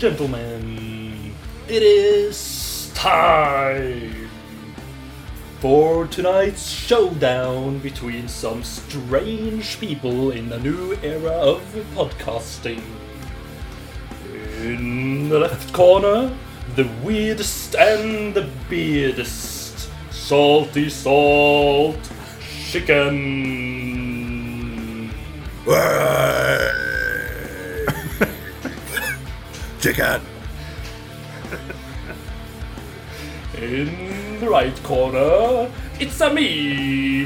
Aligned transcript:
gentlemen, 0.00 1.34
it 1.68 1.82
is 1.82 2.90
time 2.94 4.30
for 5.58 6.06
tonight's 6.06 6.70
showdown 6.70 7.78
between 7.80 8.26
some 8.26 8.64
strange 8.64 9.78
people 9.78 10.30
in 10.30 10.48
the 10.48 10.58
new 10.60 10.96
era 11.02 11.32
of 11.32 11.60
podcasting. 11.94 12.80
In 14.62 15.28
the 15.28 15.38
left 15.38 15.70
corner, 15.74 16.34
the 16.76 16.88
weirdest 17.04 17.74
and 17.76 18.32
the 18.32 18.48
beardest, 18.70 19.90
salty 20.10 20.88
salt 20.88 22.10
chicken. 22.70 23.50
Chicken. 29.80 30.20
In 33.54 34.38
the 34.40 34.48
right 34.50 34.76
corner, 34.82 35.70
it's 35.98 36.20
a 36.20 36.28
me, 36.32 37.24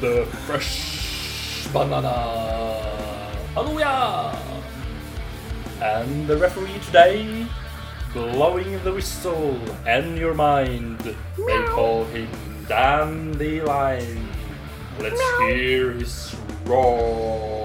the 0.00 0.26
fresh 0.46 1.68
banana. 1.72 2.10
Hallelujah! 3.54 4.36
And 5.80 6.26
the 6.26 6.36
referee 6.38 6.80
today, 6.86 7.46
blowing 8.12 8.82
the 8.82 8.94
whistle 8.94 9.56
and 9.86 10.18
your 10.18 10.34
mind, 10.34 10.98
they 10.98 11.64
call 11.68 12.04
him 12.06 12.28
Dandelion. 12.66 14.28
Let's 14.98 15.22
hear 15.38 15.92
his 15.92 16.34
roar. 16.66 17.62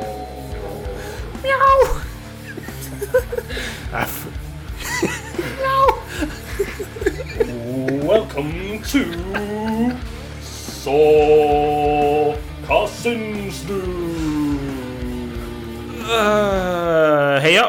Welcome 8.07 8.79
to 8.87 9.03
Så 10.41 10.97
hva 12.67 12.79
syns 12.91 13.59
du? 13.67 13.79
Uh, 16.07 17.37
heia, 17.43 17.65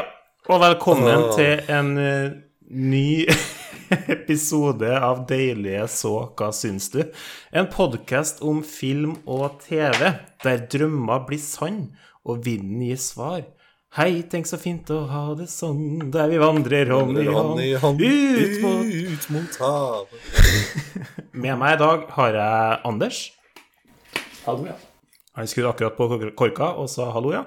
og 0.47 0.61
velkommen 0.63 1.25
uh. 1.27 1.35
til 1.35 1.59
en 1.75 1.91
uh, 1.99 2.31
ny 2.71 3.27
episode 4.15 4.89
av 4.95 5.25
Deilige 5.27 5.85
så 5.91 6.13
hva 6.39 6.49
syns 6.55 6.87
du? 6.95 7.01
En 7.51 7.67
podkast 7.67 8.39
om 8.41 8.63
film 8.63 9.17
og 9.27 9.59
TV, 9.67 10.13
der 10.43 10.67
drømmer 10.71 11.27
blir 11.27 11.43
sann 11.43 11.89
og 12.23 12.45
vinden 12.47 12.81
gir 12.87 12.99
svar. 13.03 13.43
Hei, 13.97 14.21
tenk 14.29 14.45
så 14.45 14.57
fint 14.61 14.89
å 14.93 14.99
ha 15.09 15.21
det 15.33 15.47
sånn, 15.49 16.11
der 16.13 16.29
vi 16.29 16.37
vandrer 16.37 16.91
hånd 16.93 17.17
i 17.17 17.23
hånd, 17.25 17.55
Hånd 17.55 17.61
i 17.63 17.69
hånd 17.81 18.01
ut 18.05 18.57
mot 18.61 18.91
ut 18.93 19.23
mot 19.33 19.55
havet. 19.63 20.27
Med 21.41 21.55
meg 21.57 21.73
i 21.73 21.79
dag 21.81 22.03
har 22.13 22.35
jeg 22.37 22.75
Anders. 22.85 23.21
Hallo, 24.43 24.67
ja. 24.69 24.75
Han 25.39 25.49
skrudde 25.49 25.71
akkurat 25.73 25.97
på 25.97 26.33
korka 26.37 26.67
og 26.77 26.85
sa 26.93 27.07
hallo, 27.15 27.31
ja. 27.33 27.41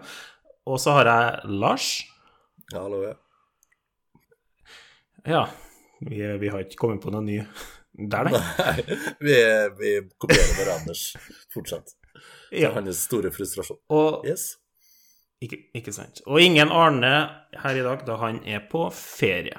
Og 0.66 0.80
så 0.82 0.96
har 0.96 1.10
jeg 1.12 1.52
Lars. 1.62 1.86
Hallo, 2.74 3.04
ja. 3.06 3.14
Ja, 5.22 5.44
vi, 6.02 6.24
vi 6.42 6.50
har 6.50 6.64
ikke 6.66 6.80
kommet 6.80 7.04
på 7.04 7.12
noe 7.14 7.22
ny 7.22 7.38
der, 7.92 8.32
nei. 8.32 8.42
Nei, 8.58 8.98
vi, 9.22 9.38
vi 9.78 9.94
kopierer 10.18 10.58
hverandres 10.58 11.04
fortsatt. 11.54 11.94
Ja. 12.50 12.74
hans 12.74 13.06
store 13.06 13.30
frustrasjon. 13.30 13.78
Og 13.94 14.26
Yes. 14.26 14.56
Ikke, 15.42 15.58
ikke 15.76 15.94
sant. 15.94 16.22
Og 16.26 16.40
ingen 16.42 16.70
Arne 16.72 17.12
her 17.62 17.78
i 17.78 17.84
dag, 17.84 18.04
da 18.06 18.16
han 18.22 18.40
er 18.48 18.64
på 18.70 18.86
ferie. 18.94 19.58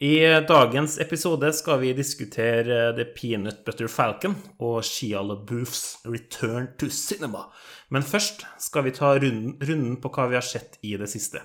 I 0.00 0.14
dagens 0.48 0.96
episode 1.02 1.50
skal 1.52 1.82
vi 1.82 1.92
diskutere 1.92 2.94
The 2.96 3.04
Peanut 3.12 3.58
Butter 3.66 3.90
Falcon 3.92 4.38
og 4.56 4.78
Shia 4.88 5.20
LaBeoufs 5.20 6.06
Return 6.08 6.70
to 6.80 6.88
Cinema. 6.88 7.50
Men 7.92 8.06
først 8.06 8.46
skal 8.58 8.86
vi 8.86 8.94
ta 8.96 9.12
runden, 9.18 9.58
runden 9.60 9.98
på 10.00 10.12
hva 10.14 10.30
vi 10.30 10.38
har 10.38 10.46
sett 10.46 10.78
i 10.86 10.94
det 10.96 11.10
siste. 11.12 11.42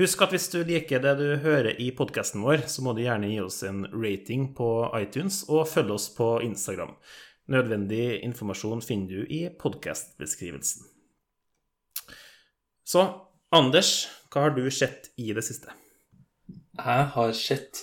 Husk 0.00 0.22
at 0.22 0.30
hvis 0.32 0.46
du 0.52 0.60
liker 0.64 1.02
det 1.02 1.16
du 1.18 1.26
hører 1.42 1.74
i 1.82 1.90
podkasten 1.92 2.44
vår, 2.46 2.62
så 2.72 2.84
må 2.86 2.94
du 2.94 3.02
gjerne 3.02 3.32
gi 3.32 3.40
oss 3.42 3.58
en 3.66 3.82
rating 3.90 4.52
på 4.56 4.70
iTunes, 4.96 5.42
og 5.50 5.68
følge 5.68 5.98
oss 5.98 6.08
på 6.14 6.30
Instagram. 6.46 6.94
Nødvendig 7.50 8.20
informasjon 8.22 8.86
finner 8.86 9.18
du 9.18 9.26
i 9.26 9.42
podkastbeskrivelsen. 9.60 10.89
Så 12.90 13.02
Anders, 13.54 13.90
hva 14.30 14.46
har 14.46 14.54
du 14.56 14.64
sett 14.74 15.10
i 15.20 15.32
det 15.34 15.42
siste? 15.46 15.72
Jeg 16.80 17.06
har 17.14 17.32
sett 17.36 17.80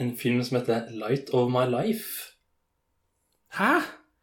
en 0.00 0.14
film 0.18 0.40
som 0.44 0.58
heter 0.58 0.88
Light 0.98 1.30
of 1.36 1.50
My 1.52 1.66
Life. 1.70 2.32
Hæ? 3.56 3.70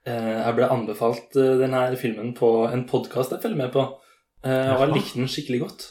Eh, 0.06 0.40
Jeg 0.42 0.56
ble 0.58 0.68
anbefalt 0.74 1.38
eh, 1.40 1.56
denne 1.62 1.84
filmen 2.02 2.34
på 2.38 2.50
en 2.70 2.84
podkast 2.90 3.32
jeg 3.36 3.44
følger 3.44 3.62
med 3.64 3.74
på. 3.76 3.86
Eh, 4.44 4.72
Og 4.74 4.82
jeg 4.88 4.94
likte 4.96 5.20
den 5.22 5.30
skikkelig 5.32 5.62
godt. 5.64 5.86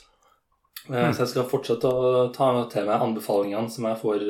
Eh, 0.91 1.13
Så 1.15 1.25
jeg 1.25 1.33
skal 1.35 1.49
fortsette 1.51 1.87
å 1.91 2.27
ta 2.35 2.51
til 2.73 2.87
meg 2.91 3.01
anbefalingene 3.07 3.71
som 3.71 3.87
jeg 3.89 4.01
får, 4.03 4.27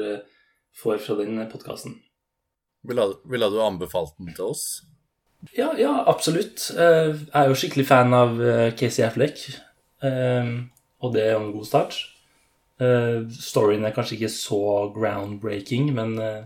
får 0.85 1.01
fra 1.07 1.17
den 1.25 1.41
podkasten. 1.51 1.97
Ville, 2.89 3.09
ville 3.29 3.51
du 3.53 3.59
anbefalt 3.65 4.15
den 4.21 4.33
til 4.37 4.53
oss? 4.53 4.67
Ja, 5.57 5.73
ja, 5.81 6.05
absolutt. 6.07 6.71
Eh, 6.77 7.17
Jeg 7.17 7.35
er 7.35 7.49
jo 7.49 7.57
skikkelig 7.59 7.89
fan 7.89 8.15
av 8.15 8.37
Casey 8.77 9.05
Affleck, 9.09 9.41
og 10.03 11.13
det 11.15 11.23
er 11.27 11.35
jo 11.35 11.43
en 11.45 11.53
god 11.53 11.67
start. 11.69 11.97
Eh, 12.81 13.27
Storyen 13.37 13.85
er 13.85 13.93
kanskje 13.97 14.17
ikke 14.17 14.33
så 14.33 14.61
groundbreaking, 14.95 15.91
men 15.97 16.15
eh, 16.19 16.45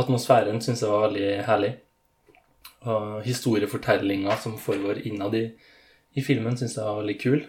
atmosfæren 0.00 0.62
syns 0.64 0.82
jeg 0.82 0.90
var 0.92 1.08
veldig 1.08 1.28
herlig. 1.48 1.74
Og 2.88 3.22
historiefortellinga 3.26 4.36
som 4.40 4.56
foregår 4.58 5.02
innad 5.10 5.34
i, 5.36 5.44
i 6.16 6.22
filmen, 6.24 6.56
syns 6.56 6.78
jeg 6.78 6.86
var 6.86 7.02
veldig 7.02 7.18
kul. 7.20 7.44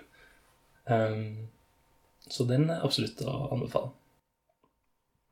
Eh, 0.89 1.23
Så 2.29 2.45
den 2.45 2.67
er 2.69 2.83
absolutt 2.85 3.21
å 3.25 3.47
anbefale. 3.55 3.89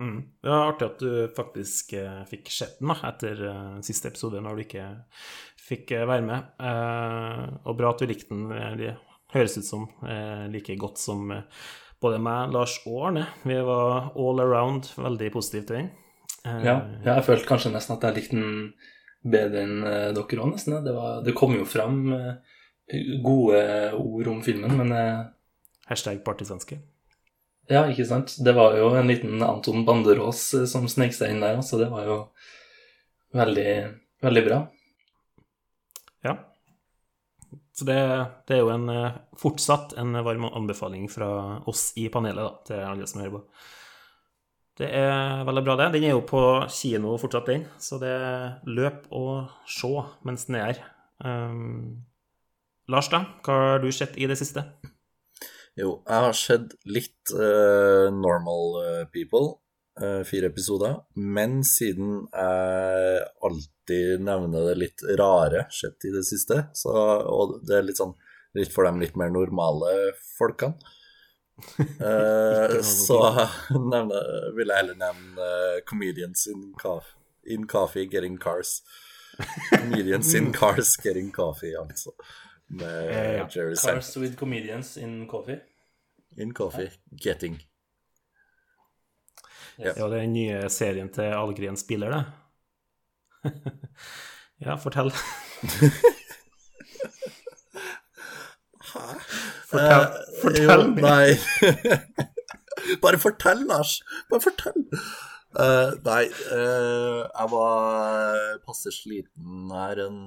Mm. 0.02 0.22
Det 0.42 0.50
var 0.50 0.72
artig 0.72 0.86
at 0.88 1.00
du 1.02 1.12
faktisk 1.36 1.94
eh, 1.98 2.24
fikk 2.30 2.50
sett 2.54 2.80
den 2.80 2.92
da, 2.94 2.98
etter 3.10 3.44
eh, 3.50 3.78
siste 3.86 4.12
episode, 4.12 4.42
når 4.42 4.56
du 4.56 4.64
ikke 4.64 4.86
fikk 5.68 5.94
eh, 5.98 6.06
være 6.10 6.26
med. 6.26 6.52
Og 7.66 7.78
bra 7.78 7.92
at 7.92 8.02
du 8.02 8.08
likte 8.10 8.34
den. 8.34 8.98
Høres 9.34 9.58
ut 9.60 9.68
som 9.68 9.88
eh, 10.08 10.46
like 10.54 10.76
godt 10.80 11.00
som 11.02 11.32
eh, 11.36 11.42
både 12.02 12.20
meg, 12.24 12.54
Lars 12.56 12.78
og 12.88 13.08
Arne. 13.10 13.26
Vi 13.44 13.58
var 13.68 14.12
all 14.16 14.40
around 14.44 14.88
veldig 14.96 15.32
positive 15.34 15.66
til 15.68 15.80
den. 15.82 15.90
Eh, 16.46 16.62
Ja, 16.64 16.78
jeg 17.06 17.26
følte 17.28 17.50
kanskje 17.50 17.74
nesten 17.74 17.98
at 17.98 18.06
jeg 18.08 18.16
likte 18.22 18.38
den 18.40 18.74
bedre 19.28 19.64
enn 19.66 19.82
dere 20.16 20.40
òg, 20.40 20.52
nesten. 20.54 20.78
Det, 20.86 20.94
var, 20.96 21.22
det 21.26 21.34
kom 21.36 21.56
jo 21.58 21.66
fram 21.68 22.06
gode 23.26 23.58
ord 23.98 24.30
om 24.32 24.38
filmen, 24.46 24.78
men 24.80 24.94
Hashtag 25.90 26.22
partisanske. 26.24 26.78
ja, 27.68 27.82
ikke 27.92 28.06
sant. 28.08 28.38
Det 28.44 28.54
var 28.56 28.78
jo 28.80 28.94
en 28.96 29.08
liten 29.12 29.42
Anton 29.44 29.84
Banderås 29.88 30.46
som 30.72 30.88
snek 30.88 31.12
seg 31.16 31.34
inn 31.34 31.44
der, 31.44 31.60
så 31.68 31.80
det 31.82 31.90
var 31.92 32.06
jo 32.08 32.18
veldig, 33.36 33.74
veldig 34.24 34.44
bra. 34.48 34.62
Ja. 36.24 36.38
Så 37.78 37.86
det, 37.86 37.98
det 38.50 38.56
er 38.56 38.64
jo 38.64 38.72
en, 38.74 38.90
eh, 38.90 39.18
fortsatt 39.38 39.94
en 40.02 40.18
varm 40.26 40.48
anbefaling 40.50 41.06
fra 41.14 41.30
oss 41.70 41.92
i 42.00 42.08
panelet 42.10 42.42
da, 42.42 42.54
til 42.66 42.82
alle 42.82 43.10
som 43.10 43.22
hører 43.22 43.36
på. 43.36 43.44
Det 44.78 44.90
er 44.94 45.44
veldig 45.46 45.64
bra, 45.66 45.76
det. 45.78 45.92
Den 45.94 46.08
er 46.08 46.16
jo 46.16 46.24
på 46.26 46.42
kino 46.74 47.16
fortsatt, 47.22 47.50
den. 47.50 47.66
Så 47.82 47.98
det 48.02 48.10
er 48.14 48.58
løp 48.70 49.06
og 49.14 49.54
se 49.70 49.90
mens 50.26 50.46
den 50.50 50.58
er 50.60 50.66
her. 50.68 50.82
Um, 51.22 52.06
Lars, 52.90 53.10
da? 53.14 53.24
Hva 53.46 53.58
har 53.62 53.82
du 53.82 53.90
sett 53.94 54.18
i 54.18 54.30
det 54.30 54.38
siste? 54.38 54.66
Jo, 55.78 56.00
jeg 56.02 56.26
har 56.28 56.38
sett 56.38 56.74
litt 56.90 57.34
uh, 57.34 58.10
Normal 58.14 59.10
People, 59.14 59.58
fire 60.28 60.52
episoder. 60.52 61.00
Men 61.16 61.60
siden 61.66 62.28
jeg 62.32 63.26
alltid 63.48 64.24
nevner 64.24 64.70
det 64.70 64.78
litt 64.78 65.04
rare 65.20 65.66
skjedd 65.74 66.08
i 66.10 66.14
det 66.14 66.24
siste, 66.28 66.62
så, 66.78 66.94
og 67.26 67.60
det 67.66 67.80
er 67.80 67.88
litt 67.88 68.02
sånn 68.02 68.16
litt 68.58 68.74
for 68.74 68.88
de 68.88 69.04
litt 69.04 69.18
mer 69.20 69.32
normale 69.34 69.94
folkene, 70.38 70.78
eh, 72.10 72.78
så 72.86 73.20
nevne, 73.94 74.22
vil 74.58 74.70
jeg 74.70 74.78
heller 74.78 75.00
nevne 75.00 75.48
eh, 75.48 75.80
Comedians 75.90 76.48
in, 76.52 76.72
in 77.46 77.68
Coffee 77.68 78.08
Getting 78.12 78.38
Cars. 78.38 78.82
Comedians 79.72 80.34
in 80.38 80.52
Cars 80.54 80.96
Getting 81.02 81.32
Coffee, 81.32 81.76
altså. 81.78 82.14
Med 82.68 83.14
Ja, 83.14 83.48
Jerry 83.48 83.76
Sand. 83.76 84.02
Cars 84.02 84.18
with 84.18 84.36
comedians 84.36 84.98
in 84.98 85.28
coffee. 85.28 85.60
In 86.38 86.54
Coffee 86.54 86.92
Getting. 87.24 87.62
Det 89.78 89.94
er 89.94 90.02
jo 90.02 90.10
den 90.12 90.34
nye 90.34 90.70
serien 90.74 91.10
til 91.14 91.34
Algren 91.38 91.78
spiller, 91.78 92.14
det. 92.14 93.54
ja, 94.66 94.76
fortell. 94.82 95.12
Fortell, 99.68 100.04
Eh, 100.04 100.20
fortell 100.42 100.84
jo. 100.84 100.92
Nei. 101.04 101.36
Bare 103.04 103.20
fortell, 103.20 103.66
Lars! 103.68 103.98
Bare 104.32 104.44
fortell! 104.44 104.86
Uh, 105.58 105.96
nei, 106.06 106.28
uh, 106.54 107.24
jeg 107.26 107.50
var 107.52 108.60
passe 108.68 108.92
sliten 108.94 109.72
her 109.74 110.04
en 110.04 110.20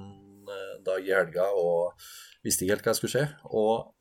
eh, 0.49 0.73
dag 0.83 1.05
i 1.07 1.13
helga 1.13 1.45
og 1.55 1.93
visste 2.43 2.65
ikke 2.65 2.75
helt 2.75 2.87
hva 2.87 2.93
jeg 2.93 2.99
skulle 2.99 3.13
se. 3.13 3.25
Og 3.55 3.93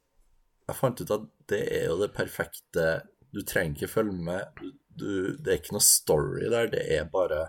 jeg 0.67 0.79
fant 0.81 1.03
ut 1.05 1.15
at 1.15 1.29
det 1.53 1.63
er 1.79 1.87
jo 1.91 1.99
det 2.01 2.11
perfekte 2.17 2.87
Du 3.31 3.43
trenger 3.47 3.77
ikke 3.77 3.93
følge 3.93 4.17
med. 4.27 4.65
Du, 5.01 5.37
det 5.41 5.53
er 5.53 5.61
ikke 5.61 5.77
noe 5.77 5.85
story 5.85 6.47
der, 6.53 6.71
det 6.73 6.85
er 6.95 7.09
bare 7.11 7.49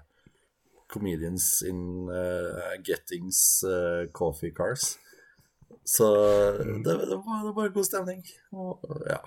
comedians 0.91 1.61
in 1.67 2.09
uh, 2.11 2.75
gettings 2.83 3.63
uh, 3.67 4.07
coffee 4.15 4.51
cars. 4.55 4.97
Så 5.87 6.07
det, 6.57 6.83
det, 6.83 7.17
var, 7.25 7.45
det 7.47 7.55
var 7.55 7.73
god 7.73 7.87
stemning. 7.87 8.21
Og 8.53 8.83
ja, 9.09 9.19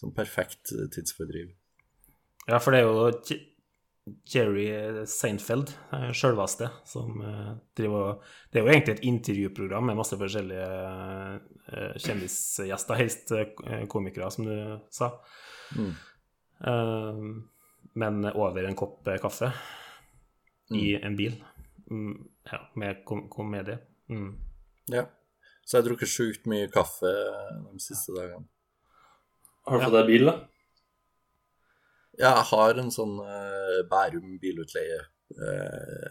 sånn 0.00 0.14
perfekt 0.16 0.72
tidsfordriv. 0.94 1.52
Ja, 2.48 2.58
for 2.58 2.74
det 2.74 2.80
er 2.80 2.88
jo 2.88 3.38
Jerry 4.32 4.64
Seinfeld, 5.06 5.70
eh, 5.94 6.08
sjølveste, 6.16 6.70
som 6.88 7.20
driver 7.78 8.16
Det 8.50 8.58
er 8.58 8.64
jo 8.64 8.72
egentlig 8.72 8.94
et 8.96 9.04
intervjuprogram 9.06 9.86
med 9.86 10.00
masse 10.00 10.18
forskjellige 10.18 10.70
kjendisgjester, 12.02 12.98
helst 12.98 13.30
komikere, 13.92 14.32
som 14.34 14.48
du 14.48 14.56
sa. 14.90 15.12
Mm. 15.78 15.92
Eh, 16.66 17.22
men 17.98 18.22
over 18.30 18.66
en 18.66 18.78
kopp 18.78 19.00
kaffe 19.04 19.20
kaffe 19.22 19.50
i 20.76 20.94
en 21.00 21.16
bil. 21.18 21.34
Mm, 21.90 22.14
ja, 22.50 22.60
med 22.78 23.02
kom 23.04 23.24
komedie. 23.32 23.80
Mm. 24.10 24.36
Ja. 24.92 25.06
Så 25.64 25.76
jeg 25.76 25.82
har 25.82 25.88
drukket 25.88 26.10
sjukt 26.10 26.46
mye 26.50 26.70
kaffe 26.70 27.10
de 27.10 27.82
siste 27.82 28.14
dagene. 28.14 28.46
Har 29.66 29.78
du 29.78 29.84
fått 29.84 29.98
deg 29.98 30.08
bil, 30.08 30.30
da? 30.30 30.36
Ja, 32.20 32.30
jeg 32.34 32.46
har 32.50 32.80
en 32.80 32.90
sånn 32.94 33.16
uh, 33.22 33.80
Bærum 33.90 34.36
bilutleie 34.42 35.06
Uh, 35.30 36.10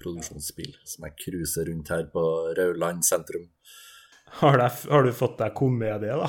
produksjonsbil 0.00 0.72
som 0.88 1.04
jeg 1.04 1.16
cruiser 1.20 1.68
rundt 1.68 1.90
her 1.92 2.06
på 2.12 2.22
Rauland 2.56 3.04
sentrum. 3.04 3.48
Har, 4.28 4.58
det, 4.58 4.72
har 4.90 5.02
du 5.02 5.12
fått 5.16 5.38
deg 5.38 5.54
komedie, 5.56 6.12
da? 6.18 6.26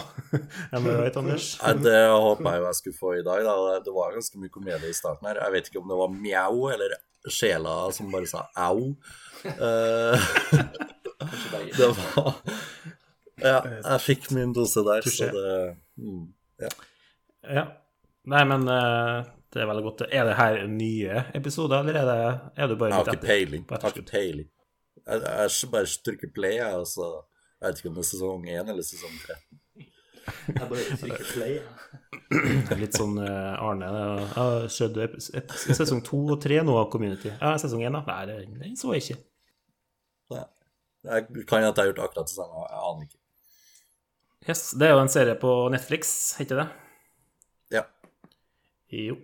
Jeg 0.71 0.83
må 0.83 0.93
vite, 1.01 1.19
Anders. 1.19 1.47
Nei, 1.63 1.73
det 1.83 1.97
håpa 2.13 2.53
jeg 2.55 2.63
jeg 2.63 2.77
skulle 2.79 2.99
få 2.99 3.13
i 3.17 3.23
dag. 3.25 3.43
Da. 3.43 3.79
Det 3.83 3.93
var 3.95 4.15
ganske 4.15 4.39
mye 4.39 4.53
komedie 4.53 4.91
i 4.91 4.95
starten 4.95 5.27
her. 5.27 5.41
Jeg 5.43 5.55
vet 5.55 5.69
ikke 5.71 5.81
om 5.81 5.91
det 5.91 5.97
var 5.99 6.13
mjau 6.13 6.69
eller 6.71 6.95
sjela 7.33 7.75
som 7.91 8.11
bare 8.13 8.29
sa 8.29 8.45
au. 8.55 8.93
Uh, 9.43 10.29
det 11.77 11.89
var 11.97 12.33
Ja, 13.37 13.59
jeg 13.59 14.01
fikk 14.01 14.31
min 14.33 14.53
dose 14.55 14.81
der, 14.85 15.05
så 15.05 15.27
det 15.29 15.57
mm, 16.01 16.23
ja. 16.63 16.69
Ja. 17.43 17.65
Nei, 18.27 18.43
men 18.49 18.65
uh, 18.65 19.27
det 19.53 19.61
er 19.61 19.69
veldig 19.69 19.83
godt. 19.85 20.05
Er 20.07 20.29
det 20.29 20.37
her 20.39 20.61
nye 20.71 21.25
episoder, 21.37 21.83
eller 21.83 21.99
er, 22.01 22.07
det, 22.07 22.53
er 22.55 22.71
du 22.71 22.77
bare 22.79 22.95
litt 22.95 23.11
etter? 23.13 23.27
Jeg 23.67 23.83
har 23.83 23.93
ikke 23.93 24.11
peiling. 24.11 24.49
Jeg, 25.07 25.21
jeg 25.27 25.69
bare 25.75 25.91
trykker 26.07 26.33
play, 26.35 26.57
jeg, 26.59 26.81
og 26.81 26.87
så 26.89 27.11
Jeg 27.57 27.71
vet 27.71 27.79
ikke 27.81 27.89
om 27.89 27.95
det 27.97 28.03
er 28.03 28.09
sesong 28.11 28.43
1 28.53 28.71
eller 28.73 28.85
sesong 28.85 29.15
3. 29.25 29.37
Jeg 30.27 30.67
bare 30.69 30.97
trykker 30.99 31.29
play. 31.31 31.55
Litt 32.81 32.97
sånn 32.99 33.15
eh, 33.23 33.63
Arne 33.63 33.87
Jeg 33.87 34.27
har 34.35 34.67
sett 34.71 35.55
sesong 35.79 36.03
2 36.05 36.19
og 36.35 36.41
3 36.43 36.59
nå 36.67 36.75
av 36.77 36.89
Community. 36.93 37.31
Ja, 37.31 37.55
sesong 37.61 37.85
1 37.87 37.95
da. 37.95 38.03
Nei, 38.09 38.19
det, 38.29 38.37
det 38.59 38.73
så 38.79 38.91
jeg 38.93 39.05
ikke. 39.05 39.17
Nei. 40.35 40.43
Jeg 41.07 41.45
kan 41.47 41.63
at 41.63 41.71
jeg 41.71 41.81
har 41.81 41.89
gjort 41.93 42.03
akkurat 42.03 42.29
det 42.29 42.35
samme, 42.35 42.67
jeg 42.67 42.83
aner 42.89 43.07
ikke. 43.07 43.19
Yes, 44.47 44.63
Det 44.79 44.87
er 44.87 44.93
jo 44.93 45.01
en 45.01 45.11
serie 45.11 45.35
på 45.39 45.53
Netflix, 45.73 46.13
heter 46.39 46.61
det? 46.61 46.67
Ja, 47.73 47.83
Jo, 48.93 49.17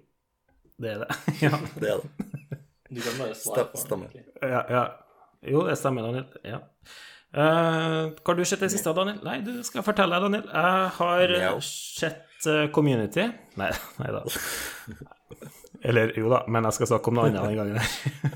det 0.81 0.95
er 0.95 1.03
det. 1.05 1.15
ja. 1.45 1.59
det 1.79 1.91
er 1.91 2.01
det. 2.01 2.29
Du 2.89 3.01
kan 3.01 3.19
bare 3.19 3.35
svare 3.37 3.67
på 3.71 3.77
den. 3.77 3.85
Stemmer. 3.85 4.17
Ja, 4.41 4.61
ja. 4.69 4.83
Jo, 5.53 5.63
det 5.67 5.77
stemmer. 5.79 6.23
Ja. 6.43 6.59
Eh, 7.33 7.99
hva 8.13 8.29
har 8.29 8.37
du 8.37 8.45
sett 8.45 8.61
det 8.61 8.69
siste, 8.69 8.93
Daniel? 8.93 9.17
Nei, 9.25 9.39
du 9.41 9.55
skal 9.65 9.85
fortelle, 9.85 10.19
Daniel. 10.21 10.45
Jeg 10.45 10.89
har 10.99 11.35
sett 11.65 12.49
eh, 12.49 12.67
Community. 12.73 13.25
Nei, 13.57 13.69
nei 14.01 14.11
da. 14.13 14.21
Eller 15.83 16.13
jo 16.17 16.29
da, 16.31 16.43
men 16.47 16.69
jeg 16.69 16.77
skal 16.77 16.93
snakke 16.93 17.09
om 17.09 17.17
noe 17.17 17.31
annet 17.31 17.47
den 17.49 17.57
gangen 17.57 17.81
her. 17.81 18.35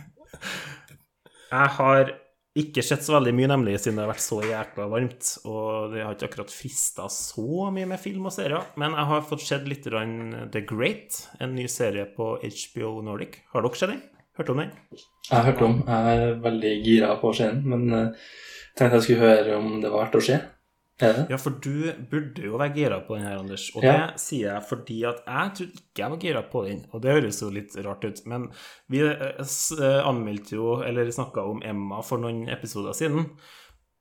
Jeg 1.48 1.76
har 1.78 2.10
ikke 2.58 2.82
sett 2.82 3.06
så 3.06 3.14
veldig 3.14 3.36
mye, 3.38 3.52
nemlig, 3.52 3.76
siden 3.80 4.00
det 4.00 4.04
har 4.08 4.10
vært 4.16 4.26
så 4.26 4.40
jækla 4.42 4.88
varmt. 4.90 5.30
Og 5.46 5.94
det 5.94 6.02
har 6.02 6.18
ikke 6.18 6.32
akkurat 6.32 6.52
frista 6.52 7.06
så 7.14 7.70
mye 7.74 7.88
med 7.94 8.02
film 8.02 8.26
og 8.28 8.34
serier. 8.34 8.66
Men 8.82 8.98
jeg 8.98 9.10
har 9.12 9.28
fått 9.30 9.46
sett 9.46 9.70
litt 9.70 9.86
grann 9.86 10.50
The 10.52 10.66
Great, 10.68 11.22
en 11.38 11.54
ny 11.56 11.68
serie 11.72 12.10
på 12.18 12.34
HBO 12.42 12.98
Nordic. 13.06 13.44
Har 13.54 13.64
dere 13.64 13.80
sett 13.80 13.94
den? 13.94 14.02
Hørt 14.42 14.52
om 14.54 14.60
den? 14.62 14.74
Jeg 15.30 15.34
har 15.38 15.48
hørt 15.52 15.64
om. 15.66 15.80
Jeg 15.86 16.18
er 16.18 16.36
veldig 16.44 16.74
gira 16.86 17.14
på 17.22 17.30
å 17.30 17.38
se 17.38 17.48
den, 17.54 17.64
men 17.70 17.94
uh, 17.94 18.28
tenkte 18.78 19.00
jeg 19.00 19.08
skulle 19.08 19.26
høre 19.26 19.58
om 19.58 19.82
det 19.82 19.92
var 19.92 20.06
verdt 20.06 20.20
å 20.22 20.24
se. 20.28 20.38
Ja, 21.30 21.38
for 21.38 21.54
du 21.62 21.92
burde 22.10 22.42
jo 22.48 22.58
være 22.58 22.74
gira 22.74 22.96
på 23.06 23.14
den 23.18 23.28
her, 23.28 23.36
Anders. 23.38 23.68
Og 23.76 23.84
Ja. 23.86 23.92
det 24.08 24.20
sier 24.24 24.54
jeg 24.56 24.64
fordi 24.66 25.04
at 25.06 25.20
jeg 25.28 25.52
trodde 25.60 25.78
ikke 25.78 26.02
jeg 26.02 26.10
var 26.10 26.18
gira 26.24 26.42
på 26.50 26.64
den. 26.66 26.80
Og 26.92 27.02
det 27.04 27.14
høres 27.14 27.42
jo 27.44 27.52
litt 27.54 27.76
rart 27.86 28.04
ut, 28.08 28.26
men 28.26 28.48
vi 28.90 29.04
eh, 29.06 29.38
eh, 29.38 30.02
anmeldte 30.10 30.56
jo, 30.58 30.82
eller 30.82 31.06
snakka 31.14 31.46
om 31.52 31.62
Emma 31.64 32.02
for 32.02 32.18
noen 32.18 32.48
episoder 32.50 32.94
siden. 32.98 33.30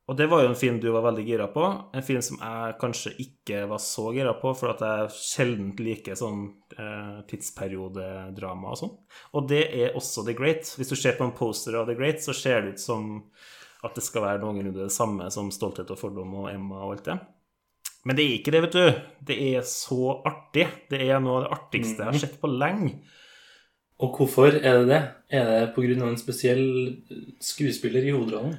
Og 0.08 0.16
det 0.16 0.28
var 0.30 0.44
jo 0.44 0.48
en 0.52 0.54
film 0.54 0.78
du 0.80 0.88
var 0.94 1.02
veldig 1.02 1.26
gira 1.26 1.48
på. 1.52 1.66
En 1.92 2.02
film 2.02 2.22
som 2.22 2.38
jeg 2.38 2.76
kanskje 2.80 3.12
ikke 3.18 3.64
var 3.68 3.78
så 3.82 4.12
gira 4.14 4.32
på, 4.40 4.54
for 4.56 4.70
at 4.70 4.80
jeg 4.80 5.10
sjelden 5.18 5.72
liker 5.76 6.14
sånn 6.14 6.46
eh, 6.78 7.20
tidsperiodedrama 7.28 8.70
og 8.72 8.78
sånn. 8.80 8.94
Og 9.34 9.48
det 9.50 9.64
er 9.74 9.96
også 9.98 10.24
The 10.24 10.32
Great. 10.38 10.64
Hvis 10.78 10.88
du 10.92 10.96
ser 10.96 11.18
på 11.18 11.26
en 11.26 11.34
poster 11.36 11.76
av 11.76 11.88
The 11.90 11.98
Great, 11.98 12.22
så 12.24 12.32
ser 12.32 12.62
det 12.62 12.76
ut 12.76 12.80
som 12.80 13.30
at 13.86 13.96
det 13.98 14.04
skal 14.04 14.24
være 14.26 14.42
noenlunde 14.42 14.84
det 14.84 14.92
samme 14.94 15.28
som 15.34 15.50
Stolthet 15.54 15.90
og 15.94 16.00
fordom 16.00 16.34
og 16.42 16.50
Emma 16.52 16.82
og 16.84 16.96
alt 16.96 17.08
det. 17.08 17.18
Men 18.06 18.18
det 18.18 18.24
er 18.24 18.34
ikke 18.36 18.52
det, 18.54 18.62
vet 18.66 18.76
du. 18.76 18.98
Det 19.26 19.36
er 19.48 19.64
så 19.66 20.20
artig. 20.28 20.66
Det 20.90 21.00
er 21.08 21.22
noe 21.22 21.40
av 21.40 21.46
det 21.46 21.54
artigste 21.56 22.04
jeg 22.04 22.12
har 22.12 22.20
sett 22.22 22.36
på 22.42 22.50
lenge. 22.52 22.92
Og 24.04 24.18
hvorfor 24.18 24.52
er 24.52 24.82
det 24.82 24.86
det? 24.90 25.00
Er 25.34 25.48
det 25.50 25.74
pga. 25.74 26.06
en 26.06 26.20
spesiell 26.20 26.66
skuespiller 27.42 28.04
i 28.04 28.12
hovedrollen? 28.14 28.54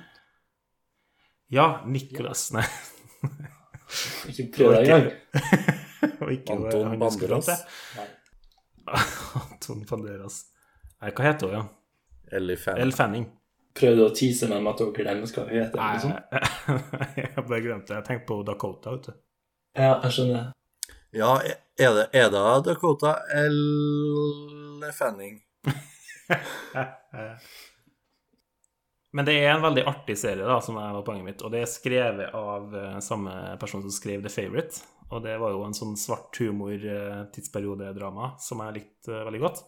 Ja, 1.54 1.86
Nicholas 1.88 2.50
Nei. 2.52 2.66
Ikke 4.34 4.50
prøv 4.58 4.74
deg 4.76 4.90
engang. 4.90 5.08
Og 6.22 6.32
ikke 6.34 6.54
Anton 6.54 7.00
Banderas. 7.00 7.50
Anton 9.40 9.86
Banderas. 9.88 10.42
Nei, 11.02 11.14
hva 11.14 11.30
heter 11.30 11.48
hun, 11.48 11.56
ja? 11.56 11.64
Ellie 12.38 12.58
Fanning. 12.60 13.30
Prøvde 13.78 14.08
å 14.08 14.14
tease 14.16 14.50
meg 14.50 14.64
med 14.66 14.72
at 14.74 14.80
dere 14.82 14.94
glemmer 14.96 15.34
hva 15.34 15.44
hun 15.46 15.54
heter. 15.54 15.78
Nei, 15.78 15.94
Liksom. 15.94 16.12
jeg 17.22 17.44
bare 17.44 17.64
glemte 17.64 17.92
det. 17.92 17.98
Jeg 18.00 18.08
tenkte 18.10 18.30
på 18.32 18.40
Dakota, 18.48 18.94
vet 18.96 19.10
du. 19.10 19.14
Ja, 19.78 19.92
jeg 20.04 20.12
skjønner. 20.16 20.54
Ja, 21.16 21.32
er 21.78 21.92
det, 21.96 22.06
er 22.18 22.30
det 22.34 22.46
Dakota 22.66 23.12
eller 23.38 24.92
Fanning? 24.98 25.38
Men 29.18 29.26
det 29.26 29.34
er 29.40 29.54
en 29.54 29.64
veldig 29.64 29.84
artig 29.88 30.18
serie, 30.20 30.46
da, 30.46 30.60
som 30.62 30.76
var 30.78 31.02
poenget 31.06 31.26
mitt. 31.26 31.42
Og 31.46 31.52
det 31.54 31.62
er 31.64 31.70
skrevet 31.72 32.34
av 32.38 32.76
eh, 32.76 32.98
samme 33.02 33.34
person 33.62 33.82
som 33.86 33.94
skrev 33.94 34.22
The 34.26 34.30
Favourite. 34.30 34.84
Og 35.08 35.24
det 35.24 35.38
var 35.40 35.56
jo 35.56 35.64
en 35.66 35.78
sånn 35.78 35.96
svart 35.98 36.36
humor-tidsperiodedrama 36.44 38.34
som 38.44 38.62
jeg 38.66 38.76
likte 38.82 39.16
eh, 39.16 39.26
veldig 39.30 39.42
godt. 39.46 39.60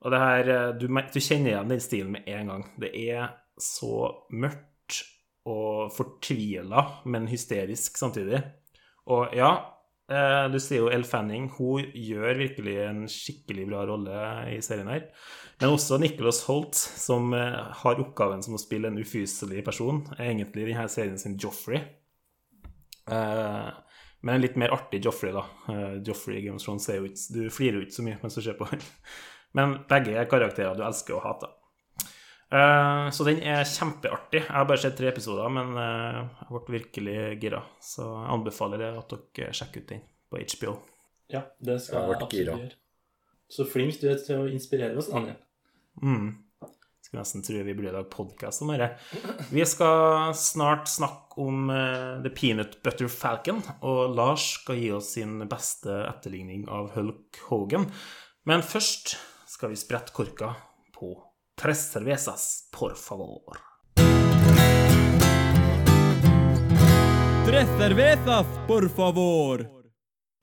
Og 0.00 0.14
det 0.14 0.20
her 0.20 0.52
eh, 0.54 0.68
du, 0.80 0.86
du 0.88 1.20
kjenner 1.20 1.54
igjen 1.54 1.74
den 1.74 1.82
stilen 1.84 2.14
med 2.14 2.28
en 2.30 2.54
gang. 2.54 2.64
Det 2.80 2.92
er 2.96 3.34
så 3.60 4.08
mørkt 4.32 5.02
og 5.48 5.90
fortvila, 5.92 6.86
men 7.10 7.28
hysterisk 7.28 7.98
samtidig. 8.00 8.40
Og 9.12 9.34
ja, 9.36 9.50
eh, 10.12 10.46
du 10.52 10.56
sier 10.60 10.84
jo 10.84 10.90
Elle 10.92 11.08
Fanning. 11.08 11.50
Hun 11.58 11.92
gjør 11.92 12.40
virkelig 12.40 12.78
en 12.86 13.04
skikkelig 13.12 13.66
bra 13.68 13.84
rolle 13.90 14.22
i 14.54 14.60
serien 14.64 14.88
her. 14.92 15.08
Men 15.60 15.74
også 15.74 15.98
Nicholas 16.00 16.42
Holt, 16.48 16.76
som 16.76 17.34
eh, 17.36 17.60
har 17.82 18.00
oppgaven 18.00 18.44
som 18.44 18.56
å 18.56 18.62
spille 18.62 18.88
en 18.88 19.00
ufyselig 19.00 19.64
person, 19.66 20.06
er 20.16 20.30
egentlig 20.30 20.70
denne 20.70 20.88
serien 20.92 21.20
sin 21.20 21.36
Joffrey. 21.40 21.84
Men 23.10 24.36
en 24.36 24.42
litt 24.44 24.58
mer 24.60 24.70
artig 24.70 25.00
Joffrey, 25.02 25.32
da. 25.34 25.40
Joffrey 26.06 26.44
Game 26.44 26.60
of 26.60 26.62
Thrones 26.62 26.86
Du 27.32 27.40
flirer 27.50 27.80
jo 27.80 27.86
ikke 27.86 27.96
så 27.96 28.04
mye 28.06 28.18
mens 28.20 28.36
du 28.38 28.42
ser 28.44 28.54
på. 28.60 28.68
Men 29.58 29.78
begge 29.90 30.14
er 30.20 30.28
karakterer 30.30 30.76
du 30.78 30.84
elsker 30.86 31.16
og 31.18 31.24
hater. 31.26 31.54
Eh, 32.50 33.08
så 33.14 33.26
den 33.26 33.42
er 33.46 33.62
kjempeartig. 33.66 34.40
Jeg 34.42 34.50
har 34.50 34.66
bare 34.66 34.82
sett 34.82 34.96
tre 34.98 35.10
episoder, 35.10 35.50
men 35.54 35.72
eh, 35.78 36.20
jeg 36.42 36.50
ble 36.54 36.76
virkelig 36.78 37.16
gira. 37.42 37.62
Så 37.82 38.06
jeg 38.06 38.30
anbefaler 38.36 38.82
det 38.82 38.90
at 38.98 39.14
dere 39.36 39.54
sjekker 39.54 39.84
ut 39.84 39.92
den 39.94 40.04
på 40.30 40.42
HBO. 40.54 40.76
Ja, 41.30 41.44
det 41.62 41.78
skal 41.84 42.00
Jeg 42.00 42.10
jeg 42.10 42.16
absolutt 42.18 42.36
gira. 42.38 42.58
gjøre. 42.58 42.78
Så 43.50 43.66
flink 43.66 43.98
du 44.02 44.06
er 44.10 44.18
til 44.22 44.44
å 44.44 44.50
inspirere 44.50 44.98
oss, 44.98 45.10
Anja. 45.14 45.36
Mm. 46.02 46.28
Skulle 47.02 47.22
nesten 47.24 47.42
tro 47.42 47.62
vi 47.66 47.74
burde 47.74 47.90
lage 47.94 48.10
podkast 48.12 48.62
om 48.62 48.70
dette. 48.70 48.92
Vi 49.50 49.64
skal 49.66 50.30
snart 50.38 50.90
snakke 50.90 51.38
om 51.42 51.70
eh, 51.74 52.20
The 52.22 52.30
Peanut 52.34 52.76
Butter 52.86 53.10
Falcon, 53.10 53.62
og 53.82 54.14
Lars 54.14 54.44
skal 54.60 54.78
gi 54.78 54.90
oss 54.94 55.14
sin 55.16 55.38
beste 55.50 56.02
etterligning 56.06 56.66
av 56.70 56.92
Hulk 56.94 57.40
Hogan. 57.48 57.88
Men 58.46 58.62
først 58.66 59.16
skal 59.50 59.72
vi 59.72 59.76
sprette 59.76 60.14
korka 60.14 60.54
på 60.94 61.16
Tres 61.60 61.90
cervezas, 61.92 62.70
por 62.72 62.94
favor. 62.94 63.58
Tres 67.46 67.68
cervezas, 67.78 68.46
por 68.66 68.88
favor. 68.88 69.66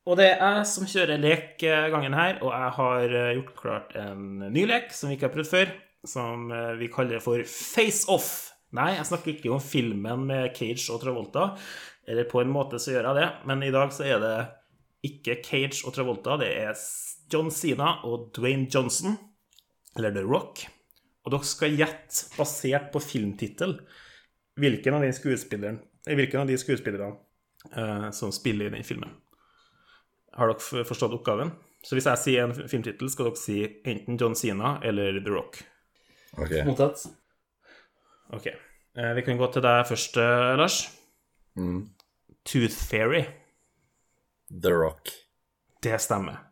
Og 0.07 0.19
det 0.19 0.27
er 0.35 0.59
jeg 0.59 0.67
som 0.69 0.85
kjører 0.87 1.23
lek 1.23 1.63
eh, 1.65 1.95
her, 2.13 2.37
og 2.43 2.51
jeg 2.51 2.75
har 2.77 3.15
eh, 3.21 3.31
gjort 3.39 3.55
klart 3.57 3.97
en 3.97 4.43
ny 4.53 4.67
lek 4.69 4.93
som 4.93 5.09
vi 5.09 5.17
ikke 5.17 5.29
har 5.29 5.33
prøvd 5.33 5.49
før, 5.55 5.73
som 6.05 6.51
eh, 6.51 6.75
vi 6.77 6.91
kaller 6.93 7.23
for 7.23 7.41
Face 7.47 8.05
Off. 8.11 8.29
Nei, 8.77 8.91
jeg 8.99 9.09
snakker 9.09 9.33
ikke 9.33 9.55
om 9.55 9.63
filmen 9.63 10.27
med 10.29 10.51
Cage 10.55 10.91
og 10.93 11.01
Travolta, 11.01 11.49
eller 12.07 12.29
på 12.29 12.43
en 12.43 12.53
måte 12.53 12.79
så 12.79 12.93
gjør 12.93 13.09
jeg 13.09 13.23
det, 13.23 13.27
men 13.49 13.65
i 13.65 13.73
dag 13.73 13.95
så 13.95 14.05
er 14.05 14.21
det 14.21 14.37
ikke 15.09 15.41
Cage 15.41 15.87
og 15.87 15.95
Travolta, 15.95 16.37
det 16.43 16.53
er 16.67 16.77
John 17.31 17.51
Cena 17.51 17.97
og 18.07 18.31
Dwayne 18.35 18.67
Johnson, 18.71 19.17
eller 19.97 20.13
The 20.15 20.23
Rock. 20.25 20.65
Og 21.25 21.33
dere 21.33 21.47
skal 21.47 21.75
gjette, 21.75 22.29
basert 22.37 22.91
på 22.93 23.01
filmtittel, 23.03 23.75
hvilken 24.57 24.95
av 24.95 25.03
de 25.03 25.11
skuespillerne, 25.13 27.11
eh, 27.75 28.09
som 28.11 28.31
spiller 28.31 28.69
i 28.69 28.75
den 28.77 28.87
filmen. 28.87 29.11
Har 30.37 30.53
dere 30.53 30.85
forstått 30.87 31.17
oppgaven? 31.17 31.51
Så 31.83 31.97
hvis 31.97 32.07
jeg 32.09 32.21
sier 32.21 32.45
en 32.45 32.55
filmtittel, 32.55 33.09
skal 33.11 33.29
dere 33.29 33.41
si 33.41 33.59
enten 33.87 34.19
John 34.19 34.35
Cena 34.35 34.77
eller 34.85 35.19
The 35.19 35.33
Rock. 35.33 35.61
Ok. 36.37 36.53
Mottatt. 36.67 37.03
Ok. 38.33 38.47
Eh, 38.47 39.13
vi 39.17 39.25
kan 39.25 39.39
gå 39.39 39.51
til 39.51 39.65
deg 39.65 39.85
først, 39.87 40.17
eh, 40.17 40.55
Lars. 40.57 40.81
Mm. 41.57 41.89
Tooth 42.45 42.75
Fairy. 42.75 43.25
The 44.49 44.71
Rock. 44.71 45.11
Det 45.81 45.99
stemmer. 46.01 46.46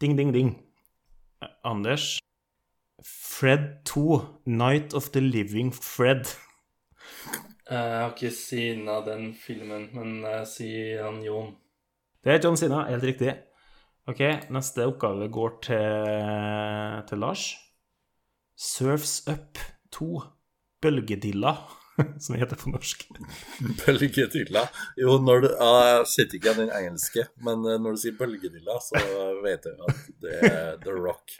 Ding, 0.00 0.16
ding, 0.16 0.32
ding. 0.32 0.50
Eh, 1.42 1.48
Anders. 1.64 2.18
Fred 3.02 3.84
2. 3.84 4.20
Night 4.46 4.94
of 4.94 5.10
the 5.12 5.20
Living 5.20 5.72
Fred. 5.72 6.26
Eh, 7.70 7.74
Jeg 7.76 8.00
har 8.02 8.12
ikke 8.14 8.30
sina 8.30 9.00
den 9.06 9.32
filmen, 9.34 9.88
men 9.94 10.20
jeg 10.22 10.46
sier 10.46 11.04
han 11.08 11.22
Jon. 11.24 11.54
Det 12.24 12.32
er 12.34 12.42
John 12.44 12.56
Sina, 12.56 12.84
helt 12.90 13.04
riktig. 13.06 13.32
Ok, 14.06 14.20
neste 14.54 14.84
oppgave 14.86 15.28
går 15.34 15.56
til, 15.66 17.06
til 17.08 17.18
Lars. 17.18 17.46
Surfs 18.56 19.24
Up 19.28 19.58
2. 19.92 20.22
Bølgedilla, 20.82 21.56
som 22.22 22.34
det 22.34 22.42
heter 22.42 22.58
på 22.60 22.72
norsk. 22.72 23.04
Bølgedilla. 23.84 24.66
Jo, 25.00 25.16
når 25.22 25.44
du 25.44 25.48
ja, 25.52 25.70
Jeg 25.88 26.08
sitter 26.12 26.38
ikke 26.38 26.50
igjen 26.50 26.62
den 26.66 26.74
engelske, 26.76 27.26
men 27.46 27.64
eh, 27.64 27.78
når 27.82 27.96
du 27.96 28.02
sier 28.02 28.16
bølgedilla, 28.18 28.78
så 28.84 29.00
vet 29.44 29.68
jeg 29.68 29.88
at 29.90 30.02
det 30.24 30.36
er 30.50 30.80
The 30.84 30.96
Rock. 30.96 31.36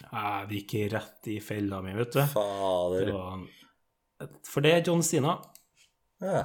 Jeg 0.00 0.46
gikk 0.54 0.76
rett 0.94 1.28
i 1.30 1.36
fella 1.44 1.82
mi, 1.84 1.92
vet 1.98 2.14
du. 2.14 2.20
Det 2.22 2.28
Fader. 2.32 3.12
var, 3.14 3.42
for 4.48 4.64
det 4.64 4.72
er 4.78 4.86
John 4.88 5.04
Cena. 5.04 5.36
Ja. 6.24 6.44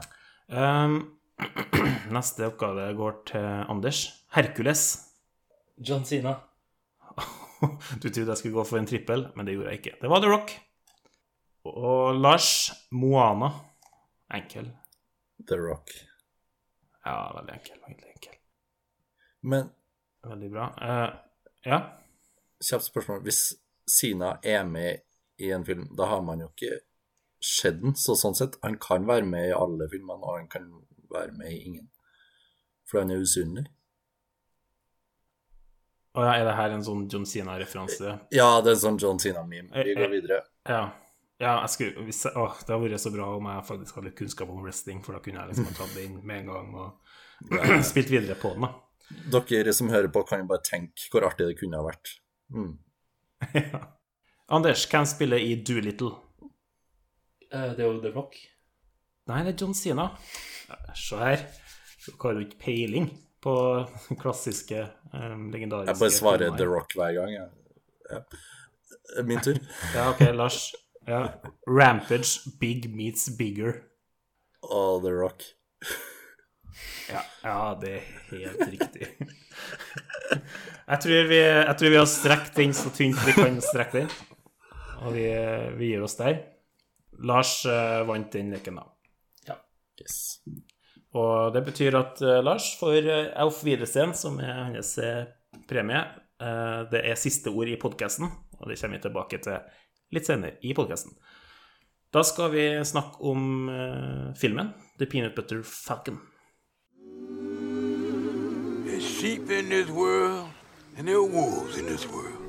Um, 0.52 1.00
neste 2.16 2.50
oppgave 2.52 2.90
går 3.00 3.16
til 3.32 3.48
Anders. 3.72 4.04
Hercules. 4.36 4.86
John 5.80 6.06
Cena. 6.08 6.38
Du 8.02 8.10
trodde 8.12 8.28
jeg 8.30 8.38
skulle 8.38 8.58
gå 8.60 8.64
for 8.68 8.78
en 8.78 8.86
trippel, 8.86 9.30
men 9.36 9.48
det 9.48 9.56
gjorde 9.56 9.72
jeg 9.72 9.80
ikke. 9.80 9.94
Det 10.02 10.10
var 10.12 10.22
The 10.22 10.30
Rock. 10.30 10.52
Og 11.66 12.16
Lars 12.22 12.72
Moana. 12.92 13.50
Enkel. 14.34 14.68
The 15.48 15.58
Rock. 15.58 15.92
Ja, 17.06 17.16
veldig 17.38 17.54
enkel. 17.54 17.80
Veldig 17.88 18.10
enkel. 18.16 18.38
Men 19.42 19.70
Veldig 20.26 20.48
bra. 20.50 20.68
Uh, 20.82 21.12
ja. 21.70 21.78
kjapt 22.66 22.88
spørsmål. 22.88 23.20
Hvis 23.28 23.42
Sina 23.86 24.36
er 24.44 24.64
med 24.66 25.04
i 25.38 25.52
en 25.54 25.66
film, 25.68 25.84
da 25.98 26.08
har 26.10 26.22
man 26.26 26.42
jo 26.42 26.48
ikke 26.50 26.80
sett 27.46 27.78
den, 27.82 27.94
så 28.00 28.16
sånn 28.18 28.34
sett 28.34 28.56
Han 28.64 28.80
kan 28.82 29.06
være 29.06 29.28
med 29.30 29.50
i 29.52 29.54
alle 29.54 29.86
filmene, 29.92 30.18
og 30.26 30.40
han 30.40 30.48
kan 30.50 30.66
være 31.14 31.36
med 31.38 31.52
i 31.54 31.60
ingen. 31.68 31.90
For 32.90 33.04
han 33.04 33.14
er 33.14 33.22
usynlig. 33.22 33.68
Å 36.16 36.24
ja, 36.24 36.34
er 36.40 36.46
det 36.48 36.56
her 36.58 36.74
en 36.74 36.84
sånn 36.88 37.06
John 37.12 37.26
Cena-referanse? 37.28 38.16
Ja, 38.34 38.50
det 38.64 38.72
er 38.72 38.78
en 38.78 38.84
sånn 38.88 39.00
John 39.04 39.20
Cena-meme. 39.20 39.70
Vi 39.76 39.92
Eh, 39.94 39.98
går 40.00 40.08
eh. 40.08 40.14
videre. 40.16 40.42
Ja. 40.66 40.84
Ja 41.44 41.54
jeg 41.66 41.70
skulle, 41.74 42.06
hvis 42.08 42.22
jeg, 42.26 42.34
åh, 42.40 42.54
det 42.62 42.72
hadde 42.74 42.86
vært 42.90 43.04
så 43.04 43.12
bra 43.14 43.28
om 43.36 43.50
jeg 43.52 43.66
faktisk 43.68 43.98
hadde 43.98 44.08
litt 44.10 44.18
kunnskap 44.20 44.50
om 44.54 44.62
wrestling, 44.64 45.02
for 45.04 45.18
da 45.18 45.20
kunne 45.26 45.42
jeg 45.42 45.52
liksom 45.52 45.68
ha 45.72 45.76
tatt 45.82 45.96
det 45.98 46.06
inn 46.08 46.18
med 46.24 46.44
en 46.44 46.52
gang 46.54 46.76
og 46.80 47.84
spilt 47.92 48.10
videre 48.14 48.38
på 48.40 48.54
den, 48.56 48.68
da. 48.68 49.42
Dere 49.52 49.74
som 49.76 49.90
hører 49.94 50.08
på, 50.10 50.24
kan 50.26 50.42
jo 50.42 50.48
bare 50.50 50.64
tenke 50.66 51.10
hvor 51.14 51.28
artig 51.28 51.50
det 51.52 51.58
kunne 51.60 51.78
ha 51.82 51.86
vært. 51.92 52.16
Mm. 52.56 52.74
Ja. 53.60 53.82
Anders, 54.56 54.86
hvem 54.90 55.06
spiller 55.10 55.42
i 55.42 55.56
Doolittle? 55.66 56.12
Uh, 57.52 57.72
Det 57.76 57.82
er 57.82 57.88
jo 57.90 58.00
The 58.04 58.12
Rock. 58.16 58.36
Nei, 59.30 59.40
det 59.46 59.56
er 59.56 59.62
John 59.64 59.74
Cena. 59.78 60.06
Ja, 60.70 60.78
Se 60.98 61.18
her. 61.20 61.44
Dere 62.06 62.18
har 62.22 62.38
jo 62.38 62.44
ikke 62.46 62.60
peiling 62.62 63.08
på 63.42 63.54
klassiske, 64.22 64.84
um, 65.14 65.48
legendariske 65.54 65.92
Jeg 65.94 66.02
bare 66.02 66.14
svarer 66.14 66.44
filmer. 66.46 66.58
The 66.62 66.68
Rock 66.70 66.94
hver 66.98 67.14
gang. 67.18 67.34
jeg. 67.34 67.50
Ja. 68.12 68.22
Min 69.26 69.42
tur. 69.46 69.58
Ja, 69.98 70.08
ok, 70.14 70.22
Lars. 70.38 70.60
Ja. 71.06 71.42
Rampage 71.68 72.58
Big 72.60 72.96
Meets 72.96 73.38
Bigger. 73.38 73.74
Oh, 74.62 75.02
The 75.02 75.12
Rock. 75.12 75.44
Ja, 77.10 77.22
ja, 77.44 77.78
det 77.82 77.92
er 77.96 78.02
helt 78.32 78.64
riktig. 78.72 79.08
Jeg 80.86 81.02
tror 81.02 81.30
vi, 81.30 81.38
jeg 81.40 81.76
tror 81.80 81.94
vi 81.94 82.00
har 82.00 82.10
strekt 82.10 82.58
den 82.58 82.74
så 82.78 82.90
tynt 82.94 83.22
vi 83.26 83.36
kan 83.38 83.62
strekke 83.62 84.02
den. 84.02 84.10
Og 85.06 85.14
vi, 85.16 85.24
vi 85.78 85.94
gir 85.94 86.04
oss 86.06 86.18
der. 86.20 86.42
Lars 87.26 87.60
uh, 87.70 88.04
vant 88.10 88.34
den 88.34 88.52
leken, 88.54 88.82
da. 88.82 89.56
Yes. 90.02 90.42
Og 91.16 91.54
det 91.56 91.62
betyr 91.70 91.96
at 91.96 92.20
uh, 92.26 92.42
Lars 92.44 92.74
får 92.80 93.08
uh, 93.08 93.32
Auf 93.46 93.64
Wiedersehen, 93.64 94.12
som 94.18 94.42
er 94.44 94.66
hans 94.68 94.98
eh, 95.00 95.24
premie. 95.70 96.02
Eh, 96.42 96.82
det 96.92 97.00
er 97.08 97.16
siste 97.20 97.52
ord 97.54 97.70
i 97.72 97.78
podkasten, 97.80 98.28
og 98.60 98.68
det 98.68 98.76
kommer 98.80 98.98
vi 98.98 99.06
tilbake 99.06 99.40
til 99.44 99.56
litt 100.16 100.30
senere 100.30 100.58
i 100.62 100.74
podkasten. 100.74 101.16
Da 102.16 102.24
skal 102.24 102.52
vi 102.54 102.64
snakke 102.88 103.20
om 103.20 103.70
eh, 103.70 104.34
filmen 104.40 104.72
The 104.98 105.06
Peanut 105.06 105.36
Butter 105.36 105.64
Falcon. 105.64 106.20
There's 108.86 109.04
sheep 109.04 109.52
in 109.52 109.70
this 109.70 109.90
world, 109.90 110.48
and 110.98 111.08
there 111.08 111.18
are 111.18 111.28
wolves 111.28 111.78
in 111.78 111.86
this 111.86 112.08
world. 112.08 112.40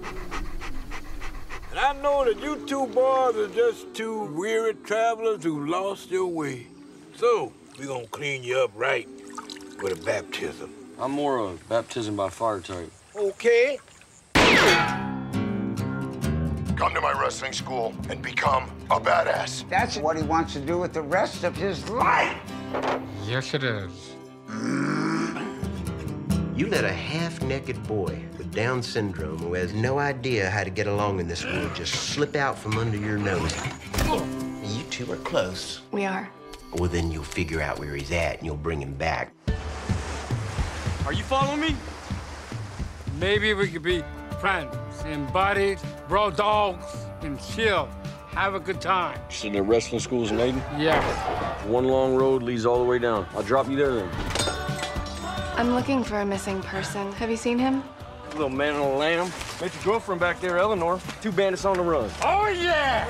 And 1.70 1.80
I 1.80 1.92
know 2.02 2.24
that 2.24 2.40
you 2.40 2.56
two 2.66 2.86
boys 2.86 3.36
are 3.36 3.48
just 3.48 3.92
two 3.94 4.32
weary 4.38 4.74
travelers 4.74 5.42
who 5.42 5.66
lost 5.66 6.10
your 6.10 6.28
way. 6.28 6.68
So, 7.16 7.52
we're 7.78 7.88
gonna 7.88 8.06
clean 8.06 8.44
you 8.44 8.58
up 8.60 8.70
right 8.76 9.08
with 9.82 10.00
a 10.00 10.04
baptism. 10.04 10.70
I'm 10.98 11.10
more 11.10 11.38
of 11.38 11.60
a 11.60 11.64
baptism 11.68 12.16
by 12.16 12.30
fire 12.30 12.60
type. 12.60 12.92
Okay? 13.16 13.78
Come 16.76 16.92
to 16.92 17.00
my 17.00 17.18
wrestling 17.18 17.54
school 17.54 17.94
and 18.10 18.20
become 18.20 18.70
a 18.90 19.00
badass. 19.00 19.66
That's 19.70 19.96
what 19.96 20.14
he 20.14 20.22
wants 20.22 20.52
to 20.52 20.60
do 20.60 20.76
with 20.76 20.92
the 20.92 21.00
rest 21.00 21.42
of 21.42 21.56
his 21.56 21.88
life. 21.88 22.38
Yes, 23.24 23.54
it 23.54 23.64
is. 23.64 24.12
You 26.54 26.66
let 26.68 26.84
a 26.84 26.92
half 26.92 27.40
naked 27.42 27.82
boy 27.86 28.20
with 28.36 28.54
Down 28.54 28.82
syndrome 28.82 29.38
who 29.38 29.54
has 29.54 29.72
no 29.72 29.98
idea 29.98 30.50
how 30.50 30.64
to 30.64 30.70
get 30.70 30.86
along 30.86 31.18
in 31.18 31.26
this 31.26 31.46
world 31.46 31.74
just 31.74 31.94
slip 31.94 32.36
out 32.36 32.58
from 32.58 32.76
under 32.76 32.98
your 32.98 33.16
nose. 33.16 33.56
You 34.04 34.82
two 34.90 35.10
are 35.10 35.16
close. 35.16 35.80
We 35.92 36.04
are. 36.04 36.28
Well, 36.74 36.90
then 36.90 37.10
you'll 37.10 37.24
figure 37.24 37.62
out 37.62 37.78
where 37.78 37.94
he's 37.94 38.12
at 38.12 38.36
and 38.36 38.44
you'll 38.44 38.56
bring 38.56 38.82
him 38.82 38.92
back. 38.92 39.32
Are 41.06 41.14
you 41.14 41.24
following 41.24 41.60
me? 41.60 41.76
Maybe 43.18 43.54
we 43.54 43.68
could 43.68 43.82
be 43.82 44.04
friends 44.40 44.76
and 45.04 45.32
buddies, 45.32 45.82
bro 46.08 46.30
dogs, 46.30 46.84
and 47.22 47.40
chill. 47.40 47.88
Have 48.28 48.54
a 48.54 48.60
good 48.60 48.80
time. 48.80 49.18
So 49.30 49.48
the 49.48 49.62
wrestling 49.62 50.00
school's 50.00 50.30
in 50.30 50.36
Aiden? 50.36 50.62
Yeah. 50.78 51.02
One 51.66 51.86
long 51.86 52.14
road 52.14 52.42
leads 52.42 52.66
all 52.66 52.78
the 52.78 52.84
way 52.84 52.98
down. 52.98 53.26
I'll 53.34 53.42
drop 53.42 53.68
you 53.68 53.76
there 53.76 53.94
then. 53.94 54.10
I'm 55.56 55.74
looking 55.74 56.04
for 56.04 56.20
a 56.20 56.26
missing 56.26 56.60
person. 56.60 57.10
Have 57.12 57.30
you 57.30 57.36
seen 57.36 57.58
him? 57.58 57.82
Little 58.32 58.50
man 58.50 58.74
on 58.74 58.82
a 58.82 58.96
lamb. 58.96 59.32
Met 59.60 59.74
your 59.74 59.84
girlfriend 59.84 60.20
back 60.20 60.38
there, 60.40 60.58
Eleanor. 60.58 61.00
Two 61.22 61.32
bandits 61.32 61.64
on 61.64 61.78
the 61.78 61.82
run. 61.82 62.10
Oh, 62.22 62.48
yeah! 62.48 63.06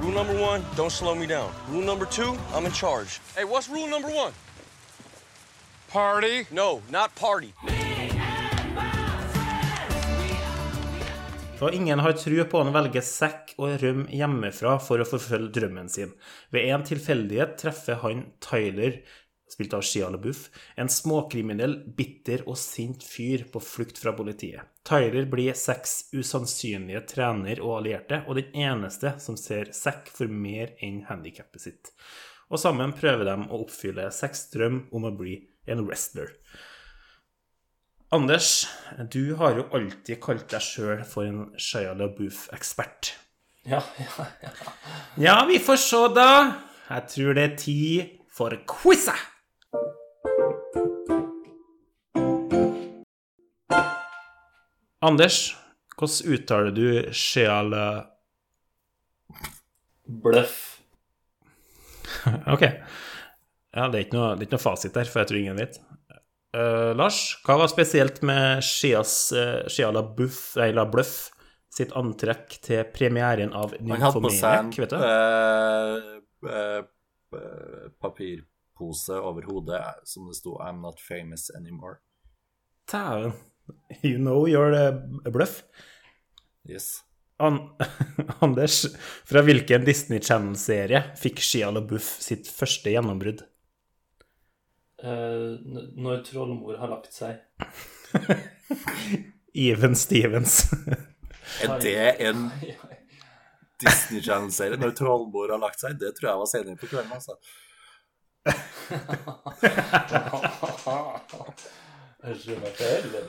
Rule 0.00 0.12
number 0.12 0.40
one, 0.40 0.64
don't 0.76 0.92
slow 0.92 1.14
me 1.16 1.26
down. 1.26 1.52
Rule 1.68 1.82
number 1.82 2.06
two, 2.06 2.38
I'm 2.52 2.64
in 2.66 2.72
charge. 2.72 3.20
Hey, 3.34 3.44
what's 3.44 3.68
rule 3.68 3.88
number 3.88 4.08
one? 4.08 4.32
Party. 5.88 6.46
No, 6.52 6.82
not 6.90 7.12
party. 7.16 7.52
Og 11.64 11.72
ingen 11.72 12.00
har 12.04 12.12
tru 12.20 12.36
på 12.44 12.60
han 12.60 12.74
velger 12.74 13.04
sekk 13.04 13.54
og 13.56 13.78
rømme 13.80 14.10
hjemmefra 14.12 14.76
for 14.84 15.00
å 15.00 15.08
forfølge 15.08 15.54
drømmen 15.56 15.88
sin. 15.88 16.10
Ved 16.52 16.68
en 16.68 16.84
tilfeldighet 16.84 17.54
treffer 17.62 18.02
han 18.02 18.26
Tyler, 18.44 18.98
spilt 19.48 19.76
av 19.76 19.84
Shia 19.86 20.10
LaBeouf, 20.12 20.50
en 20.76 20.90
småkriminell, 20.92 21.78
bitter 21.96 22.44
og 22.50 22.58
sint 22.60 23.06
fyr 23.06 23.46
på 23.52 23.62
flukt 23.64 24.00
fra 24.02 24.12
politiet. 24.16 24.68
Tyler 24.84 25.24
blir 25.30 25.56
seks 25.56 26.10
usannsynlige 26.12 27.04
trener 27.14 27.62
og 27.64 27.78
allierte, 27.78 28.20
og 28.28 28.36
den 28.40 28.52
eneste 28.66 29.14
som 29.22 29.38
ser 29.40 29.72
sekk 29.72 30.12
for 30.12 30.28
mer 30.28 30.74
enn 30.84 31.00
handikappet 31.08 31.64
sitt. 31.64 31.94
Og 32.52 32.60
sammen 32.60 32.92
prøver 32.92 33.24
de 33.30 33.38
å 33.48 33.62
oppfylle 33.64 34.10
Sacks 34.12 34.50
drøm 34.52 34.82
om 34.92 35.08
å 35.08 35.16
bli 35.16 35.38
en 35.70 35.86
wrestler. 35.86 36.34
Anders, 38.12 38.66
du 39.10 39.34
har 39.34 39.56
jo 39.56 39.64
alltid 39.74 40.20
kalt 40.22 40.46
deg 40.52 40.62
sjøl 40.62 41.00
for 41.08 41.26
en 41.26 41.46
Shaya 41.58 41.94
LaBouffe-ekspert. 41.98 43.14
Ja, 43.64 43.80
ja, 43.98 44.26
ja. 44.44 44.50
Ja, 45.16 45.36
vi 45.48 45.56
får 45.58 45.80
se, 45.80 46.02
da. 46.14 46.28
Jeg 46.90 47.08
tror 47.14 47.38
det 47.38 47.44
er 47.44 47.56
tid 47.56 48.10
for 48.34 48.52
quiz 48.68 49.08
Anders, 55.04 55.38
hvordan 55.96 56.36
uttaler 56.36 56.76
du 56.76 56.86
Shaya 57.12 57.62
La... 57.64 57.86
Bløff. 60.04 60.60
Ok. 62.52 62.62
Ja, 63.74 63.88
det 63.90 63.98
er 63.98 64.04
ikke 64.04 64.16
noe, 64.16 64.34
det 64.36 64.44
er 64.44 64.46
ikke 64.46 64.56
noe 64.58 64.62
fasit 64.62 64.94
der, 64.94 65.08
for 65.10 65.24
jeg 65.24 65.30
tror 65.32 65.40
ingen 65.40 65.58
vet. 65.58 65.80
Eh, 66.54 66.90
Lars, 66.94 67.20
hva 67.44 67.58
var 67.58 67.70
spesielt 67.72 68.20
med 68.22 68.62
Shias, 68.62 69.32
uh, 69.34 69.64
Shia 69.66 69.90
LaBeouf, 69.90 70.52
nei, 70.60 70.70
LaBluff 70.76 71.16
sitt 71.74 71.94
antrekk 71.98 72.58
til 72.62 72.84
premieren 72.94 73.54
av 73.56 73.74
Han 73.74 74.02
hadde 74.02 74.22
på 74.22 74.32
seg 74.34 74.58
en 74.60 74.68
vet 74.74 74.92
du? 74.92 74.98
eh, 75.08 76.10
eh, 76.50 76.82
eh, 77.38 77.88
papirpose 78.02 79.18
over 79.18 79.48
hodet 79.50 79.82
som 80.06 80.28
det 80.28 80.36
sto 80.38 80.58
'I'm 80.58 80.80
not 80.80 81.00
famous 81.00 81.50
anymore'. 81.50 81.98
Dæven. 82.90 83.32
You 84.02 84.18
know 84.18 84.46
you're 84.46 84.74
a 85.24 85.30
bluff. 85.30 85.62
Yes. 86.68 87.02
An 87.38 87.70
Anders, 88.40 88.86
fra 89.24 89.42
hvilken 89.42 89.84
Disney 89.84 90.20
Channel-serie 90.20 91.16
fikk 91.16 91.40
Shia 91.40 91.70
LaBeouf 91.70 92.20
sitt 92.20 92.46
første 92.46 92.90
gjennombrudd? 92.90 93.42
Eh, 95.04 95.60
når 96.00 96.22
trollmor 96.24 96.78
har 96.80 96.88
lagt 96.88 97.12
seg. 97.12 97.42
Even 99.66 99.94
Stevens. 99.98 100.62
Er 101.62 101.76
det 101.82 102.14
en 102.24 102.46
Disney 103.82 104.22
Channel-serie 104.24 104.80
når 104.80 104.94
trollmor 104.96 105.52
har 105.52 105.60
lagt 105.60 105.84
seg? 105.84 105.98
Det 106.00 106.14
tror 106.16 106.30
jeg 106.30 106.40
var 106.40 106.50
senere 106.50 106.80
på 106.80 106.88
kvelden. 106.88 107.12
altså. 107.12 107.36
Je 112.46 112.56
m'appelle. 112.56 113.22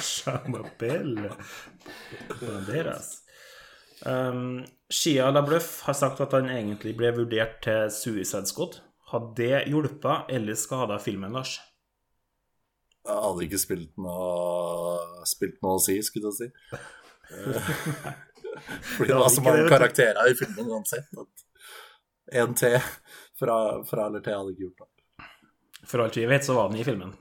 Chamapelle. 0.00 1.32
Banderas. 2.40 3.22
Um, 4.04 4.64
Shia 4.90 5.30
LaBluff 5.30 5.82
har 5.86 5.96
sagt 5.96 6.20
at 6.20 6.32
han 6.36 6.50
egentlig 6.50 6.96
ble 6.98 7.12
vurdert 7.16 7.62
til 7.64 7.88
Suicide 7.94 8.48
Squad. 8.50 8.82
Hadde 9.12 9.34
det 9.36 9.62
hjulpet 9.68 10.30
eller 10.32 10.56
skada 10.56 10.96
filmen, 11.02 11.34
Lars? 11.36 11.58
Jeg 13.02 13.18
hadde 13.18 13.46
ikke 13.46 13.60
spilt 13.60 13.96
noe, 14.00 15.24
spilt 15.28 15.58
noe 15.64 15.76
å 15.76 15.82
si, 15.82 15.98
skulle 16.06 16.30
jeg 16.30 16.38
si. 16.38 16.78
Eh, 17.32 17.72
Fordi 18.94 19.10
det 19.10 19.18
var 19.18 19.32
så 19.34 19.44
mange 19.44 19.66
karakterer 19.68 20.30
i 20.30 20.36
filmen 20.38 20.70
uansett. 20.78 21.10
At 21.18 22.38
en 22.42 22.56
til 22.56 22.78
fra, 23.38 23.56
fra 23.88 24.06
eller 24.06 24.24
til 24.24 24.38
hadde 24.38 24.54
ikke 24.54 24.66
gjort 24.68 24.84
det. 24.84 25.28
For 25.88 26.04
alt 26.04 26.16
vi 26.16 26.28
vet, 26.30 26.46
så 26.46 26.56
var 26.56 26.70
den 26.70 26.80
i 26.80 26.86
filmen. 26.86 27.12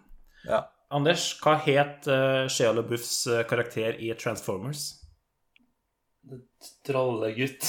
Ja. 0.45 0.63
Anders, 0.91 1.31
hva 1.41 1.55
het 1.63 2.07
uh, 2.11 2.47
Shia 2.51 2.73
LaBeoufs 2.75 3.13
eh, 3.31 3.45
karakter 3.47 3.95
i 4.03 4.11
Transformers? 4.19 4.89
Trollegutt. 6.87 7.67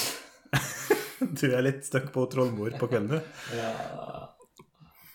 Du 1.40 1.48
er 1.50 1.64
litt 1.64 1.84
stuck 1.86 2.10
på 2.14 2.26
trollmor 2.30 2.74
på 2.78 2.88
kvelden, 2.90 3.18
du. 3.18 3.56
Ja. 3.56 3.72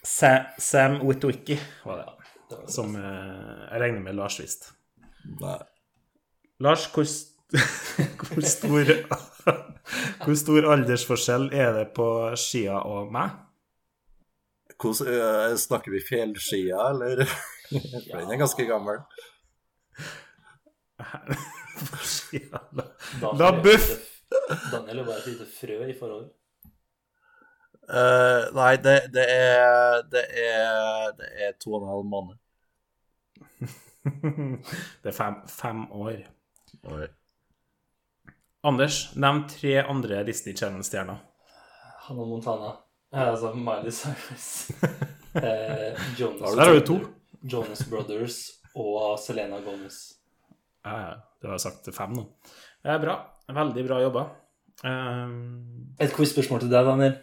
Sam, 0.08 0.52
Sam 0.58 1.00
Witwicky 1.08 1.60
var 1.84 1.98
det. 1.98 2.06
det 2.50 2.56
var 2.56 2.65
det 2.65 2.74
Som 2.74 2.96
eh, 2.96 3.65
jeg 3.72 3.82
regner 3.84 4.06
med 4.06 4.15
Lars 4.15 4.39
visste. 4.39 4.72
Nei. 5.41 5.58
Lars, 6.63 6.88
hvor, 6.93 7.06
st 7.06 7.36
hvor, 8.28 8.41
stor, 8.43 8.89
hvor 10.24 10.39
stor 10.39 10.72
aldersforskjell 10.74 11.50
er 11.56 11.76
det 11.78 11.86
på 11.96 12.08
Skia 12.39 12.80
og 12.88 13.12
meg? 13.13 13.36
Hvordan, 14.78 15.13
eh, 15.13 15.56
snakker 15.60 15.93
vi 15.93 16.04
fjellskia, 16.06 16.89
eller? 16.91 17.24
For 17.67 18.20
den 18.20 18.32
er 18.32 18.39
ganske 18.39 18.67
gammel. 18.67 19.02
La 23.38 23.50
er 23.52 23.63
Buff! 23.63 24.07
Daniel 24.72 25.00
er 25.00 25.08
bare 25.08 25.22
et 25.22 25.30
lite 25.32 25.48
frø 25.52 25.78
i 25.88 25.96
forhold. 26.00 26.28
Uh, 27.88 28.50
nei, 28.52 28.74
det, 28.84 28.98
det 29.13 29.24
er 29.32 30.02
Det 30.12 30.24
er 30.44 31.13
Det 31.16 31.30
er 31.46 31.54
to 31.56 31.72
og 31.78 31.86
en 31.86 31.92
halv 31.94 32.10
måned. 32.12 32.36
Det 35.04 35.12
er 35.12 35.16
fem, 35.16 35.40
fem 35.48 35.86
år. 35.92 36.26
Oi. 36.92 37.08
Anders, 38.68 39.16
nevn 39.16 39.46
tre 39.52 39.78
andre 39.84 40.24
Disney 40.28 40.56
Channel-stjerner. 40.56 41.24
Hannah 42.08 42.28
Montana. 42.28 42.72
Eh, 43.13 43.28
altså 43.28 43.54
Miley 43.54 43.92
Cyrus. 43.92 44.70
eh, 45.36 45.96
Jonas, 46.20 46.56
Der 46.56 46.63
har 46.63 46.74
du 46.74 46.86
to. 46.86 47.00
Jonas 47.42 47.90
Brothers 47.90 48.38
og 48.76 49.20
Selena 49.20 49.60
Gomez. 49.60 50.17
Ja, 50.88 50.97
ja, 51.04 51.13
du 51.43 51.50
har 51.52 51.60
sagt 51.62 51.88
fem 51.95 52.13
nå. 52.15 52.23
Det 52.84 52.93
er 52.93 53.02
bra. 53.04 53.15
Veldig 53.52 53.84
bra 53.88 54.00
jobba. 54.04 54.26
Um, 54.86 55.95
Et 56.00 56.12
quiz-spørsmål 56.13 56.62
til 56.63 56.71
deg, 56.71 56.86
Daniel. 56.88 57.15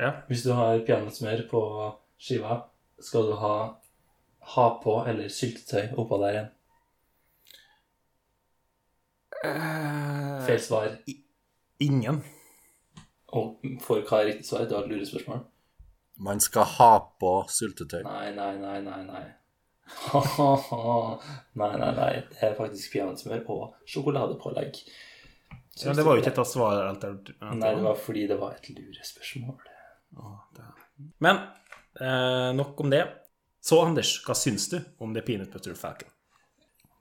ja. 0.00 0.10
Hvis 0.28 0.42
du 0.44 0.52
har 0.56 0.80
peanøttsmør 0.86 1.44
på 1.50 1.60
skiva, 2.20 2.58
skal 3.00 3.30
du 3.30 3.36
ha 3.40 3.54
ha 4.54 4.64
på 4.82 4.96
eller 5.06 5.28
syltetøy 5.30 5.92
oppå 6.00 6.18
der 6.22 6.34
igjen? 6.34 6.48
Feil 10.46 10.60
svar. 10.60 10.88
Ingen. 11.80 12.22
Og 13.32 13.60
for 13.84 14.02
hva 14.04 14.20
er 14.20 14.32
riktig 14.32 14.48
svar? 14.48 14.66
Du 14.68 14.74
har 14.74 14.84
et 14.84 14.90
lurespørsmål. 14.92 15.44
Man 16.20 16.40
skal 16.44 16.66
ha 16.76 16.90
på 17.20 17.30
syltetøy. 17.48 18.02
Nei, 18.04 18.32
nei, 18.36 18.50
nei, 18.60 18.80
nei, 18.84 19.02
nei. 19.06 19.22
nei, 21.60 21.70
nei, 21.78 21.92
nei. 21.96 22.10
Det 22.32 22.42
er 22.46 22.58
faktisk 22.58 22.94
peanøttsmør 22.94 23.46
og 23.52 23.88
sjokoladepålegg. 23.88 24.80
Ja, 25.80 25.94
det 25.96 26.04
var 26.04 26.16
jo 26.16 26.22
ikke 26.22 26.32
et 26.32 26.40
av 26.42 26.48
svarene. 26.48 27.10
Nei, 27.56 27.72
det 27.76 27.84
var 27.84 27.98
fordi 27.98 28.26
det 28.28 28.38
var 28.40 28.56
et 28.56 28.68
lurespørsmål. 28.74 29.60
Men 31.24 31.42
eh, 32.00 32.50
nok 32.56 32.80
om 32.80 32.90
det. 32.92 33.04
Så, 33.60 33.78
Anders, 33.84 34.14
hva 34.24 34.34
syns 34.36 34.68
du 34.72 34.78
om 35.04 35.12
det 35.16 35.24
Peanut 35.26 35.52
Butter 35.52 35.76
Falcon? 35.78 36.08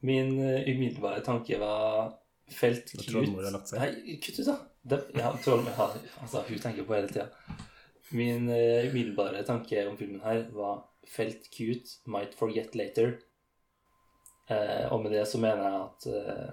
Min 0.05 0.37
eh, 0.43 0.67
umiddelbare 0.69 1.23
tanke 1.25 1.59
var 1.59 2.13
felt 2.51 2.93
seg. 2.93 3.79
Nei, 3.79 4.19
kutt 4.23 4.39
ut, 4.39 4.45
da. 4.47 4.59
Det, 4.89 4.99
ja, 5.19 5.31
trollmor 5.43 5.75
ja, 5.75 5.89
Altså, 6.23 6.43
hun 6.47 6.61
tenker 6.61 6.87
på 6.87 6.95
hele 6.95 7.09
tida. 7.11 7.27
Min 8.15 8.47
eh, 8.53 8.87
umiddelbare 8.89 9.43
tanke 9.47 9.83
om 9.89 9.97
filmen 9.99 10.23
her 10.23 10.45
var 10.55 10.85
felt 11.07 11.49
cute, 11.51 11.99
might 12.05 12.35
forget 12.35 12.75
later. 12.75 13.17
Eh, 14.49 14.91
og 14.91 15.03
med 15.03 15.13
det 15.13 15.27
så 15.27 15.37
mener 15.37 15.63
jeg 15.63 15.81
at 15.83 16.07
eh, 16.13 16.49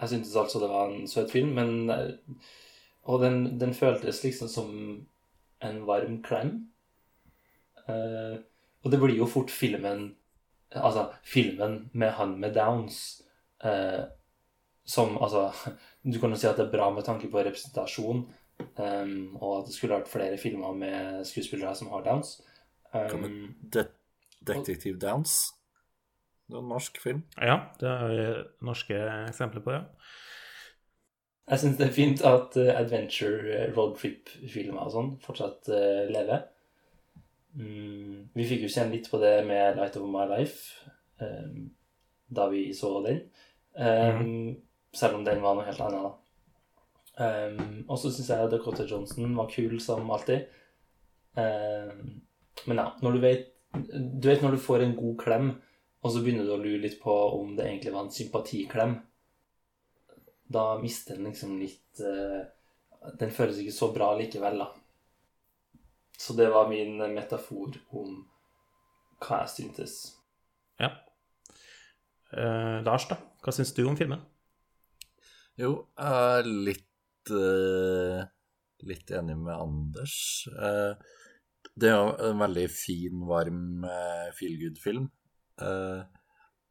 Jeg 0.00 0.08
syntes 0.08 0.36
altså 0.36 0.58
det 0.58 0.68
var 0.70 0.88
en 0.90 1.08
søt 1.08 1.30
film, 1.30 1.48
men 1.54 1.90
eh, 1.90 2.14
Og 3.02 3.20
den, 3.22 3.60
den 3.60 3.74
føltes 3.74 4.24
liksom 4.24 4.48
som 4.48 4.70
en 5.62 5.86
varm 5.86 6.22
klem. 6.22 6.70
Eh, 7.88 8.40
og 8.82 8.90
det 8.90 9.00
blir 9.00 9.16
jo 9.16 9.28
fort 9.28 9.50
filmen 9.50 10.14
Altså 10.70 11.10
filmen 11.26 11.90
med 11.92 12.10
han 12.10 12.38
med 12.40 12.54
downs 12.54 13.22
eh, 13.64 14.04
som 14.86 15.16
Altså 15.22 15.50
Du 16.04 16.20
kan 16.20 16.30
jo 16.30 16.38
si 16.38 16.48
at 16.48 16.56
det 16.58 16.66
er 16.68 16.72
bra 16.72 16.90
med 16.90 17.04
tanke 17.04 17.28
på 17.30 17.42
representasjon, 17.44 18.22
em, 18.80 19.36
og 19.36 19.58
at 19.58 19.66
det 19.66 19.74
skulle 19.74 19.98
vært 19.98 20.08
flere 20.08 20.38
filmer 20.40 20.72
med 20.72 21.26
skuespillere 21.28 21.74
som 21.76 21.90
har 21.92 22.06
downs. 22.06 22.38
Hva 22.90 23.06
Um, 23.14 23.20
med 23.22 23.72
De 23.72 23.84
Detective 24.46 24.98
Downs? 24.98 25.54
Det 26.50 26.56
er 26.56 26.62
en 26.64 26.72
norsk 26.72 27.02
film. 27.02 27.22
Ja, 27.38 27.58
det 27.80 27.88
har 27.88 28.08
vi 28.08 28.22
norske 28.66 28.96
eksempler 29.28 29.62
på, 29.62 29.74
ja. 29.76 29.82
Jeg 31.50 31.58
syns 31.62 31.76
det 31.78 31.86
er 31.86 31.94
fint 31.94 32.22
at 32.26 32.56
uh, 32.58 32.70
adventure 32.78 33.54
eh, 33.54 33.70
roadtrip-filmer 33.74 34.84
og 34.84 34.94
sånn 34.94 35.12
fortsatt 35.22 35.70
uh, 35.70 36.06
lever. 36.10 36.44
Mm, 37.58 38.30
vi 38.34 38.46
fikk 38.46 38.64
jo 38.66 38.70
kjenne 38.70 38.94
litt 38.94 39.10
på 39.10 39.18
det 39.22 39.40
med 39.46 39.78
Light 39.78 39.98
of 39.98 40.06
My 40.06 40.26
Life 40.30 40.86
um, 41.18 41.70
da 42.30 42.46
vi 42.52 42.68
så 42.74 42.92
den. 43.06 43.24
Um, 43.74 44.58
Selv 44.94 45.18
om 45.18 45.24
den 45.26 45.42
var 45.42 45.54
noe 45.54 45.66
helt 45.66 45.82
annet, 45.82 46.06
da. 46.06 46.16
Um, 47.20 47.84
og 47.88 47.98
så 47.98 48.10
syns 48.10 48.30
jeg 48.30 48.50
Dakota 48.50 48.86
Johnson 48.86 49.34
var 49.36 49.50
kul 49.50 49.76
som 49.82 50.10
alltid. 50.10 50.46
Um, 51.34 52.22
men 52.66 52.82
ja, 52.82 52.86
når 53.02 53.16
du 53.16 53.20
vet 53.24 53.48
Du 53.70 54.26
vet 54.26 54.42
når 54.42 54.56
du 54.56 54.58
får 54.58 54.82
en 54.82 54.96
god 54.98 55.12
klem, 55.20 55.50
og 56.02 56.10
så 56.10 56.22
begynner 56.24 56.48
du 56.48 56.56
å 56.56 56.58
lure 56.58 56.80
litt 56.82 56.96
på 56.98 57.12
om 57.36 57.52
det 57.54 57.68
egentlig 57.68 57.92
var 57.94 58.02
en 58.02 58.10
sympatiklem. 58.10 58.96
Da 60.50 60.64
mister 60.80 61.14
den 61.14 61.28
liksom 61.30 61.52
litt 61.60 62.00
uh, 62.02 62.42
Den 63.20 63.30
føles 63.30 63.60
ikke 63.62 63.76
så 63.76 63.92
bra 63.94 64.08
likevel, 64.18 64.58
da. 64.64 64.66
Så 66.18 66.34
det 66.34 66.48
var 66.50 66.66
min 66.68 66.98
metafor 67.14 67.78
om 67.96 68.18
hva 69.22 69.44
jeg 69.44 69.52
syntes. 69.54 69.94
Ja. 70.80 70.90
Eh, 72.32 72.82
Lars, 72.86 73.06
da? 73.10 73.16
Hva 73.44 73.54
syns 73.54 73.72
du 73.76 73.82
om 73.88 73.96
filmen? 73.98 74.20
Jo, 75.60 75.72
jeg 75.98 76.36
er 76.36 76.50
litt 76.68 77.32
eh, 77.34 78.20
Litt 78.88 79.10
enig 79.12 79.34
med 79.36 79.52
Anders. 79.52 80.14
Eh, 80.48 80.94
det 81.80 81.90
er 81.90 81.98
jo 81.98 82.14
en 82.30 82.42
veldig 82.42 82.66
fin, 82.72 83.26
varm 83.28 83.86
uh, 83.86 84.28
feel 84.36 84.56
good-film. 84.60 85.08
Eh, 85.60 86.00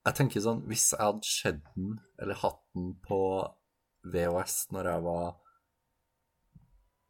jeg 0.08 0.18
tenker 0.18 0.44
sånn 0.44 0.64
Hvis 0.70 0.88
jeg 0.96 1.04
hadde 1.04 1.28
sett 1.28 1.60
den, 1.76 1.98
eller 2.22 2.40
hatt 2.42 2.62
den 2.74 2.94
på 3.06 3.20
VHS 4.10 4.56
når 4.74 4.90
jeg 4.94 5.06
var 5.06 5.28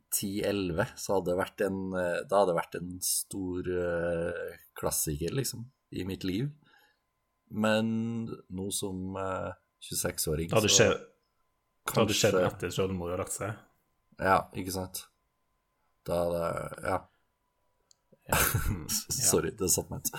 10-11, 0.10 0.96
så 0.98 1.16
hadde 1.16 1.30
det 1.30 1.38
vært 1.38 1.64
en 1.68 1.78
eh, 1.94 2.22
Da 2.26 2.42
hadde 2.42 2.52
det 2.52 2.58
vært 2.58 2.78
en 2.80 2.96
stor 3.06 3.70
eh, 3.70 4.56
klassiker, 4.80 5.36
liksom, 5.38 5.68
i 5.94 6.06
mitt 6.08 6.26
liv. 6.26 6.50
Men 7.50 7.92
nå 8.26 8.68
som 8.74 9.18
eh, 9.22 9.52
26-åring 9.86 10.50
Da 10.50 10.60
hadde 10.60 10.72
så 10.74 10.82
skjedd 10.82 10.98
Da 11.90 12.02
hadde 12.02 12.18
skjedd 12.18 12.40
etter 12.42 12.68
at 12.70 12.76
Trøndelag 12.76 13.14
har 13.14 13.24
lagt 13.24 13.38
seg. 13.38 13.64
Ja, 14.20 14.40
ikke 14.58 14.76
sant? 14.76 15.06
Da 16.10 16.24
hadde 16.26 16.44
Ja. 16.90 17.00
Sorry, 19.30 19.52
det 19.58 19.70
satt 19.72 19.90
meg 19.90 20.06
ut. 20.06 20.12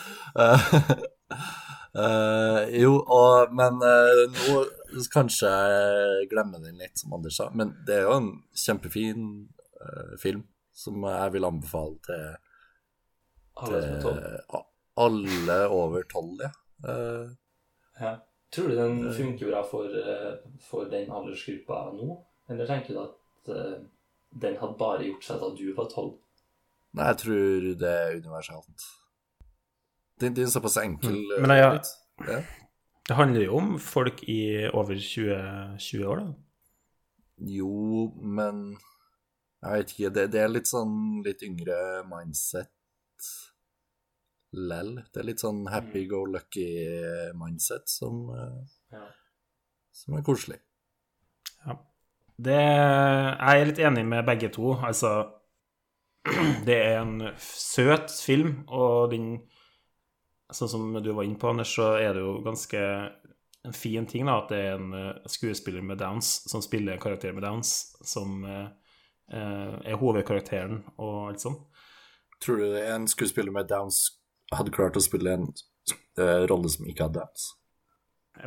Eh, 2.01 2.63
jo, 2.83 2.95
og, 3.01 3.53
men 3.57 3.81
uh, 3.83 4.23
nå 4.35 5.05
kanskje 5.13 5.51
jeg 5.51 6.31
glemmer 6.31 6.63
den 6.63 6.81
litt, 6.81 6.99
som 7.01 7.17
Anders 7.17 7.39
sa. 7.41 7.51
Men 7.55 7.75
det 7.87 8.01
er 8.01 8.09
jo 8.09 8.17
en 8.19 8.31
kjempefin 8.65 9.29
uh, 9.83 10.17
film 10.21 10.45
som 10.77 11.03
jeg 11.05 11.35
vil 11.35 11.47
anbefale 11.47 11.99
til, 12.07 12.27
til 13.67 14.59
alle 15.01 15.61
over 15.69 16.07
tolv, 16.09 16.41
ja. 16.47 16.53
Ja. 18.01 18.17
Tror 18.51 18.67
du 18.67 18.75
den 18.75 19.05
funker 19.15 19.51
bra 19.53 19.61
for, 19.63 19.93
for 20.65 20.89
den 20.91 21.13
aldersgruppa 21.15 21.85
nå? 21.95 22.17
Eller 22.51 22.67
tenker 22.67 22.97
du 22.97 23.03
at 23.05 23.51
den 24.43 24.57
hadde 24.59 24.79
bare 24.81 25.05
gjort 25.05 25.27
seg 25.27 25.39
da 25.43 25.51
du 25.55 25.69
var 25.77 25.87
tolv? 25.93 26.17
Nei, 26.95 27.07
jeg 27.07 27.19
tror 27.23 27.67
det 27.81 27.91
er 27.91 28.17
universalt. 28.21 28.87
Den, 30.21 30.35
den 30.37 30.45
er 30.47 30.51
såpass 30.53 30.77
enkel. 30.83 31.15
Mm. 31.17 31.41
Men 31.47 31.57
jeg- 31.57 31.83
ja. 32.29 32.41
Det 33.09 33.17
handler 33.17 33.43
jo 33.45 33.57
om 33.57 33.79
folk 33.79 34.23
i 34.29 34.69
over 34.73 34.95
20, 34.95 35.79
20 35.79 36.05
år, 36.07 36.17
da. 36.21 36.33
Jo, 37.41 38.13
men 38.23 38.77
jeg 39.63 39.73
vet 39.73 39.95
ikke. 39.95 40.11
Det, 40.15 40.27
det 40.33 40.41
er 40.43 40.49
litt 40.53 40.69
sånn 40.69 41.23
litt 41.25 41.43
yngre 41.43 41.79
mindset 42.07 42.69
lell. 44.53 44.97
Det 45.13 45.21
er 45.23 45.27
litt 45.31 45.43
sånn 45.43 45.65
happy 45.73 46.05
go 46.11 46.25
lucky 46.27 46.69
mindset 47.39 47.89
som, 47.89 48.29
eh, 48.37 48.61
Ja. 48.93 49.07
som 49.93 50.15
er 50.19 50.23
koselig. 50.23 50.61
Det, 52.41 52.55
jeg 52.57 53.61
er 53.61 53.67
litt 53.69 53.79
enig 53.85 54.07
med 54.09 54.25
begge 54.25 54.49
to. 54.53 54.71
Altså, 54.75 55.11
det 56.69 56.77
er 56.77 57.01
en 57.01 57.31
søt 57.41 58.13
film, 58.25 58.63
og 58.69 59.15
den 59.15 59.33
Sånn 60.51 60.67
som 60.67 60.97
du 60.99 61.13
var 61.15 61.23
inne 61.23 61.39
på, 61.39 61.47
Anders, 61.47 61.71
så 61.77 61.93
er 62.03 62.17
det 62.17 62.25
jo 62.25 62.41
ganske 62.43 62.81
en 63.63 63.75
fin 63.77 64.07
ting 64.07 64.27
da, 64.27 64.41
at 64.41 64.49
det 64.51 64.59
er 64.59 64.73
en 64.79 64.95
eh, 64.97 65.29
skuespiller 65.31 65.85
med 65.85 66.01
downs 66.01 66.31
som 66.51 66.63
spiller 66.65 66.97
en 66.97 67.03
karakter 67.03 67.35
med 67.37 67.45
downs, 67.45 67.93
som 68.03 68.45
eh, 68.49 68.67
eh, 69.31 69.75
er 69.93 70.01
hovedkarakteren 70.01 70.81
og 70.97 71.29
alt 71.29 71.45
sånt. 71.45 71.63
Tror 72.43 72.57
du 72.57 72.79
en 72.81 73.07
skuespiller 73.09 73.53
med 73.53 73.69
downs 73.71 74.09
hadde 74.51 74.75
klart 74.75 74.97
å 74.97 75.05
spille 75.05 75.37
en 75.37 75.49
eh, 76.19 76.47
rolle 76.51 76.73
som 76.73 76.89
ikke 76.89 77.07
hadde 77.07 77.21
downs? 77.21 77.51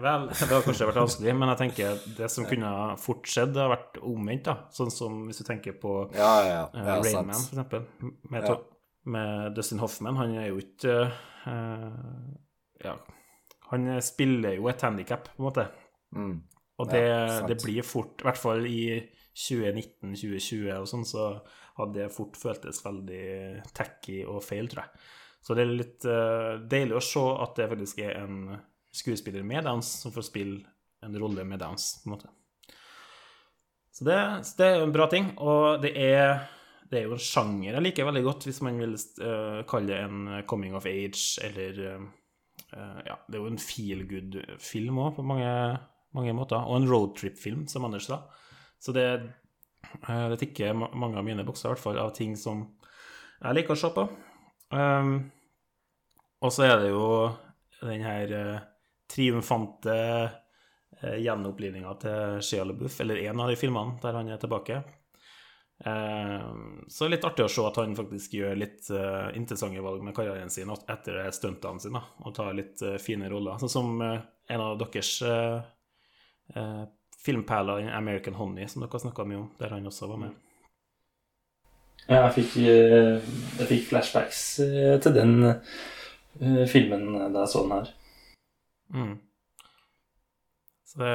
Vel, 0.01 0.27
det 0.29 0.49
har 0.49 0.63
kanskje 0.65 0.87
vært 0.89 0.99
vanskelig, 1.01 1.33
men 1.37 1.51
jeg 1.51 1.59
tenker 1.59 2.05
det 2.17 2.29
som 2.31 2.45
kunne 2.49 2.69
fort 3.01 3.27
skjedd, 3.29 3.57
har 3.59 3.71
vært 3.73 3.99
omvendt. 4.01 4.47
da 4.47 4.55
Sånn 4.73 4.91
som 4.93 5.19
hvis 5.27 5.41
du 5.41 5.45
tenker 5.47 5.75
på 5.81 5.95
Ja, 6.15 6.31
ja, 6.41 6.53
ja. 6.53 6.63
Uh, 6.73 6.79
Ja, 6.87 6.95
Rain 7.03 7.33
for 7.33 7.53
eksempel. 7.53 7.85
Med, 8.31 8.47
Ja. 8.47 8.55
med 9.05 9.53
Dustin 9.57 9.81
Hoffman. 9.83 10.17
Han 10.17 10.37
er 10.39 10.49
jo 10.49 10.61
ikke 10.63 10.95
uh, 11.47 12.31
Ja, 12.83 12.97
han 13.73 14.01
spiller 14.01 14.57
jo 14.57 14.67
et 14.69 14.81
handikap, 14.81 15.29
på 15.35 15.41
en 15.41 15.47
måte. 15.49 15.67
Mm. 16.13 16.41
Og 16.81 16.89
det, 16.89 17.05
det 17.47 17.57
blir 17.63 17.85
fort, 17.85 18.21
i 18.21 18.27
hvert 18.27 18.37
fall 18.37 18.65
i 18.69 19.01
2019-2020 19.33 20.73
og 20.77 20.87
sånn, 20.89 21.05
så 21.05 21.27
hadde 21.79 22.03
det 22.03 22.11
fort 22.13 22.37
føltes 22.37 22.83
veldig 22.85 23.63
tacky 23.73 24.23
og 24.29 24.43
feil, 24.45 24.69
tror 24.69 24.85
jeg. 24.85 25.05
Så 25.43 25.57
det 25.57 25.63
er 25.63 25.73
litt 25.73 26.05
uh, 26.07 26.61
deilig 26.69 26.97
å 26.97 27.03
se 27.03 27.23
at 27.43 27.57
det 27.57 27.69
faktisk 27.71 28.03
er 28.05 28.13
en 28.21 28.37
skuespiller 28.93 29.45
med 29.45 29.65
downs 29.65 29.89
som 30.03 30.13
får 30.13 30.27
spille 30.29 30.59
en 31.03 31.19
rolle 31.19 31.43
med 31.47 31.59
downs, 31.59 31.97
på 32.03 32.09
en 32.09 32.15
måte. 32.15 32.31
Så 33.93 34.05
det, 34.07 34.17
det 34.57 34.65
er 34.65 34.77
jo 34.79 34.87
en 34.87 34.95
bra 34.95 35.07
ting, 35.11 35.31
og 35.43 35.81
det 35.83 35.91
er, 35.99 36.45
det 36.89 36.99
er 36.99 37.07
jo 37.09 37.17
en 37.17 37.21
sjanger 37.21 37.75
jeg 37.75 37.85
liker 37.85 38.07
veldig 38.07 38.23
godt, 38.25 38.47
hvis 38.47 38.61
man 38.65 38.79
vil 38.81 38.95
uh, 39.21 39.61
kalle 39.69 39.91
det 39.91 39.99
en 40.01 40.45
coming 40.49 40.77
of 40.77 40.87
age, 40.89 41.41
eller 41.45 41.81
eh, 41.89 42.07
eh, 42.73 42.99
Ja, 43.09 43.19
det 43.27 43.37
er 43.37 43.41
jo 43.41 43.51
en 43.51 43.61
feel 43.61 44.05
good-film 44.09 45.01
òg, 45.03 45.13
på 45.19 45.27
mange, 45.27 45.51
mange 46.17 46.33
måter, 46.37 46.63
og 46.63 46.79
en 46.79 46.89
roadtrip-film, 46.89 47.67
som 47.69 47.85
Anders 47.85 48.09
sa. 48.09 48.23
Så 48.81 48.95
det, 48.95 49.07
uh, 50.07 50.27
det 50.31 50.41
tikker 50.41 50.73
mange 50.77 51.19
av 51.19 51.27
mine 51.27 51.45
bokser, 51.45 51.69
i 51.69 51.75
hvert 51.75 51.85
fall, 51.85 52.01
av 52.01 52.15
ting 52.17 52.37
som 52.39 52.65
jeg 53.43 53.59
liker 53.59 53.75
å 53.75 53.81
se 53.83 53.93
på. 53.93 54.07
Um, 54.73 55.17
og 56.43 56.51
så 56.51 56.65
er 56.65 56.79
det 56.81 56.89
jo 56.91 57.05
den 57.83 58.03
her 58.03 58.31
eh, 58.35 58.61
triumfante 59.13 59.95
eh, 61.01 61.19
gjenopplivninga 61.21 61.93
til 62.01 62.43
Shia 62.43 62.65
LaBeouf, 62.67 62.99
eller 63.03 63.21
en 63.27 63.43
av 63.43 63.51
de 63.51 63.57
filmene 63.59 63.99
der 64.01 64.17
han 64.17 64.31
er 64.33 64.41
tilbake. 64.41 64.81
Eh, 65.85 66.47
så 66.87 67.09
litt 67.11 67.25
artig 67.27 67.45
å 67.45 67.51
se 67.51 67.65
at 67.67 67.79
han 67.81 67.95
faktisk 67.97 68.37
gjør 68.39 68.57
litt 68.59 68.89
eh, 68.93 69.29
interessante 69.37 69.83
valg 69.83 70.03
med 70.05 70.15
karrieren 70.17 70.53
sin 70.53 70.71
etter 70.73 71.21
stuntene 71.35 71.83
sine, 71.83 72.01
og 72.23 72.35
tar 72.35 72.53
litt 72.57 72.81
eh, 72.81 72.99
fine 73.01 73.29
roller. 73.31 73.61
Sånn 73.61 73.75
som 73.77 74.01
eh, 74.01 74.19
en 74.53 74.65
av 74.65 74.77
deres 74.81 75.15
eh, 75.27 76.83
filmperler, 77.23 77.91
American 77.95 78.35
Honey, 78.39 78.67
som 78.67 78.83
dere 78.83 78.99
snakka 78.99 79.25
mye 79.27 79.43
om, 79.43 79.51
der 79.59 79.75
han 79.75 79.87
også 79.87 80.09
var 80.11 80.25
med. 80.25 80.39
Ja, 82.03 82.25
jeg 82.25 82.33
fikk, 82.35 82.55
eh, 82.67 83.35
jeg 83.61 83.67
fikk 83.69 83.85
flashbacks 83.93 84.39
eh, 84.65 84.95
til 85.03 85.13
den 85.15 85.35
eh, 85.47 86.63
filmen 86.67 87.05
da 87.31 87.45
jeg 87.45 87.51
så 87.53 87.63
den 87.63 87.77
her. 87.77 87.91
Mm. 88.93 89.15
Så 90.89 90.99
det, 90.99 91.13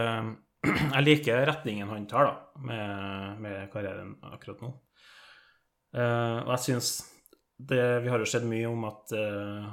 jeg 0.94 1.04
liker 1.04 1.46
retningen 1.48 1.90
han 1.92 2.07
tar, 2.11 2.31
da, 2.31 2.62
med, 2.64 3.42
med 3.44 3.68
karrieren 3.72 4.16
akkurat 4.33 4.64
nå. 4.64 4.72
Uh, 5.96 6.44
og 6.44 6.50
jeg 6.52 6.64
syns 6.66 6.88
det 7.70 7.81
Vi 8.04 8.11
har 8.12 8.20
jo 8.20 8.26
sett 8.28 8.44
mye 8.44 8.66
om 8.68 8.83
at 8.85 9.14
uh, 9.16 9.70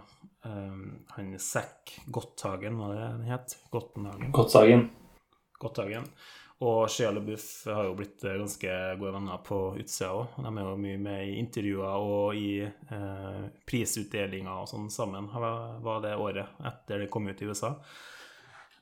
um, 0.48 0.86
han 1.12 1.34
Zack 1.44 1.92
Gotthagen, 2.08 2.78
hva 2.80 2.94
det 2.94 3.02
den 3.02 3.28
het? 3.28 3.58
Godthagen 3.74 4.32
Gottsagen. 4.34 4.88
Gotthagen. 5.60 6.08
Og 6.64 6.86
Shia 6.88 7.10
LaBeouf 7.12 7.66
har 7.68 7.84
jo 7.90 7.96
blitt 8.00 8.24
eh, 8.24 8.38
ganske 8.40 8.74
gode 9.00 9.12
venner 9.18 9.42
på 9.44 9.58
utsida 9.82 10.14
òg. 10.16 10.38
De 10.40 10.52
er 10.54 10.70
jo 10.70 10.76
mye 10.80 11.00
med 11.04 11.24
i 11.28 11.38
intervjuer 11.42 12.06
og 12.08 12.38
i 12.40 12.62
eh, 12.64 13.42
prisutdelinger 13.68 14.62
og 14.62 14.70
sånn 14.72 14.88
sammen, 14.94 15.28
var 15.36 16.04
det 16.06 16.16
året 16.16 16.62
etter 16.72 17.04
det 17.04 17.10
kom 17.12 17.28
ut 17.28 17.44
i 17.44 17.50
USA. 17.50 17.74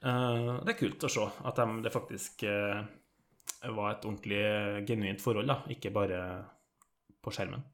Eh, 0.03 0.51
det 0.62 0.75
er 0.75 0.77
kult 0.83 1.07
å 1.07 1.12
se 1.15 1.25
at 1.25 1.63
de, 1.63 1.67
det 1.88 1.95
faktisk 1.95 2.45
eh, 2.45 2.83
var 3.73 3.93
et 3.95 4.05
ordentlig 4.05 4.43
genuint 4.86 5.23
forhold, 5.23 5.49
da, 5.49 5.62
ikke 5.73 5.93
bare 5.95 6.21
på 7.23 7.33
skjermen. 7.33 7.65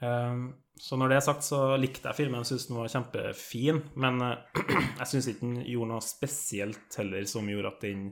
Eh, 0.00 0.44
så 0.80 0.96
når 0.96 1.12
det 1.12 1.16
er 1.18 1.24
sagt, 1.26 1.44
så 1.44 1.58
likte 1.76 2.08
jeg 2.08 2.16
filmen. 2.16 2.40
Jeg 2.40 2.54
syns 2.54 2.68
den 2.70 2.78
var 2.80 2.88
kjempefin. 2.88 3.82
Men 4.00 4.22
eh, 4.24 4.60
jeg 5.02 5.08
syns 5.10 5.28
ikke 5.28 5.44
den 5.44 5.58
gjorde 5.66 5.90
noe 5.92 6.04
spesielt 6.04 6.96
heller 6.96 7.26
som 7.28 7.50
gjorde 7.52 7.74
at 7.74 7.84
den 7.84 8.06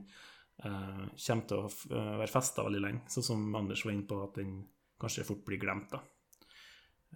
eh, 0.61 1.07
kommer 1.15 1.47
til 1.49 1.63
å 1.63 1.71
eh, 1.71 2.13
være 2.21 2.35
festa 2.35 2.67
veldig 2.67 2.83
lenge. 2.85 3.05
Sånn 3.15 3.27
som 3.31 3.49
Anders 3.57 3.87
var 3.87 3.95
inne 3.95 4.05
på, 4.11 4.21
at 4.27 4.37
den 4.37 4.59
kanskje 5.01 5.25
fort 5.31 5.41
blir 5.49 5.63
glemt. 5.63 5.97
da. 5.97 6.03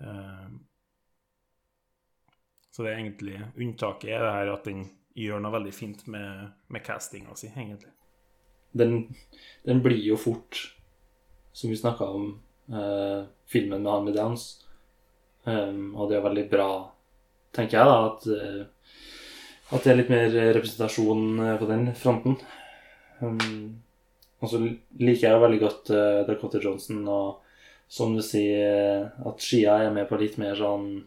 Eh, 0.01 0.49
så 2.73 2.87
det 2.87 2.95
er 2.95 3.03
egentlig 3.03 3.37
unntaket 3.61 4.15
er 4.15 4.25
det 4.25 4.35
her 4.39 4.55
at 4.55 4.73
den 4.73 4.87
gjør 5.21 5.45
noe 5.45 5.53
veldig 5.53 5.77
fint 5.77 6.07
med, 6.09 6.49
med 6.73 6.85
castinga 6.87 7.37
si, 7.37 7.53
egentlig. 7.53 7.93
Den, 8.73 9.03
den 9.69 9.85
blir 9.85 10.01
jo 10.01 10.17
fort, 10.17 10.57
som 11.53 11.69
vi 11.69 11.77
snakka 11.77 12.09
om, 12.09 12.31
eh, 12.73 13.27
filmen 13.53 13.85
med 13.85 13.93
han 13.93 14.07
med 14.09 14.17
Downs. 14.17 14.47
Um, 15.43 15.95
og 15.99 16.11
det 16.11 16.19
er 16.19 16.27
veldig 16.27 16.45
bra, 16.53 16.69
tenker 17.55 17.81
jeg, 17.81 17.87
da, 17.89 17.97
at, 18.07 18.27
eh, 18.31 18.99
at 19.75 19.83
det 19.83 19.91
er 19.91 19.97
litt 19.99 20.13
mer 20.13 20.37
representasjon 20.55 21.25
eh, 21.43 21.57
på 21.59 21.67
den 21.71 21.89
fronten. 21.99 22.37
Um, 23.19 23.41
og 24.43 24.51
så 24.51 24.61
liker 24.63 25.27
jeg 25.27 25.35
jo 25.35 25.43
veldig 25.43 25.59
godt 25.63 25.91
uh, 25.95 26.21
Dakota 26.29 26.61
Johnson, 26.63 27.03
og 27.11 27.43
som 27.93 28.15
du 28.15 28.23
sier, 28.25 29.09
at 29.27 29.43
Shia 29.43 29.81
er 29.83 29.95
med 29.95 30.07
på 30.09 30.19
litt 30.21 30.39
mer 30.41 30.55
sånn 30.59 31.03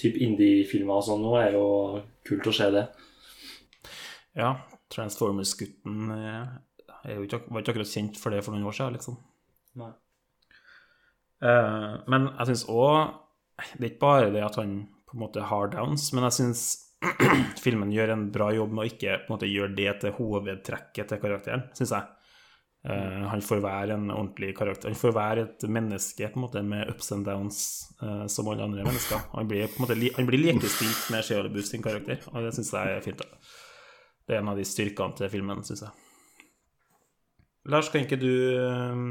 type 0.00 0.20
indie-filmer 0.22 1.00
og 1.00 1.06
sånn 1.08 1.24
nå, 1.24 1.32
er 1.40 1.56
jo 1.56 1.64
kult 2.28 2.48
å 2.48 2.54
se 2.54 2.68
det. 2.72 2.84
Ja, 4.38 4.52
Transformers-gutten 4.92 6.12
er 6.14 7.16
jo 7.16 7.24
ikke, 7.24 7.42
var 7.48 7.64
ikke 7.64 7.74
akkurat 7.74 7.90
kjent 7.90 8.20
for 8.20 8.32
det 8.32 8.44
for 8.44 8.54
noen 8.54 8.68
år 8.68 8.76
siden, 8.76 8.96
liksom. 8.96 9.18
Nei. 9.80 9.90
Uh, 11.40 12.00
men 12.12 12.28
jeg 12.36 12.50
syns 12.50 12.66
òg 12.68 13.16
Det 13.74 13.82
er 13.82 13.90
ikke 13.92 14.04
bare 14.04 14.30
det 14.34 14.44
at 14.46 14.60
han 14.60 14.78
på 15.10 15.16
en 15.16 15.24
måte 15.24 15.42
har 15.50 15.72
downs, 15.72 16.12
men 16.14 16.26
jeg 16.28 16.38
syns 16.38 16.64
filmen 17.64 17.92
gjør 17.92 18.14
en 18.14 18.24
bra 18.32 18.50
jobb 18.54 18.74
med 18.76 18.84
å 18.84 18.90
ikke 18.90 19.20
på 19.22 19.30
en 19.30 19.34
måte 19.36 19.50
gjøre 19.50 19.76
det 19.76 19.92
til 20.02 20.16
hovedtrekket 20.18 21.10
til 21.10 21.22
karakteren, 21.22 21.68
syns 21.76 21.94
jeg. 21.96 22.08
Uh, 22.80 23.26
han 23.28 23.42
får 23.44 23.58
være 23.60 23.96
en 23.98 24.06
ordentlig 24.08 24.54
karakter. 24.56 24.88
Han 24.88 24.96
får 24.96 25.12
være 25.12 25.42
et 25.44 25.64
menneske 25.68 26.30
på 26.32 26.38
en 26.40 26.44
måte 26.46 26.62
med 26.64 26.88
ups 26.88 27.10
and 27.12 27.26
downs 27.28 27.58
uh, 28.00 28.24
som 28.32 28.48
alle 28.48 28.64
andre 28.64 28.86
mennesker. 28.86 29.26
Han 29.34 29.50
blir 29.50 29.68
på 29.68 29.80
en 29.80 29.84
måte 29.84 29.98
li 29.98 30.12
han 30.16 30.28
blir 30.28 30.40
likestilt 30.40 31.10
med 31.12 31.28
LaBeouf 31.28 31.68
sin 31.68 31.84
karakter, 31.84 32.22
og 32.32 32.46
det 32.46 32.54
syns 32.56 32.72
jeg 32.76 32.94
er 32.94 33.04
fint. 33.04 33.26
Det 34.24 34.36
er 34.36 34.40
en 34.40 34.52
av 34.52 34.60
de 34.60 34.64
styrkene 34.64 35.18
til 35.18 35.32
filmen, 35.32 35.60
syns 35.66 35.84
jeg. 35.84 36.06
Lars, 37.68 37.90
kan 37.92 38.06
ikke 38.06 38.16
du 38.16 38.32
eh, 38.56 39.04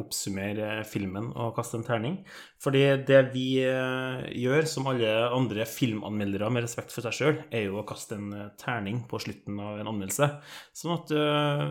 oppsummere 0.00 0.82
filmen 0.88 1.30
og 1.32 1.54
kaste 1.56 1.78
en 1.78 1.86
terning? 1.86 2.18
Fordi 2.62 2.82
det 3.08 3.20
vi 3.32 3.46
eh, 3.64 4.26
gjør, 4.44 4.68
som 4.70 4.90
alle 4.92 5.10
andre 5.30 5.66
filmanmeldere 5.68 6.52
med 6.52 6.66
respekt 6.66 6.94
for 6.94 7.06
seg 7.06 7.16
sjøl, 7.16 7.42
er 7.54 7.66
jo 7.68 7.80
å 7.80 7.88
kaste 7.88 8.18
en 8.18 8.30
eh, 8.36 8.52
terning 8.60 9.02
på 9.10 9.20
slutten 9.24 9.58
av 9.62 9.80
en 9.80 9.90
anmeldelse, 9.94 10.30
sånn 10.76 10.96
at 10.98 11.12
uh, 11.16 11.66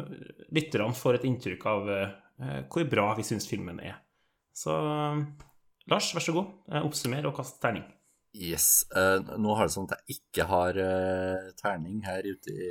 lytterne 0.56 0.98
får 0.98 1.20
et 1.20 1.26
inntrykk 1.30 1.66
av 1.70 1.90
uh, 1.90 2.62
hvor 2.72 2.86
bra 2.90 3.12
vi 3.18 3.26
syns 3.28 3.50
filmen 3.50 3.80
er. 3.84 3.98
Så 4.54 4.74
uh, 4.74 5.24
Lars, 5.92 6.14
vær 6.16 6.24
så 6.24 6.34
god, 6.36 6.52
eh, 6.72 6.86
oppsummer 6.86 7.26
og 7.28 7.36
kast 7.36 7.60
terning. 7.64 7.84
Yes. 8.34 8.86
eh, 8.96 9.20
nå 9.38 9.56
har 9.58 9.68
det 9.68 9.76
sånn 9.76 9.90
at 9.90 10.00
jeg 10.08 10.18
ikke 10.18 10.48
har 10.50 10.80
eh, 10.80 11.52
terning 11.60 12.00
her 12.06 12.24
ute 12.24 12.54
i 12.54 12.70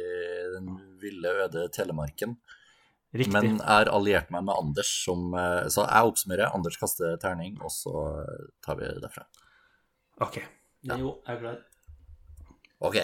den 0.54 0.72
ville, 1.02 1.34
øde 1.44 1.68
Telemarken. 1.74 2.38
Riktig. 3.12 3.32
Men 3.34 3.60
har 3.60 3.90
alliert 3.92 4.30
meg 4.32 4.46
med 4.46 4.56
Anders, 4.56 4.90
som, 5.04 5.34
eh, 5.36 5.68
så 5.68 5.84
jeg 5.84 6.12
oppsummerer. 6.12 6.54
Anders 6.54 6.78
kaster 6.80 7.18
terning, 7.20 7.58
og 7.60 7.70
så 7.70 7.92
tar 8.64 8.78
vi 8.80 8.88
det 8.88 9.02
derfra. 9.04 9.26
OK. 10.24 10.40
Jo, 10.88 11.18
jeg 11.26 11.36
er 11.36 11.40
klar. 11.40 11.60
Ok. 12.80 12.98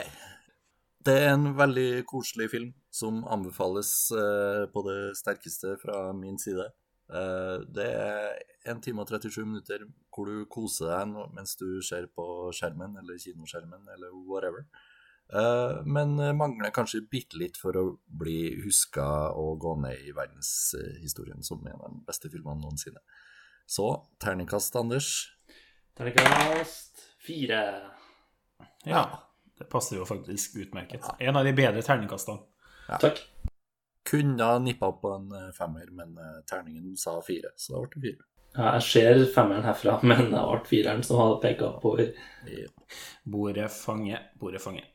Det 1.05 1.14
er 1.14 1.31
en 1.35 1.53
veldig 1.57 2.05
koselig 2.09 2.51
film 2.51 2.73
som 2.90 3.21
anbefales 3.31 4.11
eh, 4.12 4.64
på 4.73 4.83
det 4.88 5.16
sterkeste 5.16 5.77
fra 5.83 6.09
min 6.16 6.38
side. 6.40 6.66
Eh, 7.09 7.57
det 7.77 7.87
er 7.87 8.38
1 8.68 8.83
time 8.85 9.05
og 9.05 9.09
37 9.09 9.44
minutter 9.47 9.87
hvor 10.12 10.29
du 10.29 10.44
koser 10.51 10.90
deg 10.90 11.14
mens 11.37 11.55
du 11.57 11.81
ser 11.85 12.09
på 12.12 12.51
skjermen 12.57 12.99
eller 13.01 13.21
kinoskjermen 13.23 13.87
eller 13.94 14.16
whatever. 14.29 14.66
Eh, 15.29 15.81
men 15.85 16.17
mangler 16.37 16.73
kanskje 16.75 17.05
bitte 17.11 17.41
litt 17.41 17.59
for 17.61 17.77
å 17.77 17.85
bli 18.07 18.55
huska 18.64 19.07
og 19.37 19.59
gå 19.64 19.75
ned 19.83 20.09
i 20.09 20.14
verdenshistorien 20.17 21.45
som 21.45 21.64
en 21.67 21.81
av 21.81 21.91
de 21.93 22.05
beste 22.09 22.31
filmene 22.33 22.62
noensinne. 22.64 23.03
Så 23.69 23.91
terningkast, 24.23 24.77
Anders. 24.81 25.11
Terningkast 25.99 27.03
fire. 27.21 27.62
Ja. 28.85 29.25
Det 29.59 29.64
passer 29.64 29.99
jo 29.99 30.07
faktisk 30.07 30.57
utmerket. 30.57 31.05
En 31.19 31.37
av 31.37 31.45
de 31.45 31.53
bedre 31.53 31.83
terningkastene. 31.83 32.38
Takk. 32.88 33.21
Kunne 34.09 34.45
ha 34.47 34.59
nippa 34.62 34.88
opp 34.93 35.03
på 35.03 35.11
en 35.17 35.33
eh, 35.35 35.49
femmer, 35.57 35.91
men 35.93 36.14
eh, 36.17 36.37
terningen 36.49 36.95
sa 36.97 37.19
fire, 37.27 37.51
så 37.57 37.75
da 37.75 37.83
ble 37.83 37.91
det 37.99 38.05
fire. 38.07 38.29
Ja, 38.55 38.69
jeg 38.79 38.85
ser 38.87 39.25
femmeren 39.35 39.67
herfra, 39.67 39.99
men 40.09 40.31
det 40.31 40.45
ble 40.47 40.62
fireren 40.71 41.03
som 41.05 41.21
hadde 41.21 41.41
peka 41.43 41.73
oppover. 41.75 42.14
Bordet 43.29 43.69
fange, 43.75 44.23
bordet 44.41 44.62
fange. 44.64 44.87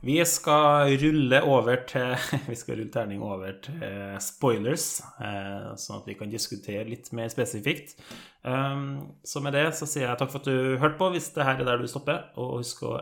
Vi 0.00 0.16
skal 0.24 0.94
rulle 1.02 1.42
over 1.44 1.82
til 1.88 2.14
Vi 2.50 2.56
skal 2.56 2.78
rulle 2.78 2.92
terning 2.92 3.20
over 3.22 3.52
til 3.66 4.16
spoilers, 4.24 4.86
eh, 5.20 5.70
sånn 5.76 6.00
at 6.00 6.08
vi 6.08 6.16
kan 6.16 6.32
diskutere 6.32 6.86
litt 6.88 7.10
mer 7.16 7.28
spesifikt. 7.32 7.98
Um, 8.40 9.12
så 9.24 9.42
med 9.44 9.52
det 9.58 9.66
så 9.76 9.84
sier 9.84 10.06
jeg 10.06 10.20
takk 10.22 10.32
for 10.32 10.40
at 10.40 10.48
du 10.48 10.80
hørte 10.80 10.96
på, 10.96 11.10
hvis 11.12 11.28
det 11.36 11.44
her 11.44 11.60
er 11.60 11.68
der 11.68 11.84
du 11.84 11.90
stopper. 11.90 12.30
Og 12.40 12.62
husk 12.62 12.80
å 12.88 12.96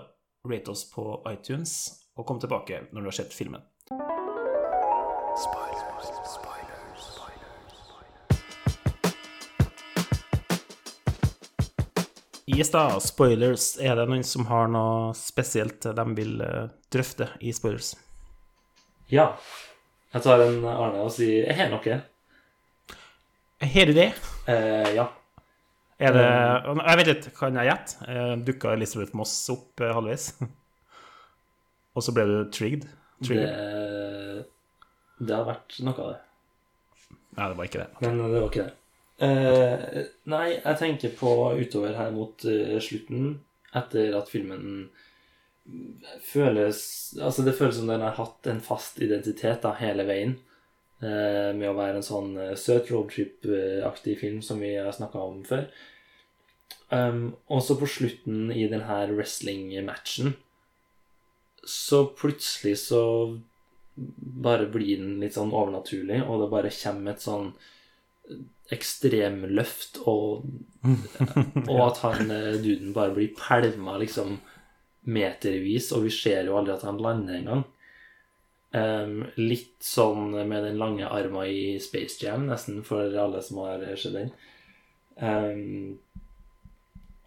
rate 0.48 0.74
oss 0.74 0.88
på 0.90 1.06
iTunes, 1.30 1.76
og 2.18 2.26
kom 2.26 2.42
tilbake 2.42 2.88
når 2.90 3.04
du 3.04 3.11
har 3.12 3.18
sett 3.20 3.37
filmen. 3.37 3.62
Yes 12.48 12.70
da, 12.72 12.87
spoilers. 13.04 13.74
Er 13.76 13.98
det 13.98 14.06
noen 14.08 14.24
som 14.24 14.46
har 14.48 14.70
noe 14.72 15.12
spesielt 15.16 15.84
de 15.84 16.04
vil 16.16 16.38
eh, 16.40 16.70
drøfte 16.92 17.28
i 17.44 17.52
spoilers? 17.52 17.92
Ja. 19.12 19.34
Jeg 20.14 20.24
tar 20.24 20.40
en 20.46 20.62
Arne 20.64 21.02
og 21.04 21.11
sier 21.12 21.44
Jeg 21.44 21.58
har 21.58 21.68
noe. 21.72 21.98
Har 23.74 23.90
du 23.90 23.92
det? 23.96 24.08
Eh, 24.48 24.94
ja. 24.96 25.08
Er 25.98 26.14
det 26.14 26.24
Jeg 26.24 26.98
vet 27.00 27.12
ikke, 27.16 27.34
kan 27.37 27.58
jeg 27.58 27.68
gjette? 27.68 28.08
Eh, 28.08 28.32
Dukka 28.46 28.72
Elisabeth 28.78 29.16
Moss 29.18 29.34
opp 29.52 29.82
eh, 29.84 29.92
halvveis? 29.92 30.30
Og 31.98 32.04
så 32.06 32.14
ble 32.14 32.24
du 32.30 32.37
trigged? 32.54 32.87
Det, 33.26 33.44
det 35.18 35.34
har 35.34 35.48
vært 35.48 35.80
noe 35.82 35.98
av 35.98 36.12
det. 36.14 36.20
Nei, 37.34 37.48
det 37.48 37.56
var 37.58 37.68
ikke 37.68 37.80
det. 37.82 37.88
Men 38.04 38.20
det 38.22 38.38
var 38.38 38.46
ikke 38.48 38.68
det. 38.68 38.76
Eh, 39.18 40.04
nei, 40.31 40.46
jeg 40.54 40.78
tenker 40.78 41.14
på 41.18 41.31
utover 41.59 41.96
her 41.98 42.12
mot 42.14 42.44
uh, 42.46 42.76
slutten, 42.83 43.33
etter 43.76 44.14
at 44.14 44.31
filmen 44.31 44.88
føles 46.24 46.78
Altså, 47.20 47.42
det 47.44 47.52
føles 47.59 47.76
som 47.76 47.90
den 47.90 48.00
har 48.00 48.14
hatt 48.16 48.46
en 48.48 48.62
fast 48.64 49.02
identitet 49.04 49.66
da, 49.66 49.74
hele 49.81 50.07
veien. 50.09 50.38
Uh, 51.02 51.54
med 51.54 51.68
å 51.70 51.76
være 51.76 52.00
en 52.00 52.07
sånn 52.07 52.33
søt 52.59 52.90
roadtrip-aktig 52.90 54.16
film 54.22 54.40
som 54.42 54.62
vi 54.62 54.72
har 54.78 54.94
snakka 54.94 55.22
om 55.22 55.42
før. 55.46 55.68
Um, 56.88 57.35
og 57.52 57.61
så 57.62 57.76
på 57.76 57.87
slutten 57.90 58.48
i 58.54 58.64
den 58.70 58.87
her 58.88 59.12
wrestling-matchen 59.12 60.33
så 61.68 62.07
plutselig 62.16 62.78
så 62.78 63.02
bare 64.48 64.66
blir 64.72 65.02
den 65.02 65.18
litt 65.20 65.35
sånn 65.37 65.52
overnaturlig, 65.52 66.22
og 66.24 66.42
det 66.42 66.52
bare 66.52 66.72
kommer 66.72 67.12
et 67.12 67.24
sånn 67.24 67.50
ekstremløft, 68.74 70.02
og, 70.10 70.44
og 71.64 71.80
at 71.86 72.02
han 72.04 72.30
eh, 72.34 72.58
duden 72.60 72.92
bare 72.96 73.14
blir 73.16 73.34
pælma 73.38 73.96
liksom 74.02 74.36
metervis, 75.08 75.90
og 75.96 76.04
vi 76.04 76.12
ser 76.12 76.48
jo 76.48 76.58
aldri 76.58 76.74
at 76.74 76.84
han 76.86 77.00
lander 77.00 77.38
engang. 77.38 77.64
Um, 78.68 79.22
litt 79.40 79.80
sånn 79.80 80.34
med 80.36 80.60
den 80.66 80.76
lange 80.76 81.08
arma 81.08 81.46
i 81.48 81.78
Space 81.80 82.20
Jam, 82.20 82.44
nesten, 82.50 82.82
for 82.84 83.16
alle 83.16 83.40
som 83.44 83.62
har 83.64 83.86
sett 83.96 84.18
den. 84.18 84.34
Um, 85.16 85.96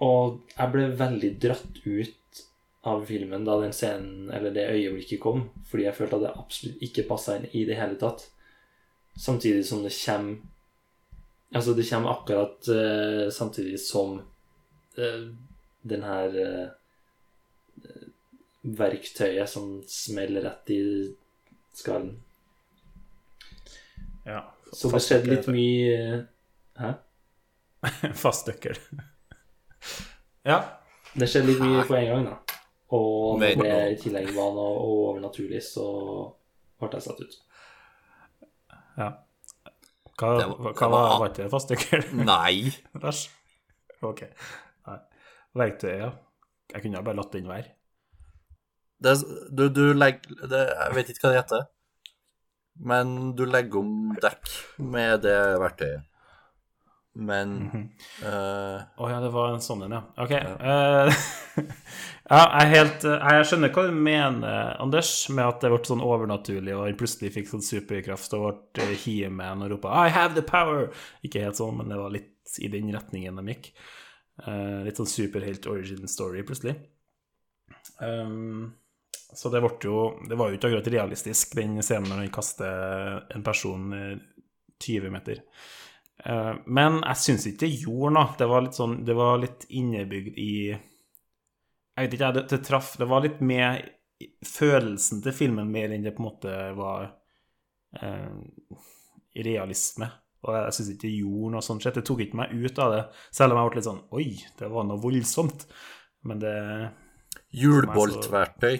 og 0.01 0.43
jeg 0.53 0.73
ble 0.73 0.85
veldig 0.99 1.31
dratt 1.41 1.81
ut 1.85 2.43
av 2.89 3.03
filmen 3.09 3.45
da 3.45 3.57
den 3.61 3.73
scenen, 3.73 4.29
eller 4.33 4.53
det 4.53 4.69
øyeblikket 4.69 5.21
kom, 5.21 5.47
fordi 5.69 5.85
jeg 5.87 5.97
følte 5.97 6.17
at 6.17 6.27
det 6.27 6.37
absolutt 6.43 6.85
ikke 6.85 7.07
passa 7.09 7.37
inn 7.37 7.49
i 7.57 7.65
det 7.69 7.77
hele 7.77 7.97
tatt. 8.01 8.27
Samtidig 9.17 9.65
som 9.67 9.83
det 9.85 9.93
kommer 9.97 10.39
Altså, 11.51 11.73
det 11.73 11.89
kommer 11.89 12.13
akkurat 12.15 12.67
uh, 12.69 13.29
samtidig 13.29 13.79
som 13.79 14.19
uh, 14.97 15.23
den 15.81 16.03
her 16.03 16.27
uh, 16.27 16.67
verktøyet 18.61 19.49
som 19.49 19.81
smeller 19.87 20.45
rett 20.47 20.69
i 20.71 20.81
skallen. 21.75 22.19
Ja. 24.25 24.45
Så 24.71 24.91
det 24.93 25.01
skjedde 25.03 25.33
litt 25.33 25.47
mye 25.51 25.95
Hæ? 26.79 26.91
Fastøkkel. 28.21 28.77
ja. 30.47 30.61
Det 31.11 31.27
skjedde 31.27 31.49
litt 31.49 31.63
mye 31.65 31.83
på 31.89 31.97
en 31.97 32.07
gang, 32.07 32.29
da. 32.29 32.59
Og 32.95 33.41
når 33.41 33.59
det 33.63 33.73
i 33.91 33.97
tillegg 33.99 34.31
var 34.35 34.53
noe 34.55 34.77
overnaturlig, 34.85 35.59
så 35.65 35.87
ble 36.79 36.91
jeg 36.95 37.05
satt 37.07 37.19
ut. 37.25 37.35
ja. 38.99 39.09
Hva, 40.21 40.31
Det 40.37 40.47
var- 40.47 40.57
hva 40.61 40.71
det 40.71 40.89
var, 40.93 41.05
var- 41.19 41.29
ikke 41.31 41.43
det 41.43 41.51
fastdøkker? 41.51 42.03
Nei. 42.31 42.71
Lars? 43.01 43.23
Ok. 44.05 44.21
Nei. 44.87 44.97
Verktøyet, 45.57 45.99
ja. 46.05 46.11
Jeg 46.75 46.83
kunne 46.85 47.01
bare 47.03 47.17
latt 47.17 47.33
den 47.35 47.49
være. 47.49 47.73
det, 49.01 49.15
du, 49.51 49.65
du 49.73 49.81
legger 49.97 50.47
det, 50.47 50.61
Jeg 50.69 50.95
vet 50.95 51.09
ikke 51.11 51.25
hva 51.27 51.31
det 51.33 51.41
heter, 51.41 51.65
men 52.91 53.11
du 53.35 53.43
legger 53.49 53.81
om 53.81 54.15
dekk 54.21 54.51
med 54.79 55.21
det 55.25 55.35
verktøyet. 55.59 56.05
Men 57.13 57.57
eh, 58.23 58.77
Å 58.95 59.09
ja, 59.11 59.17
det 59.19 59.31
var 59.33 59.51
en 59.51 59.59
sånn 59.65 59.81
en, 59.83 59.97
ja. 59.97 60.03
Ok. 60.23 60.31
eh, 60.31 61.11
ja, 62.31 62.43
jeg, 62.61 62.69
helt, 62.71 63.05
eh, 63.09 63.31
jeg 63.35 63.47
skjønner 63.49 63.73
hva 63.75 63.83
du 63.87 63.95
mener, 64.07 64.75
Anders, 64.79 65.11
med 65.35 65.43
at 65.43 65.63
det 65.63 65.71
ble 65.73 65.81
sånn 65.83 66.03
overnaturlig, 66.05 66.75
og 66.77 66.85
han 66.85 66.99
plutselig 66.99 67.33
fikk 67.35 67.49
sånn 67.49 67.65
superkraft 67.65 68.35
og 68.37 68.61
ble 68.77 68.85
eh, 68.93 68.99
He-Man 69.03 69.65
og 69.65 69.73
ropa 69.73 69.91
'I 69.91 70.13
have 70.15 70.37
the 70.37 70.45
power'. 70.47 70.93
Ikke 71.27 71.43
helt 71.43 71.59
sånn, 71.59 71.75
men 71.81 71.91
det 71.91 71.97
var 71.99 72.13
litt 72.15 72.53
i 72.63 72.69
den 72.71 72.87
retningen 72.95 73.35
de 73.41 73.51
gikk. 73.51 73.73
Uh, 74.41 74.81
litt 74.85 74.97
sånn 74.97 75.09
superhelt 75.11 75.67
origin 75.69 76.07
story, 76.09 76.41
plutselig. 76.47 76.77
Um, 77.99 78.71
så 79.33 79.49
det 79.51 79.61
ble 79.63 79.75
jo 79.83 79.97
Det 80.27 80.37
var 80.37 80.49
jo 80.49 80.57
ikke 80.57 80.69
akkurat 80.71 80.89
realistisk, 80.91 81.53
den 81.55 81.77
scenen 81.83 82.09
når 82.09 82.23
han 82.23 82.33
kaster 82.33 83.27
en 83.31 83.43
person 83.45 83.93
eh, 83.93 84.15
20 84.81 85.11
meter. 85.13 85.43
Uh, 86.25 86.55
Men 86.65 87.01
jeg 87.03 87.21
syns 87.21 87.47
ikke 87.49 87.65
det 87.65 87.83
gjorde 87.83 88.15
noe. 88.15 88.37
Det 88.39 88.47
var 88.49 88.65
litt 88.65 88.79
sånn 88.79 89.01
Det 89.05 89.17
var 89.17 89.41
litt 89.41 89.67
innebygd 89.69 90.39
i 90.39 90.53
Jeg 91.97 92.07
vet 92.07 92.15
ikke, 92.15 92.31
det, 92.37 92.43
det 92.49 92.61
traff 92.65 92.93
Det 92.99 93.07
var 93.09 93.23
litt 93.25 93.41
med 93.43 93.89
følelsen 94.45 95.21
til 95.25 95.33
filmen 95.35 95.69
mer 95.73 95.91
enn 95.91 96.05
det 96.05 96.13
på 96.15 96.21
en 96.21 96.27
måte 96.27 96.55
var 96.77 97.07
eh, 97.99 98.75
realisme. 99.45 100.07
Og 100.41 100.55
jeg 100.57 100.75
syns 100.77 100.91
ikke 100.93 101.05
det 101.07 101.15
gjorde 101.19 101.53
noe 101.55 101.65
sånt. 101.65 101.85
Det 101.85 102.03
tok 102.05 102.23
ikke 102.25 102.39
meg 102.39 102.53
ut 102.53 102.81
av 102.81 102.93
det, 102.95 103.01
selv 103.33 103.53
om 103.53 103.61
jeg 103.61 103.71
ble 103.71 103.79
litt 103.79 103.89
sånn 103.89 104.03
Oi, 104.17 104.27
det 104.59 104.69
var 104.73 104.87
noe 104.87 105.01
voldsomt. 105.01 105.65
Men 106.29 106.41
det 106.41 106.55
Hjulboltverktøy. 107.51 108.77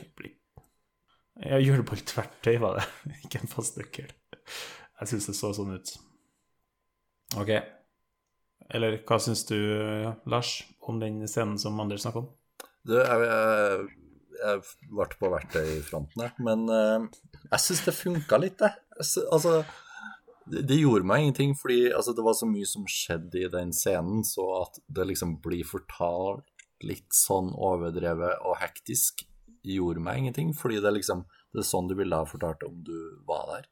Ja, 1.42 1.58
hjulboltverktøy 1.58 2.56
var 2.62 2.80
det. 2.80 2.88
Ikke 3.26 3.42
en 3.42 3.52
fastnøkkel. 3.52 4.12
Jeg 5.02 5.12
syns 5.12 5.30
det 5.30 5.38
så 5.38 5.52
sånn 5.58 5.74
ut. 5.76 5.94
Ok. 7.42 7.52
Eller 8.72 9.00
hva 9.08 9.18
syns 9.20 9.44
du, 9.50 9.58
Lars, 10.30 10.62
om 10.88 11.02
den 11.02 11.20
scenen 11.28 11.58
som 11.60 11.80
Anders 11.82 12.06
snakker 12.06 12.24
om? 12.24 12.30
Du, 12.88 12.96
jeg, 12.98 13.26
jeg, 13.28 13.88
jeg 14.42 14.62
ble 14.90 15.08
på 15.20 15.32
verktøyfronten 15.36 16.24
her, 16.26 16.34
men 16.42 16.66
eh, 16.74 17.08
jeg 17.52 17.64
syns 17.66 17.84
det 17.88 17.98
funka 17.98 18.42
litt. 18.42 18.64
Jeg 18.64 18.78
Altså, 19.02 19.62
det, 20.46 20.64
det 20.70 20.78
gjorde 20.78 21.08
meg 21.08 21.24
ingenting, 21.24 21.56
fordi 21.58 21.90
altså, 21.90 22.14
det 22.18 22.26
var 22.26 22.36
så 22.38 22.50
mye 22.50 22.68
som 22.70 22.88
skjedde 22.90 23.40
i 23.40 23.52
den 23.52 23.72
scenen, 23.74 24.26
så 24.28 24.46
at 24.60 24.82
det 24.94 25.08
liksom 25.10 25.38
blir 25.44 25.66
fortalt 25.68 26.46
litt 26.86 27.14
sånn 27.14 27.52
overdrevet 27.54 28.42
og 28.46 28.58
hektisk, 28.62 29.26
gjorde 29.66 30.02
meg 30.02 30.24
ingenting, 30.24 30.56
fordi 30.58 30.80
det 30.82 30.90
er 30.90 30.98
liksom 30.98 31.28
Det 31.52 31.60
er 31.62 31.68
sånn 31.68 31.90
du 31.90 31.98
ville 32.00 32.16
ha 32.16 32.26
fortalt 32.26 32.62
om 32.64 32.78
du 32.88 32.96
var 33.28 33.50
der. 33.50 33.66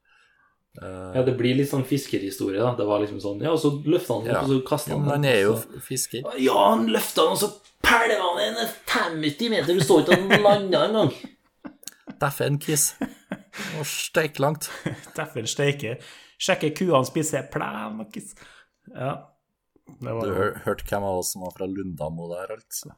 Eh, 0.82 1.12
Ja, 1.16 1.24
det 1.26 1.34
blir 1.38 1.56
litt 1.58 1.70
sånn 1.72 1.84
fiskerhistorie, 1.86 2.60
da. 2.62 2.76
Det 2.78 2.86
var 2.86 3.00
liksom 3.02 3.20
sånn 3.20 3.42
Ja, 3.42 3.52
og 3.52 3.60
så 3.60 3.72
løfta 3.84 4.14
han 4.20 4.24
den 4.26 4.34
Ja. 4.36 4.42
opp, 4.42 4.50
og 4.50 4.50
så 4.54 4.68
kasta 4.68 4.92
han 4.92 5.02
men 5.02 5.10
han 5.10 5.26
er 5.26 5.42
jo 5.42 5.56
så- 5.56 5.82
fisker. 5.82 6.22
Ja, 6.40 6.70
han 6.70 6.88
løfta 6.88 7.24
den, 7.26 7.32
og 7.32 7.38
så 7.38 7.50
pælma 7.84 8.38
han 8.38 8.56
den 8.56 8.68
50 8.86 9.50
meter. 9.50 9.74
Du 9.74 9.80
så 9.82 10.00
ikke 10.04 10.14
at 10.14 10.20
han 10.30 10.44
landa 10.44 10.88
engang. 10.88 11.14
Dæven, 12.22 12.60
Kiss. 12.60 12.94
Og 13.80 13.86
steiklangt. 13.86 14.70
Dæven 15.16 15.48
steike. 15.48 15.98
Sjekke 16.40 16.70
kuene 16.78 17.06
spiser 17.06 17.50
plæm, 17.52 18.00
og 18.00 18.12
kiss. 18.14 18.34
Ja. 18.96 19.16
Det 20.02 20.14
var 20.14 20.22
Du 20.26 20.34
hør, 20.34 20.54
hørte 20.66 20.86
hvem 20.86 21.04
av 21.04 21.18
oss 21.20 21.32
som 21.34 21.42
var 21.42 21.52
fra 21.58 21.66
Lundamo 21.66 22.28
der, 22.34 22.48
altså. 22.56 22.92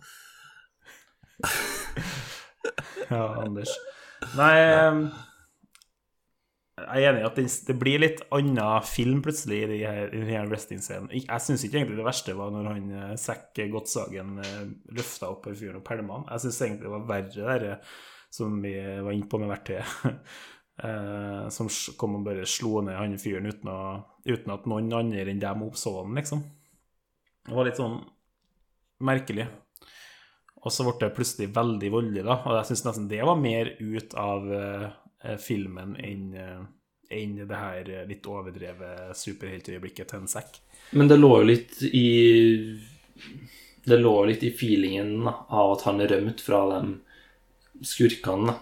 Ja, 3.10 3.42
Anders. 3.42 3.72
Nei 4.38 4.52
ehm, 4.62 5.00
Jeg 6.82 7.04
er 7.04 7.10
enig 7.12 7.22
i 7.22 7.28
at 7.28 7.40
det, 7.68 7.76
blir 7.80 8.02
litt 8.02 8.22
annen 8.34 8.86
film 8.88 9.20
plutselig 9.26 9.60
i 9.64 9.68
de 9.72 9.80
her, 10.28 10.48
wrestling-scenen. 10.50 11.12
Jeg 11.14 11.44
syns 11.44 11.66
ikke 11.66 11.80
egentlig 11.80 12.00
det 12.00 12.08
verste 12.08 12.36
var 12.38 12.54
når 12.54 12.70
han 12.72 12.88
eh, 12.98 13.12
Zack 13.20 13.60
Gottsagen 13.74 14.40
eh, 14.44 14.64
løfta 14.98 15.30
opp 15.34 15.50
en 15.50 15.58
fyr 15.58 15.78
og 15.80 15.86
pælma 15.88 16.20
han. 16.20 16.26
Jeg 16.34 16.46
syns 16.46 16.62
egentlig 16.66 16.88
det 16.88 16.94
var 16.94 17.06
verre 17.10 17.58
det 17.64 17.74
eh, 17.76 17.94
som 18.32 18.62
vi 18.64 18.74
var 18.80 19.12
inne 19.12 19.28
på 19.28 19.42
med 19.42 19.52
verktøyet. 19.52 19.92
Som 21.54 21.68
kom 22.00 22.16
og 22.18 22.24
bare 22.26 22.46
slo 22.50 22.80
ned 22.82 22.96
han 22.96 23.12
fyren 23.20 23.46
uten, 23.52 23.68
uten 24.26 24.54
at 24.56 24.64
noen 24.72 24.88
andre 24.98 25.26
enn 25.30 25.42
dem 25.44 25.66
oppså 25.66 25.92
han, 26.00 26.16
liksom. 26.18 26.40
Det 27.46 27.54
var 27.54 27.68
litt 27.68 27.78
sånn 27.78 28.00
merkelig. 29.04 29.46
Og 30.64 30.74
så 30.74 30.88
ble 30.88 30.96
det 31.04 31.12
plutselig 31.18 31.52
veldig 31.54 31.92
voldelig, 31.94 32.24
da. 32.26 32.40
Og 32.48 32.56
jeg 32.56 32.70
syns 32.72 32.86
nesten 32.88 33.12
det 33.12 33.20
var 33.28 33.38
mer 33.44 33.76
ut 33.84 34.16
av 34.18 34.48
filmen 35.42 35.96
enn 36.02 36.30
eh, 36.38 36.62
enn 37.12 37.36
det 37.48 37.60
her 37.60 37.90
eh, 37.92 38.08
litt 38.08 38.28
overdrevet 38.30 39.18
superheltøyeblikket 39.18 40.12
til 40.12 40.24
en 40.24 40.32
sekk. 40.32 40.60
Men 40.98 41.12
det 41.12 41.20
lå 41.20 41.32
jo 41.42 41.48
litt 41.48 41.82
i 41.88 42.08
Det 43.84 43.98
lå 43.98 44.14
litt 44.30 44.44
i 44.46 44.52
feelingen 44.54 45.24
da, 45.26 45.36
av 45.50 45.76
at 45.76 45.86
han 45.90 46.02
rømte 46.02 46.46
fra 46.46 46.62
de 46.74 47.86
skurkene. 47.88 48.56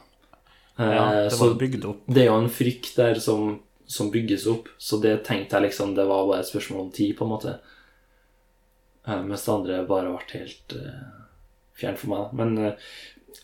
Eh, 0.80 0.94
Ja, 0.96 1.08
det 1.28 1.40
var 1.40 1.58
bygd 1.60 1.86
opp. 1.86 2.06
Det 2.08 2.24
er 2.24 2.32
jo 2.32 2.40
en 2.40 2.54
frykt 2.54 2.96
der 2.96 3.20
som, 3.20 3.60
som 3.86 4.12
bygges 4.12 4.48
opp, 4.48 4.70
så 4.78 4.98
det 5.04 5.26
tenkte 5.28 5.58
jeg 5.58 5.70
liksom 5.70 5.94
det 5.98 6.08
var 6.08 6.28
bare 6.30 6.46
et 6.46 6.52
spørsmål 6.52 6.88
om 6.88 6.92
tid, 6.96 7.18
på 7.18 7.28
en 7.28 7.34
måte. 7.36 7.60
Eh, 9.08 9.24
mens 9.24 9.46
det 9.46 9.54
andre 9.54 9.82
bare 9.90 10.14
ble 10.14 10.40
helt 10.40 10.76
uh, 10.76 11.26
fjernt 11.80 12.00
for 12.00 12.14
meg. 12.14 12.36
Men 12.40 12.58
eh, 12.58 12.90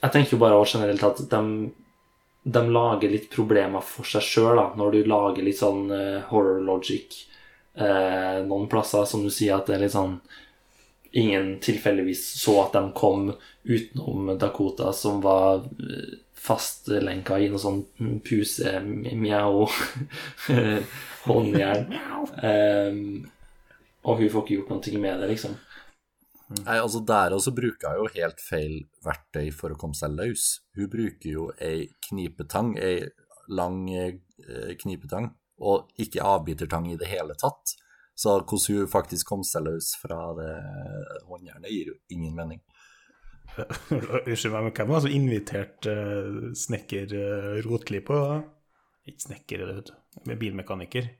jeg 0.01 0.13
tenker 0.13 0.35
jo 0.35 0.43
bare 0.43 0.63
generelt 0.63 1.03
at 1.03 1.23
de, 1.31 1.43
de 2.45 2.71
lager 2.71 3.09
litt 3.09 3.31
problemer 3.33 3.81
for 3.81 4.05
seg 4.05 4.21
sjøl, 4.21 4.59
når 4.77 4.91
du 4.93 5.07
lager 5.09 5.45
litt 5.45 5.57
sånn 5.57 5.87
uh, 5.89 6.21
horror 6.29 6.59
logic 6.61 7.15
uh, 7.79 8.45
noen 8.45 8.67
plasser, 8.69 9.07
som 9.09 9.23
du 9.25 9.31
sier 9.33 9.57
at 9.57 9.65
det 9.65 9.79
er 9.79 9.87
litt 9.87 9.95
sånn 9.97 10.19
Ingen 11.15 11.61
tilfeldigvis 11.63 12.25
så 12.41 12.57
at 12.65 12.73
de 12.75 12.89
kom 12.91 13.29
utenom 13.63 14.33
Dakota, 14.35 14.89
som 14.91 15.21
var 15.23 15.61
eh, 15.63 16.17
fastlenka 16.35 17.37
i 17.39 17.45
noe 17.47 17.61
sånn 17.63 17.77
puse-mjau 18.25 19.61
håndjern. 21.29 21.87
um, 22.35 22.99
og 24.03 24.19
hun 24.19 24.33
får 24.33 24.43
ikke 24.43 24.57
gjort 24.57 24.73
noe 24.75 25.01
med 25.05 25.23
det, 25.23 25.31
liksom. 25.31 25.55
Nei, 26.63 26.77
altså 26.79 27.01
Der 27.05 27.35
også 27.35 27.53
bruker 27.55 27.91
hun 27.91 28.05
jo 28.05 28.11
helt 28.15 28.41
feil 28.41 28.75
verktøy 29.05 29.49
for 29.55 29.73
å 29.73 29.79
komme 29.79 29.97
seg 29.97 30.15
løs. 30.15 30.47
Hun 30.77 30.91
bruker 30.91 31.29
jo 31.29 31.49
ei 31.61 31.87
knipetang, 32.07 32.75
ei 32.79 33.03
lang 33.49 33.83
eh, 33.93 34.75
knipetang, 34.81 35.31
og 35.61 35.91
ikke 36.01 36.23
avbitertang 36.25 36.89
i 36.91 36.99
det 36.99 37.09
hele 37.11 37.35
tatt. 37.39 37.75
Så 38.15 38.37
hvordan 38.39 38.79
hun 38.79 38.91
faktisk 38.91 39.27
kom 39.27 39.43
seg 39.43 39.65
løs 39.67 39.91
fra 39.99 40.19
det 40.37 40.53
håndjernet, 41.27 41.71
gir 41.71 41.91
jo 41.91 41.97
ingen 42.15 42.35
mening. 42.37 42.61
Unnskyld 43.59 44.53
meg, 44.53 44.63
men 44.65 44.73
hvem 44.73 44.89
var 44.89 44.99
det 44.99 45.05
som 45.05 45.15
inviterte 45.15 45.91
uh, 45.95 46.47
snekker 46.57 47.11
uh, 47.13 47.51
Rotli 47.63 48.01
på 48.03 48.17
Ikke 49.05 49.27
snekker, 49.27 49.67
med 50.25 50.39
bilmekaniker. 50.41 51.11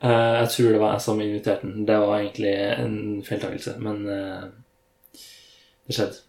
Eh, 0.00 0.34
jeg 0.42 0.50
tror 0.54 0.72
det 0.72 0.80
var 0.80 0.94
jeg 0.94 1.02
som 1.02 1.20
inviterte 1.22 1.66
den. 1.66 1.86
Det 1.86 1.98
var 1.98 2.18
egentlig 2.20 2.54
en 2.78 2.98
feiltakelse, 3.26 3.76
men 3.82 4.04
uh, 4.06 4.44
det 5.86 5.96
skjedde. 5.96 6.20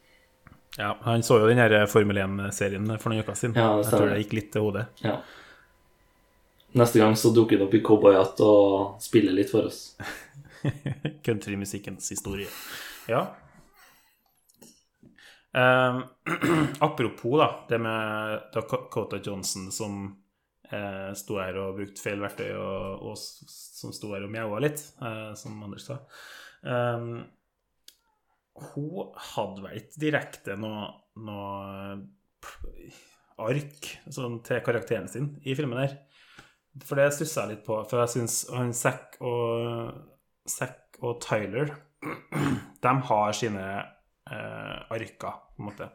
Ja, 0.79 0.95
Han 1.01 1.23
så 1.25 1.39
jo 1.41 1.49
den 1.49 1.59
her 1.59 1.73
Formel 1.91 2.17
1-serien 2.17 2.87
for 2.97 3.11
noen 3.11 3.21
uker 3.25 3.37
siden. 3.37 3.57
Ja, 3.57 3.75
jeg 3.81 3.91
tror 3.91 4.09
det 4.09 4.23
gikk 4.23 4.35
litt 4.37 4.49
til 4.53 4.65
hodet. 4.65 4.85
Ja. 5.03 5.19
Neste 6.79 7.01
gang 7.01 7.17
så 7.17 7.33
dukker 7.33 7.57
det 7.57 7.65
opp 7.65 7.75
i 7.75 7.81
cowboyhatt 7.85 8.41
og 8.45 9.03
spiller 9.03 9.35
litt 9.35 9.51
for 9.51 9.69
oss. 9.69 9.97
Countrymusikkens 11.25 12.09
historie. 12.13 12.49
Ja. 13.09 13.25
Uh, 15.53 16.01
apropos 16.85 17.37
da, 17.41 17.51
det 17.69 17.81
med 17.81 18.49
Dakota 18.53 19.21
Johnson 19.21 19.71
som 19.73 20.01
eh, 20.75 21.09
sto 21.17 21.39
her 21.41 21.57
og 21.61 21.79
brukte 21.79 22.03
feil 22.03 22.21
verktøy, 22.23 22.51
og, 22.55 23.03
og 23.09 23.17
som 23.19 23.93
sto 23.95 24.13
her 24.13 24.25
og 24.27 24.33
mjaua 24.33 24.61
litt, 24.63 24.83
eh, 25.01 25.31
som 25.39 25.59
Anders 25.65 25.89
sa. 25.89 25.99
Um, 26.61 27.21
hun 28.59 29.13
hadde 29.33 29.63
vel 29.63 29.79
ikke 29.79 30.01
direkte 30.03 30.57
noe, 30.59 30.89
noe 31.23 32.01
ark 33.39 33.91
sånn, 34.11 34.41
til 34.43 34.61
karakteren 34.65 35.07
sin 35.11 35.31
i 35.47 35.55
filmen 35.55 35.79
her. 35.79 35.95
For 36.85 36.99
det 36.99 37.09
stussa 37.15 37.45
jeg 37.45 37.55
litt 37.55 37.65
på, 37.65 37.79
for 37.89 38.03
jeg 38.03 38.13
syns 38.13 38.41
Zack 38.77 39.17
og, 39.25 39.95
og 40.99 41.21
Tyler 41.23 41.71
de 42.83 42.93
har 43.09 43.35
sine 43.35 43.65
eh, 44.31 44.77
arker, 44.95 45.39
på 45.55 45.63
en 45.63 45.69
måte. 45.69 45.89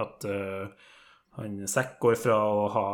At 0.00 0.24
eh, 0.28 0.90
han 1.38 1.60
Sekk 1.70 1.96
går 2.02 2.18
fra 2.20 2.36
å 2.44 2.64
ha 2.74 2.88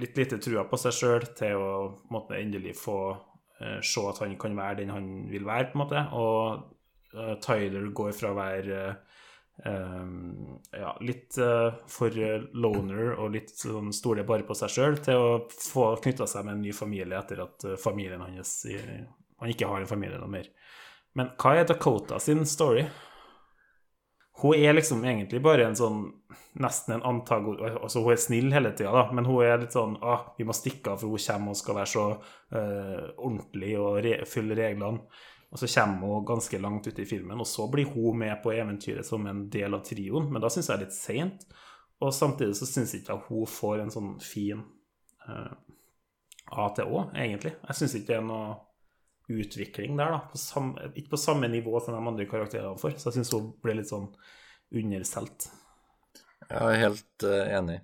litt 0.00 0.18
lite 0.18 0.38
trua 0.42 0.64
på 0.70 0.78
seg 0.78 0.94
sjøl 0.94 1.26
til 1.36 1.58
å 1.58 1.70
måte, 2.14 2.38
endelig 2.38 2.76
få 2.78 2.98
eh, 3.10 3.80
se 3.82 4.04
at 4.10 4.22
han 4.22 4.36
kan 4.40 4.54
være 4.58 4.82
den 4.82 4.92
han 4.94 5.08
vil 5.30 5.46
være, 5.48 5.72
på 5.72 5.78
en 5.78 5.82
måte. 5.82 6.04
Og 6.14 7.16
eh, 7.16 7.34
Tyler 7.42 7.88
går 7.96 8.12
fra 8.14 8.30
å 8.30 8.38
være 8.38 8.78
eh, 8.86 10.12
ja, 10.78 10.92
litt 11.02 11.38
eh, 11.42 11.80
for 11.90 12.20
loner 12.54 13.16
og 13.16 13.34
litt 13.34 13.50
sånn 13.58 13.90
stole 13.96 14.26
bare 14.28 14.46
på 14.46 14.56
seg 14.58 14.76
sjøl 14.76 15.00
til 15.02 15.18
å 15.18 15.32
få 15.50 15.90
knytta 16.04 16.28
seg 16.30 16.46
med 16.46 16.58
en 16.58 16.64
ny 16.68 16.76
familie 16.76 17.18
etter 17.18 17.42
at 17.48 17.66
eh, 17.66 17.80
familien 17.80 18.22
hans 18.22 18.60
Han 19.42 19.50
ikke 19.50 19.66
har 19.68 19.82
en 19.82 19.90
familie 19.90 20.22
noe 20.22 20.30
mer. 20.30 20.46
Men 21.18 21.34
hva 21.38 21.56
er 21.58 21.66
Dakota 21.66 22.20
sin 22.22 22.46
story? 22.46 22.86
Hun 24.42 24.54
er 24.54 24.74
liksom 24.74 25.04
egentlig 25.04 25.42
bare 25.42 25.68
en 25.68 25.78
sånn 25.78 26.04
Nesten 26.54 26.94
en 26.94 27.02
antagon... 27.02 27.56
Altså, 27.58 28.00
hun 28.04 28.12
er 28.14 28.20
snill 28.22 28.52
hele 28.54 28.70
tida, 28.78 28.92
da, 28.94 29.08
men 29.14 29.26
hun 29.26 29.42
er 29.42 29.56
litt 29.58 29.74
sånn 29.74 29.96
ah, 30.06 30.28
Vi 30.38 30.46
må 30.46 30.54
stikke 30.54 30.92
av, 30.92 31.00
for 31.02 31.10
hun 31.10 31.22
kommer 31.22 31.54
og 31.54 31.58
skal 31.58 31.78
være 31.80 31.90
så 31.90 32.04
uh, 32.14 33.06
ordentlig 33.16 33.72
og 33.78 33.98
re 34.04 34.12
følge 34.30 34.58
reglene. 34.60 35.02
Og 35.50 35.58
så 35.58 35.70
kommer 35.70 36.14
hun 36.14 36.26
ganske 36.26 36.60
langt 36.62 36.86
ut 36.86 36.98
i 36.98 37.06
filmen, 37.06 37.42
og 37.42 37.46
så 37.46 37.66
blir 37.70 37.90
hun 37.90 38.18
med 38.22 38.38
på 38.42 38.54
eventyret 38.54 39.06
som 39.06 39.26
en 39.30 39.44
del 39.50 39.74
av 39.74 39.82
trioen, 39.86 40.26
men 40.30 40.42
da 40.42 40.50
syns 40.50 40.70
jeg 40.70 40.78
det 40.78 40.80
er 40.80 40.86
litt 40.86 40.96
seint. 40.96 41.44
Og 42.02 42.14
samtidig 42.14 42.56
så 42.58 42.66
syns 42.66 42.94
ikke 42.98 43.14
at 43.14 43.28
hun 43.30 43.50
får 43.50 43.82
en 43.82 43.92
sånn 43.94 44.14
fin 44.22 44.62
uh, 45.26 45.52
A 46.54 46.68
til 46.76 46.90
Å, 46.90 47.04
egentlig. 47.18 47.54
Jeg 47.66 47.80
syns 47.80 47.98
ikke 47.98 48.12
det 48.12 48.18
er 48.20 48.26
noe 48.26 48.54
utvikling 49.28 49.96
der, 49.96 50.12
da. 50.12 50.20
På 50.30 50.38
samme, 50.38 50.90
ikke 50.94 51.14
på 51.14 51.20
samme 51.20 51.48
nivå 51.48 51.80
som 51.80 51.96
de 51.96 52.00
andre 52.12 52.26
karakterene 52.28 52.78
får. 52.80 52.98
Så 52.98 53.10
jeg 53.10 53.20
syns 53.20 53.32
hun 53.36 53.52
ble 53.64 53.78
litt 53.78 53.90
sånn 53.90 54.10
understelt. 54.74 55.48
Jeg 56.44 56.60
er 56.60 56.80
helt 56.82 57.26
uh, 57.26 57.42
enig. 57.56 57.78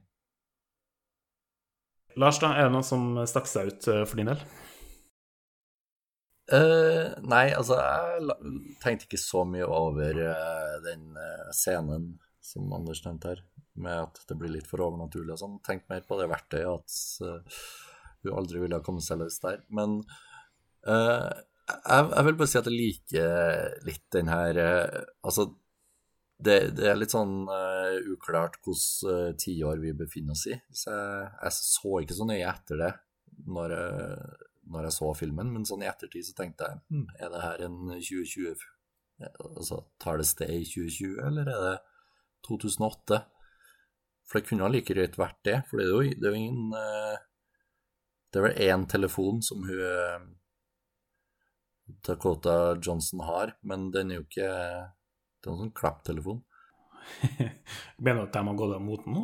Lars, 2.20 2.40
da, 2.42 2.52
er 2.58 2.68
det 2.68 2.74
noe 2.74 2.84
som 2.84 3.14
stakk 3.30 3.48
seg 3.48 3.70
ut 3.70 3.88
uh, 3.88 4.02
for 4.04 4.20
din 4.20 4.32
del? 4.32 4.42
Uh, 6.50 7.14
nei, 7.30 7.46
altså, 7.54 7.78
jeg 7.78 8.56
tenkte 8.82 9.06
ikke 9.06 9.22
så 9.22 9.44
mye 9.46 9.68
over 9.70 10.18
den 10.84 11.14
scenen 11.54 12.16
som 12.42 12.72
Anders 12.74 13.04
nevnte 13.04 13.30
her, 13.30 13.44
med 13.80 14.08
at 14.08 14.18
det 14.26 14.36
blir 14.36 14.50
litt 14.50 14.66
for 14.68 14.82
overnaturlig 14.82 15.36
og 15.36 15.40
sånn. 15.40 15.60
Tenkte 15.64 15.94
mer 15.94 16.02
på 16.04 16.18
det 16.18 16.26
verktøyet, 16.32 16.82
at 16.82 18.26
hun 18.26 18.34
aldri 18.36 18.64
ville 18.64 18.76
ha 18.76 18.84
kommet 18.84 19.06
seg 19.06 19.22
løs 19.22 19.38
der. 19.44 19.62
Men 19.72 20.00
jeg, 20.84 22.04
jeg, 22.16 22.24
vil 22.26 22.38
bare 22.38 22.50
si 22.50 22.60
at 22.60 22.68
jeg 22.68 22.76
liker 22.76 23.74
litt 23.86 24.06
den 24.14 24.30
her 24.32 24.60
uh, 24.60 25.00
Altså, 25.26 25.46
det, 26.40 26.56
det, 26.78 26.86
er 26.88 26.98
litt 26.98 27.12
sånn 27.12 27.44
uh, 27.50 27.96
uklart 28.14 28.56
hvilket 28.64 29.42
tiår 29.42 29.82
vi 29.82 29.92
befinner 29.96 30.36
oss 30.36 30.46
i. 30.48 30.56
Så 30.72 30.92
jeg, 30.94 31.32
jeg, 31.42 31.56
så 31.56 31.98
ikke 32.00 32.16
så 32.16 32.28
nøye 32.28 32.48
etter 32.48 32.80
det 32.80 32.92
når 33.50 33.74
jeg, 33.76 34.38
når 34.70 34.86
jeg 34.86 34.96
så 34.96 35.10
filmen, 35.16 35.52
men 35.54 35.66
sånn 35.68 35.84
i 35.84 35.88
ettertid 35.90 36.26
så 36.26 36.34
tenkte 36.36 36.66
jeg 36.68 36.80
hm, 36.92 37.06
er 37.18 37.32
det 37.32 37.42
her 37.46 37.66
en 37.68 37.80
2020 37.96 38.68
Altså, 39.20 39.82
tar 40.00 40.16
det 40.16 40.24
sted 40.24 40.48
i 40.48 40.62
2020, 40.64 41.18
eller 41.26 41.48
er 41.52 41.64
det 41.66 41.72
2008? 42.48 43.18
For 44.24 44.38
det 44.38 44.48
kunne 44.48 44.70
like 44.72 44.94
greit 44.96 45.18
vært 45.20 45.42
det, 45.44 45.58
for 45.68 45.76
det 45.76 45.84
er 45.84 45.90
jo, 45.92 46.14
det 46.16 46.30
er 46.30 46.32
jo 46.32 46.38
ingen 46.38 46.70
Det 48.32 48.40
er 48.40 48.46
vel 48.46 48.62
én 48.64 48.86
telefon 48.88 49.42
som 49.44 49.66
hun 49.68 50.30
Dakota 52.06 52.56
Johnson 52.82 53.22
har, 53.26 53.54
men 53.66 53.90
den 53.94 54.10
er 54.10 54.20
jo 54.20 54.26
ikke 54.26 54.48
Det 54.50 55.48
er 55.48 55.54
en 55.54 55.62
sånn 55.64 55.76
klapptelefon. 55.76 56.42
Mener 58.02 58.20
du 58.20 58.26
at 58.26 58.34
de 58.34 58.42
har 58.48 58.58
gått 58.58 58.74
av 58.76 58.82
moten 58.84 59.16
nå? 59.16 59.22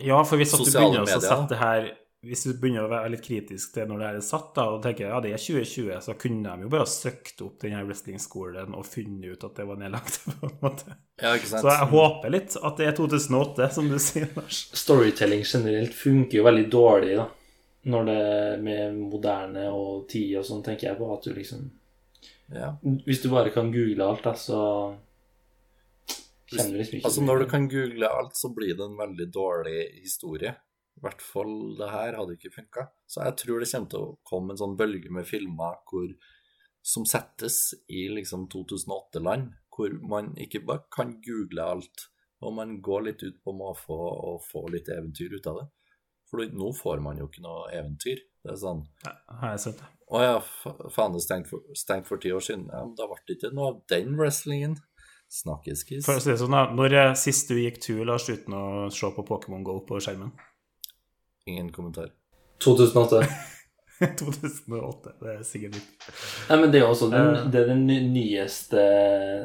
Ja, 0.00 0.22
for 0.24 0.40
hvis 0.40 0.54
du 0.56 0.64
begynner 0.64 1.04
medier. 1.04 1.18
å 1.18 1.24
sette 1.24 1.58
her 1.60 1.90
hvis 2.22 2.44
du 2.46 2.52
begynner 2.54 2.84
å 2.86 2.90
være 2.90 3.10
litt 3.16 3.24
kritisk 3.24 3.72
til 3.74 3.88
når 3.90 3.98
det 3.98 4.08
er 4.08 4.18
satt, 4.22 4.52
da, 4.54 4.68
og 4.70 4.82
tenker 4.84 5.08
ja, 5.08 5.18
det 5.22 5.32
er 5.34 5.42
2020, 5.42 5.96
så 6.04 6.14
kunne 6.14 6.52
de 6.54 6.66
jo 6.66 6.70
bare 6.70 6.86
søkt 6.86 7.42
opp 7.42 7.56
denne 7.64 7.80
wrestlingskolen 7.82 8.76
og 8.78 8.86
funnet 8.86 9.34
ut 9.34 9.46
at 9.48 9.58
det 9.58 9.66
var 9.66 9.80
nedlagt. 9.80 10.20
på 10.28 10.46
en 10.46 10.54
måte. 10.62 10.94
Ja, 11.18 11.34
ikke 11.34 11.50
sant? 11.50 11.64
Så 11.64 11.72
jeg 11.72 11.88
håper 11.90 12.34
litt 12.36 12.54
at 12.54 12.78
det 12.78 12.86
er 12.86 12.94
2008, 13.00 13.68
som 13.74 13.90
du 13.90 13.98
sier, 14.02 14.28
Lars. 14.38 14.60
Storytelling 14.78 15.42
generelt 15.42 15.98
funker 15.98 16.38
jo 16.38 16.46
veldig 16.46 16.66
dårlig, 16.70 17.16
da. 17.18 17.26
Når 17.90 18.06
det 18.06 18.16
er 18.22 18.62
med 18.62 18.98
moderne 19.02 19.66
og 19.74 20.04
tid 20.12 20.36
og 20.38 20.46
sånn, 20.46 20.62
tenker 20.62 20.92
jeg 20.92 21.00
på 21.00 21.08
at 21.10 21.26
du 21.26 21.32
liksom 21.34 21.66
ja. 22.56 22.74
Hvis 23.06 23.22
du 23.22 23.30
bare 23.32 23.52
kan 23.54 23.72
google 23.72 24.06
alt, 24.06 24.24
da, 24.26 24.34
så 24.38 24.58
kjenner 26.52 26.76
du 26.76 26.80
liksom 26.82 26.98
ikke 26.98 27.08
Altså, 27.08 27.24
når 27.24 27.42
du 27.42 27.46
kan 27.50 27.68
google 27.70 28.10
alt, 28.10 28.36
så 28.36 28.52
blir 28.54 28.76
det 28.76 28.84
en 28.86 28.98
veldig 28.98 29.28
dårlig 29.32 29.80
historie. 30.02 30.54
I 30.92 31.04
hvert 31.06 31.24
fall 31.24 31.54
det 31.78 31.88
her 31.90 32.18
hadde 32.18 32.36
ikke 32.36 32.54
funka. 32.54 32.86
Så 33.08 33.24
jeg 33.24 33.38
tror 33.42 33.62
det 33.62 33.70
kommer 33.72 33.92
til 33.94 34.04
å 34.04 34.14
komme 34.28 34.54
en 34.54 34.60
sånn 34.60 34.78
bølge 34.78 35.12
med 35.14 35.28
filmer 35.28 35.80
hvor, 35.88 36.08
som 36.82 37.06
settes 37.08 37.72
i 37.88 38.06
liksom 38.12 38.48
2008-land, 38.52 39.52
hvor 39.72 39.94
man 40.04 40.32
ikke 40.40 40.64
bare 40.68 40.84
kan 40.92 41.16
google 41.24 41.68
alt, 41.76 42.08
og 42.42 42.56
man 42.58 42.80
går 42.84 43.06
litt 43.08 43.22
ut 43.22 43.38
på 43.44 43.54
måfå 43.56 43.96
og 43.96 44.42
får 44.44 44.68
litt 44.74 44.90
eventyr 44.92 45.38
ut 45.38 45.48
av 45.48 45.62
det. 45.62 45.68
For 46.28 46.44
nå 46.48 46.70
får 46.76 47.02
man 47.04 47.18
jo 47.20 47.28
ikke 47.28 47.44
noe 47.44 47.66
eventyr. 47.76 48.20
Det 48.42 48.54
er 48.54 48.58
sånn 48.58 48.86
Nei, 49.04 49.16
Har 49.40 49.52
jeg 49.54 49.64
sett 49.66 49.82
det. 49.82 49.88
Å 50.12 50.20
ja, 50.20 50.32
faen, 50.92 51.14
det 51.14 51.22
stengt 51.24 51.48
for, 51.48 51.64
stengt 51.78 52.08
for 52.08 52.20
ti 52.20 52.32
år 52.36 52.42
siden. 52.44 52.66
Ja, 52.68 52.82
men 52.84 52.96
da 52.98 53.06
ble 53.08 53.20
det 53.24 53.38
ikke 53.38 53.52
noe 53.56 53.70
av 53.70 53.78
den 53.88 54.12
wrestlingen. 54.18 54.76
Snakkes, 55.32 55.86
kiss. 55.88 56.04
For 56.04 56.20
å 56.20 56.22
si 56.22 56.34
det 56.34 56.40
sånn. 56.42 56.56
Når 56.76 56.96
er 57.00 57.14
sist 57.16 57.48
du 57.48 57.56
gikk 57.56 57.80
tur, 57.80 58.02
Lars, 58.04 58.28
uten 58.28 58.52
å 58.52 58.64
se 58.92 59.08
på 59.16 59.24
Pokémon 59.24 59.64
GO 59.64 59.78
på 59.88 60.02
skjermen? 60.04 60.34
Ingen 61.48 61.72
kommentar. 61.72 62.10
2008. 62.60 63.22
2008, 64.20 65.14
det 65.22 65.32
er 65.32 65.42
sikkert 65.46 65.78
ikke. 65.80 66.14
Nei, 66.50 66.58
men 66.60 66.74
det 66.74 66.82
er 66.82 66.90
også 66.90 67.08
den, 67.12 67.32
det 67.54 67.62
er 67.62 67.70
den 67.72 67.86
nyeste 68.12 68.82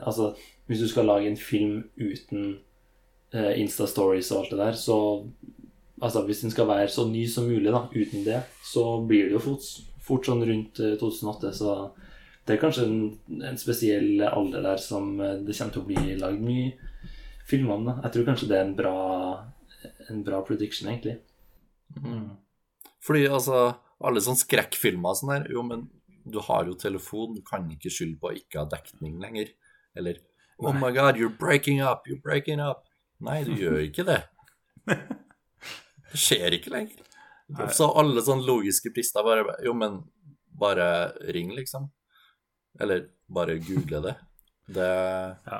Altså, 0.01 0.33
hvis 0.67 0.83
du 0.83 0.87
skal 0.91 1.07
lage 1.07 1.29
en 1.31 1.39
film 1.39 1.79
uten 1.95 2.57
uh, 3.35 3.53
Insta-stories 3.55 4.33
og 4.33 4.43
alt 4.43 4.55
det 4.55 4.59
der, 4.65 4.79
så 4.81 4.97
Altså, 5.97 6.21
hvis 6.27 6.43
den 6.43 6.51
skal 6.53 6.67
være 6.69 6.91
så 6.93 7.07
ny 7.09 7.23
som 7.25 7.47
mulig, 7.49 7.71
da, 7.73 7.87
uten 7.89 8.25
det, 8.25 8.43
så 8.61 8.99
blir 9.07 9.31
det 9.31 9.33
jo 9.33 9.39
fort, 9.41 9.63
fort 10.07 10.27
sånn 10.27 10.45
rundt 10.47 10.79
2008. 10.79 11.53
Så 11.55 11.73
det 12.47 12.55
er 12.55 12.61
kanskje 12.61 12.85
en, 12.87 12.99
en, 13.43 13.59
spesiell 13.59 14.23
alder 14.27 14.63
der 14.63 14.81
som 14.81 15.17
eh, 15.19 15.39
det 15.43 15.55
kommer 15.57 15.75
til 15.75 15.83
å 15.83 15.87
bli 15.89 16.17
lagd 16.21 16.43
mye 16.43 16.71
filmer 17.47 17.75
om. 17.75 17.89
Jeg 18.05 18.13
tror 18.13 18.29
kanskje 18.29 18.49
det 18.51 18.59
er 18.59 18.65
en 18.67 18.77
bra, 18.77 18.95
en 20.11 20.23
bra 20.27 20.41
prediction, 20.47 20.89
egentlig. 20.91 21.17
Mm. 21.99 22.35
Fordi 23.03 23.27
altså 23.31 23.59
Alle 24.03 24.19
sånne 24.21 24.41
skrekkfilmer 24.41 25.13
og 25.13 25.17
sånn 25.17 25.29
her 25.31 25.45
Jo, 25.49 25.61
men 25.65 25.85
du 26.27 26.41
har 26.43 26.67
jo 26.67 26.75
telefon, 26.77 27.37
du 27.37 27.41
kan 27.45 27.63
ikke 27.71 27.89
skylde 27.89 28.19
på 28.19 28.29
å 28.29 28.35
ikke 28.35 28.59
ha 28.59 28.67
dekning 28.69 29.15
lenger. 29.21 29.53
Eller 29.97 30.19
Oh 30.59 30.73
my 30.73 30.91
God, 30.91 31.17
you're 31.17 31.29
breaking 31.29 31.79
up, 31.81 32.07
you're 32.09 32.21
breaking 32.21 32.59
up. 32.59 32.83
Nei, 33.23 33.43
du 33.47 33.53
gjør 33.57 33.79
ikke 33.87 34.05
det. 34.07 34.21
Det 36.07 36.19
skjer 36.19 36.55
ikke 36.55 36.71
lenger. 36.71 37.03
Så 37.71 37.87
alle 37.95 38.21
sånne 38.21 38.43
logiske 38.47 38.91
prister 38.95 39.23
bare 39.23 39.57
Jo, 39.63 39.71
men 39.77 40.01
bare 40.57 41.13
ring, 41.31 41.53
liksom. 41.55 41.87
Eller 42.79 43.07
bare 43.27 43.59
google 43.63 44.01
det. 44.03 44.15
Det 44.67 44.87
ja. 45.45 45.59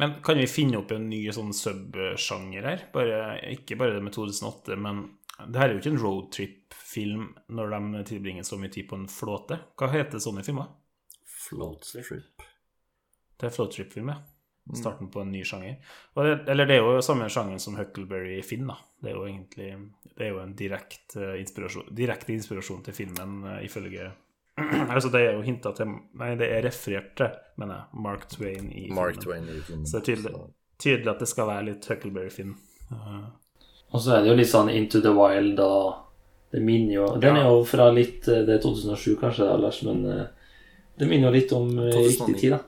Men 0.00 0.14
kan 0.24 0.38
vi 0.38 0.46
finne 0.48 0.78
opp 0.78 0.92
en 0.94 1.10
ny 1.10 1.26
sånn 1.34 1.52
subsjanger 1.52 2.64
her? 2.64 2.84
Bare, 2.94 3.16
ikke 3.52 3.76
bare 3.76 3.98
det 3.98 4.04
med 4.06 4.14
2008, 4.16 4.76
men 4.80 5.02
det 5.48 5.60
her 5.60 5.66
er 5.68 5.74
jo 5.74 5.82
ikke 5.82 5.92
en 5.92 6.00
roadtrip-film 6.00 7.26
når 7.52 7.74
de 7.74 8.04
tilbringer 8.08 8.46
så 8.48 8.56
mye 8.60 8.72
tid 8.72 8.88
på 8.88 8.96
en 8.96 9.08
flåte. 9.12 9.58
Hva 9.76 9.90
heter 9.92 10.22
sånne 10.22 10.44
filmer? 10.46 10.70
Float 11.28 11.84
Strip. 11.88 12.46
Det 13.40 13.48
er 13.48 13.52
float 13.52 13.76
trip-film, 13.76 14.12
ja. 14.12 14.20
Starten 14.78 15.10
på 15.10 15.20
en 15.20 15.32
ny 15.32 15.42
sjanger. 15.44 15.76
Og 16.14 16.24
det, 16.26 16.34
eller 16.52 16.66
det 16.68 16.76
er 16.76 16.84
jo 16.84 17.00
samme 17.02 17.28
sjangeren 17.32 17.60
som 17.62 17.76
Huckleberry 17.78 18.42
Finn, 18.46 18.68
da. 18.70 18.76
Det 19.00 19.10
er 19.10 19.16
jo 19.16 19.26
egentlig 19.26 19.70
Det 20.10 20.26
er 20.26 20.34
jo 20.34 20.40
en 20.42 20.54
direkte 20.56 21.34
inspirasjon, 21.40 21.88
direkte 21.96 22.32
inspirasjon 22.34 22.82
til 22.84 22.94
filmen, 22.94 23.44
eh, 23.54 23.64
ifølge 23.64 24.10
Altså, 24.92 25.08
det 25.08 25.20
er 25.24 25.32
jo 25.38 25.42
hinta 25.46 25.72
til 25.72 25.92
Nei, 26.20 26.34
det 26.36 26.50
er 26.52 26.64
referert 26.66 27.14
til, 27.16 27.30
mener 27.56 27.78
jeg, 27.80 28.00
Mark 28.06 28.26
Twain 28.28 28.70
i 28.72 28.88
Mark 28.92 29.16
filmen. 29.20 29.46
Twain 29.46 29.48
i 29.56 29.60
filmen. 29.66 29.86
Så 29.86 29.98
det 29.98 30.02
er 30.02 30.08
tydelig, 30.14 30.34
tydelig 30.78 31.12
at 31.14 31.22
det 31.24 31.28
skal 31.30 31.48
være 31.48 31.66
litt 31.70 31.88
Huckleberry 31.90 32.30
Finn. 32.34 32.56
Uh, 32.90 33.30
Og 33.90 34.02
så 34.02 34.16
er 34.16 34.22
det 34.24 34.30
jo 34.30 34.36
litt 34.38 34.50
sånn 34.50 34.70
Into 34.70 35.00
the 35.02 35.12
Wild 35.14 35.58
og 35.62 36.06
Det 36.52 36.60
minner 36.62 36.94
jo 36.94 37.06
Den 37.22 37.38
er 37.38 37.48
jo 37.48 37.62
fra 37.66 37.88
litt 37.94 38.28
eh, 38.28 38.42
Det 38.46 38.56
er 38.58 38.62
2007 38.62 39.16
kanskje, 39.20 39.46
da, 39.46 39.56
Lars, 39.62 39.80
men 39.86 40.04
eh, 40.10 40.26
det 41.00 41.08
minner 41.08 41.30
jo 41.30 41.34
litt 41.38 41.52
om 41.56 41.68
eh, 41.78 41.94
2009. 41.94 42.08
riktig 42.10 42.40
tid, 42.40 42.52
da. 42.52 42.58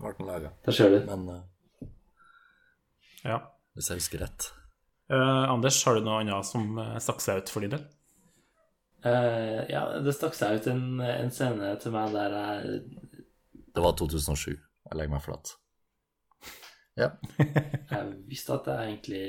Ble 0.00 0.14
den 0.18 0.28
laga. 0.28 0.52
Der 0.66 0.76
ser 0.76 0.92
du. 0.92 0.98
Men 1.06 1.28
uh, 1.28 1.88
ja. 3.24 3.38
hvis 3.76 3.92
jeg 3.92 4.02
husker 4.02 4.26
rett 4.26 4.54
Uh, 5.10 5.50
Anders, 5.50 5.80
har 5.82 5.96
du 5.98 6.04
noe 6.06 6.20
annet 6.20 6.46
som 6.46 6.76
uh, 6.78 6.92
stakk 7.02 7.18
seg 7.18 7.40
ut 7.40 7.48
for 7.50 7.64
din 7.64 7.72
del? 7.72 7.80
Uh, 9.02 9.66
ja, 9.66 9.80
det 10.04 10.12
stakk 10.14 10.36
seg 10.38 10.60
ut 10.60 10.68
en, 10.70 10.84
en 11.02 11.32
scene 11.34 11.72
til 11.82 11.90
meg 11.96 12.14
der 12.14 12.36
jeg 12.36 12.76
Det 13.74 13.82
var 13.82 13.96
2007. 13.98 14.52
Jeg 14.54 14.94
legger 15.00 15.10
meg 15.16 15.24
flat. 15.24 15.50
Ja. 17.00 17.10
Jeg 17.90 18.06
visste 18.28 18.54
at 18.54 18.66
jeg 18.68 18.90
egentlig 18.90 19.24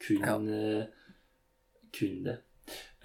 kunne, 0.00 0.86
kunne 1.98 2.24
det. 2.24 2.36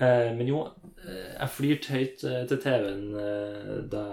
Uh, 0.01 0.31
men 0.37 0.47
jo, 0.47 0.63
eh, 1.05 1.33
jeg 1.39 1.49
flirte 1.53 1.93
høyt 1.93 2.23
eh, 2.27 2.41
til 2.49 2.59
TV-en 2.63 3.03
eh, 3.19 3.75
da 3.91 4.03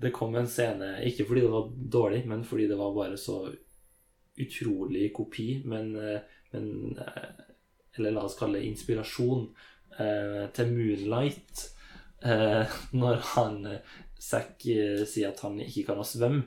det 0.00 0.12
kom 0.16 0.34
en 0.38 0.48
scene. 0.48 0.94
Ikke 1.06 1.26
fordi 1.28 1.42
det 1.44 1.52
var 1.52 1.72
dårlig, 1.96 2.22
men 2.28 2.44
fordi 2.46 2.68
det 2.70 2.78
var 2.80 2.94
bare 2.96 3.18
så 3.20 3.42
utrolig 4.40 5.10
kopi. 5.16 5.62
Men, 5.64 5.96
eh, 5.96 6.20
men 6.52 6.98
eh, 6.98 7.28
Eller 7.98 8.14
la 8.14 8.22
oss 8.22 8.38
kalle 8.38 8.60
det 8.60 8.68
inspirasjon 8.70 9.48
eh, 9.98 10.44
til 10.54 10.72
Moonlight. 10.72 11.64
Eh, 12.22 12.78
når 13.02 13.22
han 13.34 13.60
Zack 14.20 14.62
sier 14.62 15.30
at 15.30 15.40
han 15.44 15.60
ikke 15.64 15.86
kan 15.88 16.00
å 16.00 16.06
svømme, 16.06 16.44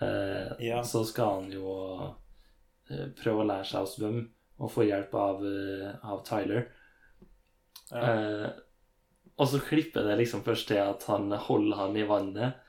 eh, 0.00 0.52
Ja. 0.62 0.82
så 0.82 1.04
skal 1.04 1.40
han 1.40 1.52
jo 1.52 1.74
prøve 3.18 3.42
å 3.42 3.46
lære 3.48 3.64
seg 3.64 3.86
å 3.86 3.88
svømme 3.88 4.26
og 4.60 4.70
få 4.70 4.84
hjelp 4.86 5.14
av, 5.18 5.40
av 6.04 6.20
Tyler. 6.26 6.66
Eh, 7.94 8.48
og 9.34 9.48
så 9.50 9.60
klipper 9.62 10.06
det 10.06 10.18
liksom 10.20 10.44
først 10.46 10.68
til 10.70 10.78
at 10.82 11.06
han 11.10 11.32
holder 11.32 11.80
han 11.80 11.96
i 11.98 12.06
vannet. 12.06 12.60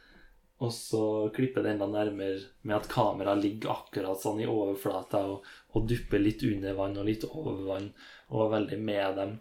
Og 0.63 0.71
så 0.71 1.29
klipper 1.35 1.65
det 1.65 1.73
enda 1.73 1.87
nærmere 1.91 2.39
med 2.63 2.77
at 2.77 2.87
kameraet 2.91 3.41
ligger 3.43 3.73
akkurat 3.73 4.21
sånn 4.21 4.39
i 4.39 4.47
overflata 4.47 5.25
og, 5.33 5.49
og 5.75 5.89
dupper 5.89 6.21
litt 6.21 6.45
under 6.47 6.77
vann 6.77 6.95
og 7.01 7.09
litt 7.09 7.25
over 7.27 7.65
vann 7.67 7.89
og 8.29 8.45
er 8.45 8.53
veldig 8.53 8.79
med 8.79 9.19
dem. 9.19 9.33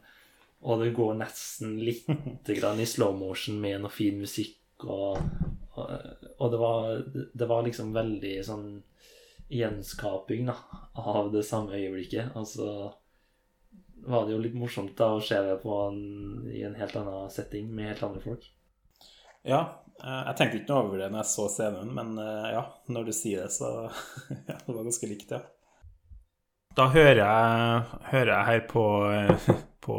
Og 0.65 0.81
det 0.81 0.95
går 0.97 1.15
nesten 1.21 1.77
litt 1.79 2.09
i 2.49 2.89
slow 2.89 3.15
motion 3.17 3.61
med 3.61 3.85
noe 3.85 3.93
fin 3.95 4.19
musikk. 4.19 4.59
Og, 4.83 5.21
og, 5.79 5.93
og 6.39 6.51
det, 6.51 6.59
var, 6.61 6.91
det 7.33 7.49
var 7.49 7.65
liksom 7.67 7.95
veldig 7.95 8.35
sånn 8.45 8.69
gjenskaping 9.55 10.49
da, 10.49 10.57
av 10.99 11.31
det 11.35 11.45
samme 11.47 11.77
øyeblikket. 11.79 12.35
Og 12.35 12.49
så 12.49 12.69
var 14.05 14.27
det 14.27 14.35
jo 14.35 14.43
litt 14.43 14.59
morsomt 14.59 14.97
da 14.99 15.13
å 15.15 15.23
se 15.25 15.39
det 15.47 15.61
på 15.63 15.79
en, 15.87 16.03
i 16.51 16.65
en 16.67 16.77
helt 16.81 16.97
annen 17.01 17.31
setting 17.33 17.71
med 17.71 17.93
helt 17.93 18.07
andre 18.09 18.25
folk. 18.25 18.51
Ja, 19.45 19.61
eh, 20.01 20.23
jeg 20.31 20.37
tenkte 20.39 20.59
ikke 20.61 20.73
noe 20.73 20.87
over 20.87 21.03
det 21.03 21.11
når 21.13 21.21
jeg 21.21 21.31
så 21.35 21.49
scenen, 21.53 21.91
men 21.97 22.15
eh, 22.21 22.49
ja, 22.55 22.63
når 22.97 23.11
du 23.11 23.13
sier 23.17 23.45
det, 23.45 23.53
så 23.53 23.91
ja, 24.49 24.57
det 24.57 24.73
var 24.73 24.81
ganske 24.87 25.11
likt, 25.11 25.35
ja. 25.37 25.43
Da 26.75 26.89
hører 26.91 27.21
jeg, 27.21 27.83
hører 28.09 28.31
jeg 28.33 28.47
her 28.49 28.63
på, 28.71 28.87
eh, 29.13 29.51
på 29.85 29.99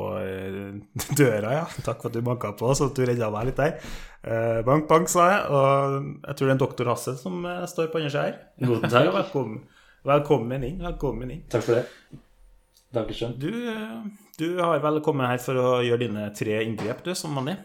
døra, 1.22 1.54
ja. 1.60 1.68
Takk 1.86 2.02
for 2.02 2.10
at 2.10 2.18
du 2.18 2.26
banka 2.26 2.56
på, 2.58 2.74
så 2.74 2.90
at 2.90 2.98
du 2.98 3.06
redda 3.06 3.30
meg 3.36 3.52
litt 3.52 3.62
der. 3.62 3.78
Eh, 4.26 4.60
Bank, 4.66 4.90
bank, 4.90 5.14
sa 5.14 5.30
jeg. 5.30 5.46
Og 5.54 6.10
jeg 6.26 6.34
tror 6.34 6.50
det 6.50 6.52
er 6.52 6.58
en 6.58 6.66
doktor 6.66 6.92
Hasse 6.96 7.16
som 7.22 7.46
står 7.70 7.94
på 7.94 8.02
andre 8.02 8.12
sida 8.12 8.26
her. 8.26 8.42
God 8.66 8.90
dag. 8.90 9.12
Velkommen, 9.20 9.62
velkommen 10.10 10.66
inn. 10.72 10.82
Velkommen 10.90 11.38
inn. 11.38 11.46
Takk 11.54 11.70
for 11.70 11.78
det. 11.78 12.20
Dankeschön. 12.96 13.38
Du, 13.38 13.52
du 14.42 14.50
har 14.58 14.82
vel 14.82 15.02
kommet 15.06 15.30
her 15.30 15.40
for 15.44 15.62
å 15.62 15.70
gjøre 15.86 16.08
dine 16.08 16.28
tre 16.34 16.64
inngrep, 16.66 17.06
du, 17.06 17.14
som 17.14 17.38
vanlig. 17.38 17.60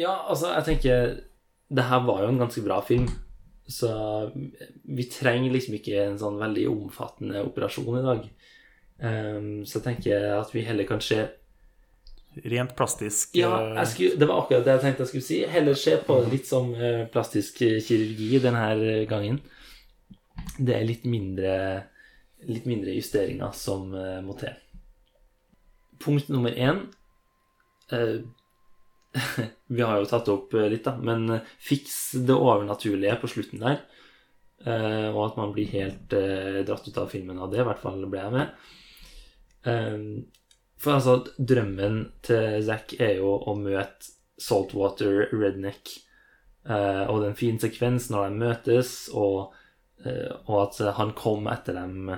Ja, 0.00 0.24
altså, 0.28 0.50
jeg 0.56 0.64
tenker 0.66 1.12
Det 1.70 1.84
her 1.86 2.00
var 2.06 2.24
jo 2.24 2.32
en 2.32 2.40
ganske 2.42 2.62
bra 2.64 2.80
film. 2.84 3.06
Så 3.66 3.88
vi 4.84 5.06
trenger 5.08 5.54
liksom 5.54 5.78
ikke 5.78 6.02
en 6.02 6.18
sånn 6.20 6.36
veldig 6.36 6.66
omfattende 6.68 7.40
operasjon 7.46 7.96
i 8.00 8.04
dag. 8.04 8.26
Um, 8.98 9.64
så 9.66 9.78
jeg 9.80 9.86
tenker 9.86 10.26
at 10.36 10.52
vi 10.54 10.62
heller 10.62 10.86
kan 10.86 11.00
se 11.02 11.24
Rent 12.34 12.76
plastisk 12.76 13.36
Ja, 13.36 13.80
eh, 13.80 13.84
skulle, 13.86 14.18
det 14.18 14.26
var 14.26 14.42
akkurat 14.42 14.64
det 14.66 14.74
jeg 14.76 14.82
tenkte 14.82 15.04
jeg 15.04 15.10
skulle 15.12 15.26
si. 15.26 15.40
Heller 15.46 15.76
se 15.78 15.96
på 16.02 16.16
litt 16.30 16.48
som 16.48 16.72
eh, 16.74 17.04
plastisk 17.10 17.60
kirurgi 17.62 18.40
denne 18.42 19.04
gangen. 19.10 19.38
Det 20.58 20.74
er 20.74 20.86
litt 20.86 21.04
mindre, 21.06 21.54
litt 22.50 22.66
mindre 22.66 22.94
justeringer 22.96 23.54
som 23.54 23.94
eh, 23.94 24.18
må 24.24 24.34
til. 24.40 24.56
Punkt 26.02 26.32
nummer 26.34 26.54
én 26.58 26.82
eh, 27.94 28.26
Vi 29.66 29.82
har 29.82 29.98
jo 30.00 30.08
tatt 30.10 30.28
opp 30.32 30.54
eh, 30.54 30.68
litt, 30.72 30.84
da, 30.86 30.96
men 30.98 31.28
eh, 31.36 31.50
fiks 31.62 31.96
det 32.26 32.34
overnaturlige 32.34 33.16
på 33.22 33.30
slutten 33.30 33.62
der. 33.62 33.82
eh, 34.66 35.08
og 35.12 35.20
at 35.28 35.38
man 35.40 35.52
blir 35.54 35.70
helt 35.74 36.14
dratt 36.66 36.88
ut 36.88 36.98
av 36.98 37.10
filmen 37.12 37.38
av 37.38 37.52
det. 37.52 37.62
I 37.62 37.68
hvert 37.68 37.82
fall 37.82 38.04
ble 38.10 38.22
jeg 38.22 38.34
med. 38.34 38.48
For 39.64 40.92
altså, 40.98 41.14
drømmen 41.38 42.00
til 42.26 42.58
Zack 42.66 42.92
er 43.00 43.14
jo 43.22 43.30
å 43.48 43.54
møte 43.56 44.10
Saltwater 44.40 45.30
Redneck. 45.32 45.88
Og 46.68 47.14
det 47.20 47.24
er 47.24 47.30
en 47.30 47.38
fin 47.38 47.60
sekvens 47.60 48.10
når 48.12 48.26
de 48.26 48.42
møtes, 48.42 48.90
og, 49.16 49.54
og 50.04 50.58
at 50.58 50.82
han 50.98 51.14
kom 51.16 51.48
etter 51.48 51.78
dem 51.78 52.12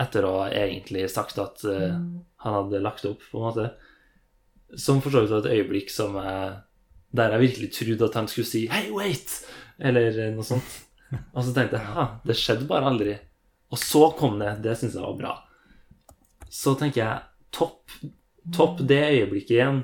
Etter 0.00 0.24
å 0.24 0.32
ha 0.38 0.46
egentlig 0.56 1.04
sagt 1.12 1.36
at 1.42 1.64
eh, 1.68 1.98
han 2.44 2.54
hadde 2.56 2.80
lagt 2.80 3.04
opp, 3.08 3.20
på 3.28 3.38
en 3.38 3.44
måte. 3.44 3.66
Som 4.78 5.02
for 5.04 5.12
så 5.12 5.22
vidt 5.22 5.34
var 5.34 5.44
et 5.44 5.58
øyeblikk 5.58 5.90
som 5.92 6.16
jeg 6.16 6.60
Der 7.12 7.34
jeg 7.34 7.40
virkelig 7.40 7.72
trodde 7.76 8.04
at 8.08 8.14
han 8.14 8.28
skulle 8.28 8.48
si 8.48 8.66
'Hey, 8.66 8.90
wait!' 8.90 9.44
Eller 9.78 10.30
noe 10.32 10.44
sånt. 10.44 10.84
Og 11.34 11.44
så 11.44 11.52
tenkte 11.52 11.76
jeg 11.76 11.92
ha, 11.92 12.06
det 12.24 12.36
skjedde 12.36 12.68
bare 12.68 12.88
aldri. 12.88 13.18
Og 13.72 13.78
så 13.78 14.10
kom 14.16 14.38
det. 14.40 14.62
Det 14.64 14.76
syns 14.78 14.94
jeg 14.94 15.02
var 15.02 15.18
bra. 15.18 15.32
Så 16.48 16.74
tenker 16.78 17.02
jeg 17.02 17.20
topp, 17.52 17.90
topp 18.52 18.80
det 18.88 19.02
øyeblikket 19.10 19.56
igjen 19.56 19.82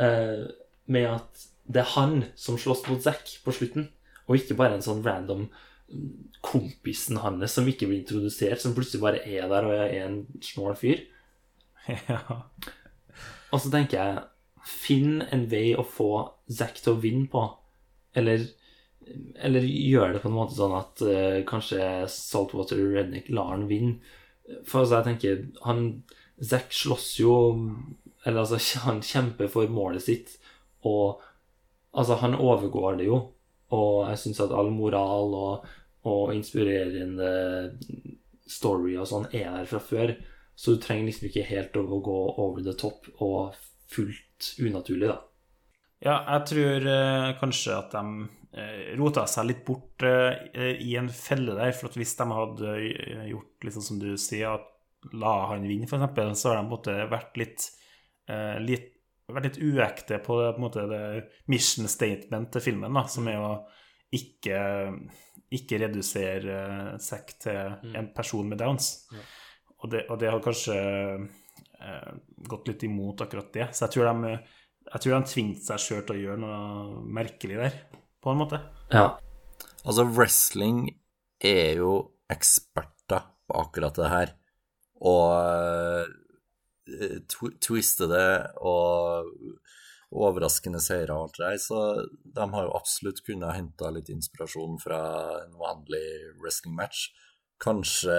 eh, 0.00 0.48
med 0.86 1.08
at 1.10 1.46
det 1.66 1.82
er 1.82 1.92
han 1.96 2.24
som 2.38 2.58
slåss 2.60 2.84
mot 2.88 3.02
Zack 3.02 3.38
på 3.44 3.54
slutten, 3.54 3.88
og 4.26 4.38
ikke 4.38 4.56
bare 4.58 4.78
en 4.78 4.84
sånn 4.84 5.02
random 5.06 5.46
mm, 5.48 6.10
kompisen 6.46 7.18
hans 7.22 7.56
som 7.56 7.68
ikke 7.68 7.88
blir 7.88 8.02
introdusert, 8.02 8.62
som 8.62 8.74
plutselig 8.76 9.02
bare 9.02 9.22
er 9.24 9.48
der 9.50 9.66
og 9.66 9.74
er 9.76 9.94
en 10.04 10.24
snål 10.44 10.78
fyr. 10.80 11.04
Ja. 11.86 12.42
Og 13.52 13.62
så 13.62 13.70
tenker 13.72 14.00
jeg 14.00 14.24
Finn 14.66 15.20
en 15.30 15.44
vei 15.50 15.76
å 15.78 15.84
få 15.86 16.10
Zack 16.50 16.80
til 16.82 16.96
å 16.96 17.00
vinne 17.02 17.28
på. 17.30 17.42
Eller, 18.18 18.42
eller 19.46 19.66
gjør 19.66 20.16
det 20.16 20.22
på 20.24 20.30
en 20.30 20.36
måte 20.38 20.56
sånn 20.58 20.74
at 20.74 21.02
uh, 21.06 21.42
kanskje 21.46 21.80
Saltwater 22.10 22.80
Redneck 22.94 23.30
lar 23.34 23.52
han 23.52 23.68
vinne. 23.70 24.00
For 24.66 24.82
altså, 24.82 24.98
jeg 24.98 25.06
tenker 25.10 25.44
han 25.66 25.86
Zack 26.36 26.74
slåss 26.74 27.06
jo 27.18 27.32
Eller 28.26 28.42
altså, 28.42 28.60
han 28.86 29.02
kjemper 29.06 29.50
for 29.50 29.70
målet 29.70 30.06
sitt, 30.06 30.36
og 30.86 31.22
altså, 31.92 32.18
han 32.22 32.34
overgår 32.38 33.00
det 33.00 33.10
jo. 33.10 33.20
Og 33.74 34.06
jeg 34.10 34.22
syns 34.22 34.42
at 34.44 34.54
all 34.54 34.70
moral 34.74 35.34
og, 35.34 35.66
og 36.06 36.34
inspirerende 36.34 37.30
story 38.46 38.94
og 38.98 39.08
sånn 39.10 39.26
er 39.34 39.50
der 39.50 39.70
fra 39.70 39.80
før. 39.82 40.14
Så 40.56 40.74
du 40.74 40.82
trenger 40.82 41.10
liksom 41.10 41.28
ikke 41.28 41.46
helt 41.50 41.76
å 41.76 41.84
gå 42.00 42.18
over 42.40 42.64
the 42.64 42.72
top 42.78 43.08
og 43.20 43.56
fullt 43.92 44.54
unaturlig, 44.62 45.10
da. 45.12 45.20
Ja, 46.04 46.16
jeg 46.34 46.48
tror 46.50 46.88
eh, 46.92 47.30
kanskje 47.40 47.76
at 47.76 47.94
de 47.94 48.26
eh, 48.56 48.88
rota 49.00 49.24
seg 49.30 49.48
litt 49.50 49.62
bort 49.66 50.04
eh, 50.04 50.74
i 50.80 50.96
en 51.00 51.08
felle 51.12 51.56
der. 51.56 51.72
For 51.76 51.90
at 51.90 51.96
hvis 52.00 52.16
de 52.18 52.26
hadde 52.30 52.74
eh, 52.80 53.28
gjort 53.30 53.68
sånn 53.76 53.88
som 53.90 54.00
du 54.00 54.10
sier, 54.20 54.58
at 54.58 55.14
la 55.16 55.36
han 55.52 55.68
vinne, 55.68 55.88
f.eks., 55.88 56.40
så 56.40 56.52
har 56.52 56.60
de 56.60 56.64
på 56.64 56.66
en 56.66 56.72
måte 56.72 56.98
vært 57.12 57.40
litt, 57.40 57.70
eh, 58.32 58.56
litt 58.64 58.92
vært 59.32 59.48
litt 59.48 59.62
uekte 59.62 60.20
på 60.22 60.36
det, 60.40 60.50
på 60.54 60.60
en 60.60 60.64
måte, 60.66 60.84
det 60.90 61.00
mission 61.50 61.88
statement 61.90 62.52
til 62.54 62.62
filmen, 62.62 62.94
da, 62.94 63.06
som 63.10 63.26
er 63.30 63.40
å 63.42 63.54
ikke, 64.14 64.60
ikke 65.56 65.80
redusere 65.82 66.60
sekk 67.02 67.34
til 67.42 67.96
en 67.98 68.12
person 68.14 68.46
med 68.46 68.60
downs. 68.62 68.92
Og, 69.82 69.90
det, 69.92 70.06
og 70.10 70.20
det 70.20 70.30
har 70.32 70.42
kanskje 70.44 70.76
eh, 70.76 72.12
gått 72.48 72.70
litt 72.70 72.86
imot 72.88 73.24
akkurat 73.24 73.52
det. 73.54 73.68
Så 73.76 73.86
jeg 73.86 73.96
tror 73.96 74.10
de, 74.10 74.34
jeg 74.88 75.04
tror 75.04 75.14
de 75.16 75.32
tvingte 75.32 75.66
seg 75.66 75.82
sjøl 75.84 76.04
til 76.06 76.16
å 76.16 76.24
gjøre 76.24 76.42
noe 76.42 77.04
merkelig 77.18 77.60
der, 77.60 77.78
på 78.22 78.32
en 78.32 78.40
måte. 78.40 78.62
Ja. 78.94 79.08
Altså, 79.84 80.06
wrestling 80.08 80.86
er 81.44 81.82
jo 81.82 81.92
eksperter 82.32 83.28
på 83.46 83.60
akkurat 83.60 84.00
det 84.00 84.12
her. 84.12 84.34
Og 85.06 85.28
eh, 86.96 87.18
tw 87.28 87.52
twiste 87.60 88.08
det 88.10 88.30
og 88.64 89.28
overraskende 90.16 90.80
seire 90.82 91.14
og 91.14 91.26
alt 91.26 91.38
det 91.38 91.44
der. 91.44 91.60
Så 91.62 91.80
de 92.38 92.48
har 92.54 92.66
jo 92.66 92.74
absolutt 92.78 93.22
kunnet 93.26 93.56
hente 93.56 93.92
litt 93.94 94.10
inspirasjon 94.12 94.78
fra 94.82 95.00
en 95.42 95.56
vanlig 95.60 96.06
wrestling-match. 96.42 97.08
Kanskje 97.62 98.16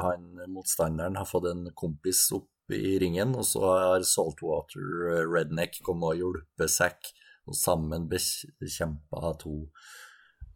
han 0.00 0.30
motstanderen 0.48 1.18
har 1.20 1.28
fått 1.28 1.50
en 1.50 1.66
kompis 1.76 2.26
opp 2.32 2.72
i 2.72 2.96
ringen, 3.02 3.34
og 3.36 3.44
så 3.44 3.60
har 3.68 4.06
Saltwater 4.08 5.26
Redneck 5.28 5.82
kommet 5.84 6.14
og 6.14 6.20
hjulpet 6.22 6.72
Zack, 6.72 7.10
og 7.44 7.58
sammen 7.58 8.06
bekjempa 8.08 9.34
to, 9.42 9.68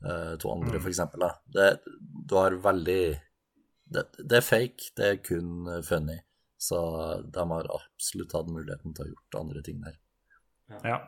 eh, 0.05 0.37
to 0.41 0.53
andre, 0.55 0.79
Mm. 0.79 0.87
eksempel. 0.89 1.29
Du 1.53 2.35
har 2.37 2.57
veldig 2.57 3.21
det, 3.91 4.05
det 4.19 4.37
er 4.37 4.45
fake, 4.45 4.91
det 4.97 5.05
er 5.05 5.17
kun 5.17 5.83
funny. 5.83 6.19
Så 6.59 6.79
de 7.31 7.45
har 7.51 7.69
absolutt 7.71 8.33
hatt 8.33 8.49
muligheten 8.51 8.95
til 8.95 9.05
å 9.05 9.07
ha 9.07 9.13
gjort 9.13 9.41
andre 9.41 9.63
ting 9.63 9.81
der. 9.85 9.99
Ja. 10.85 10.99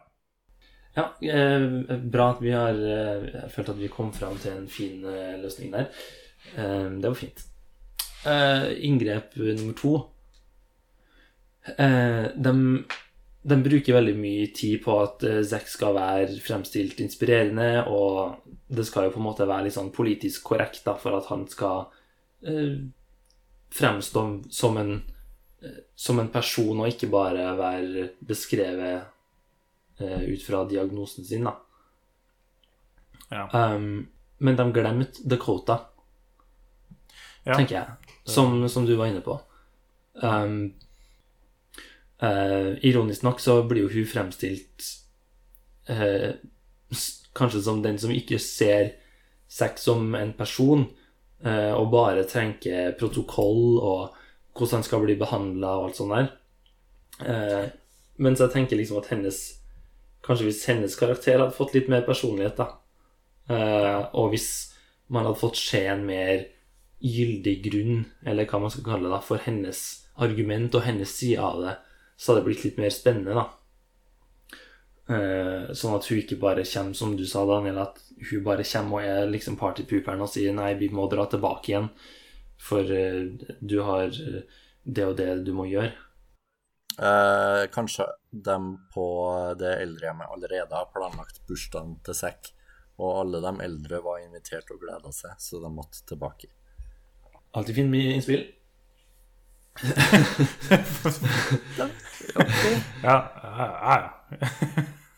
Ja, 0.96 1.04
eh, 1.22 1.96
bra 2.10 2.32
at 2.32 2.40
vi 2.42 2.50
har 2.50 2.74
eh, 2.74 3.48
følt 3.48 3.68
at 3.68 3.78
vi 3.78 3.88
kom 3.88 4.12
fram 4.12 4.38
til 4.42 4.56
en 4.56 4.68
fin 4.68 5.04
eh, 5.04 5.36
løsning 5.38 5.70
der. 5.72 5.90
Eh, 6.56 6.90
det 7.00 7.08
var 7.08 7.18
fint. 7.18 7.46
Eh, 8.26 8.84
inngrep 8.84 9.36
nummer 9.36 9.72
to 9.72 10.10
eh, 11.78 12.24
de, 12.36 12.84
de 13.42 13.56
bruker 13.64 13.96
veldig 13.96 14.12
mye 14.20 14.50
tid 14.52 14.82
på 14.84 14.96
at 15.00 15.24
eh, 15.24 15.38
Zack 15.40 15.70
skal 15.72 15.94
være 15.96 16.36
fremstilt 16.44 17.00
inspirerende, 17.00 17.86
og 17.88 18.42
det 18.68 18.84
skal 18.84 19.08
jo 19.08 19.14
på 19.14 19.22
en 19.22 19.28
måte 19.30 19.48
være 19.48 19.70
litt 19.70 19.76
sånn 19.78 19.88
politisk 19.94 20.44
korrekt 20.52 20.84
da, 20.84 20.98
for 21.00 21.16
at 21.16 21.30
han 21.32 21.46
skal 21.48 21.88
fremstå 23.76 24.20
som 24.48 24.76
en, 24.80 24.94
som 25.92 26.20
en 26.20 26.30
person, 26.32 26.78
og 26.80 26.88
ikke 26.88 27.10
bare 27.12 27.50
være 27.58 28.06
beskrevet 28.24 30.00
ut 30.00 30.44
fra 30.46 30.62
diagnosen 30.68 31.26
sin, 31.28 31.44
da. 31.44 31.52
Ja. 33.28 33.44
Um, 33.52 34.08
men 34.40 34.56
de 34.56 34.64
glemte 34.72 35.28
Dakota, 35.28 35.76
Ja. 37.44 37.56
tenker 37.56 37.74
jeg, 37.74 38.14
som, 38.28 38.68
som 38.68 38.86
du 38.86 38.94
var 38.98 39.08
inne 39.10 39.22
på. 39.24 39.38
Um, 40.20 40.74
uh, 42.22 42.76
ironisk 42.84 43.24
nok 43.24 43.40
så 43.40 43.62
blir 43.68 43.86
jo 43.86 43.92
hun 43.94 44.08
fremstilt 44.08 44.88
uh, 45.88 46.36
kanskje 47.36 47.62
som 47.64 47.80
den 47.82 47.98
som 47.98 48.12
ikke 48.12 48.40
ser 48.42 48.92
sex 49.50 49.86
som 49.88 50.14
en 50.14 50.34
person, 50.36 50.84
uh, 51.46 51.72
og 51.78 51.90
bare 51.94 52.26
tenker 52.28 52.92
protokoll 53.00 53.78
og 53.78 54.18
hvordan 54.52 54.80
han 54.80 54.86
skal 54.86 55.04
bli 55.06 55.16
behandla 55.16 55.76
og 55.78 55.88
alt 55.88 56.00
sånt 56.00 56.16
der. 56.16 56.30
Mens 58.20 58.40
jeg 58.40 58.52
tenker 58.52 58.78
liksom 58.78 58.98
at 59.00 59.10
hennes 59.12 59.38
Kanskje 60.24 60.46
hvis 60.50 60.66
hennes 60.68 60.94
karakter 61.00 61.38
hadde 61.40 61.56
fått 61.56 61.72
litt 61.72 61.86
mer 61.88 62.02
personlighet, 62.04 62.58
da. 62.58 62.66
Og 64.20 64.34
hvis 64.34 64.48
man 65.08 65.24
hadde 65.24 65.40
fått 65.40 65.56
se 65.56 65.80
en 65.88 66.02
mer 66.04 66.42
gyldig 67.00 67.56
grunn, 67.64 68.04
eller 68.26 68.48
hva 68.48 68.60
man 68.62 68.72
skal 68.72 68.86
kalle 68.86 69.12
det, 69.12 69.22
for 69.26 69.42
hennes 69.44 69.80
argument 70.20 70.74
og 70.76 70.84
hennes 70.84 71.12
side 71.16 71.40
av 71.40 71.62
det, 71.64 71.74
så 72.16 72.32
hadde 72.32 72.42
det 72.42 72.48
blitt 72.50 72.64
litt 72.66 72.80
mer 72.82 72.92
spennende, 72.94 73.36
da. 73.40 73.46
Eh, 75.10 75.70
sånn 75.74 75.96
at 75.96 76.06
hun 76.06 76.20
ikke 76.20 76.38
bare 76.42 76.66
kommer, 76.68 76.94
som 76.94 77.16
du 77.18 77.24
sa, 77.26 77.42
Daniel, 77.48 77.80
at 77.82 77.98
hun 78.30 78.44
bare 78.46 78.66
kommer 78.68 79.00
og 79.00 79.08
er 79.08 79.32
liksom 79.32 79.56
partypooperen 79.58 80.22
og 80.22 80.30
sier 80.30 80.54
nei, 80.54 80.74
vi 80.78 80.90
må 80.92 81.08
dra 81.10 81.24
tilbake 81.30 81.72
igjen, 81.72 81.88
for 82.60 82.92
eh, 82.94 83.24
du 83.58 83.80
har 83.88 84.12
eh, 84.12 84.44
det 84.84 85.08
og 85.08 85.16
det 85.18 85.32
du 85.48 85.52
må 85.56 85.66
gjøre. 85.70 85.90
Eh, 87.00 87.64
kanskje 87.72 88.06
de 88.30 88.56
på 88.92 89.08
det 89.58 89.76
eldrehjemmet 89.80 90.30
allerede 90.30 90.76
har 90.76 90.92
planlagt 90.92 91.42
bursdagen 91.48 91.96
til 92.04 92.18
Sekk, 92.20 92.52
og 93.00 93.22
alle 93.24 93.40
de 93.40 93.54
eldre 93.64 94.02
var 94.04 94.20
invitert 94.20 94.70
og 94.74 94.84
gleda 94.84 95.12
seg, 95.16 95.38
så 95.40 95.62
de 95.64 95.72
måtte 95.72 96.04
tilbake. 96.06 96.52
Alltid 97.52 97.74
fint 97.74 97.90
med 97.90 98.14
innspill. 98.14 98.46
Ja, 103.02 103.32
ja, 103.42 103.66
ja. 103.82 104.10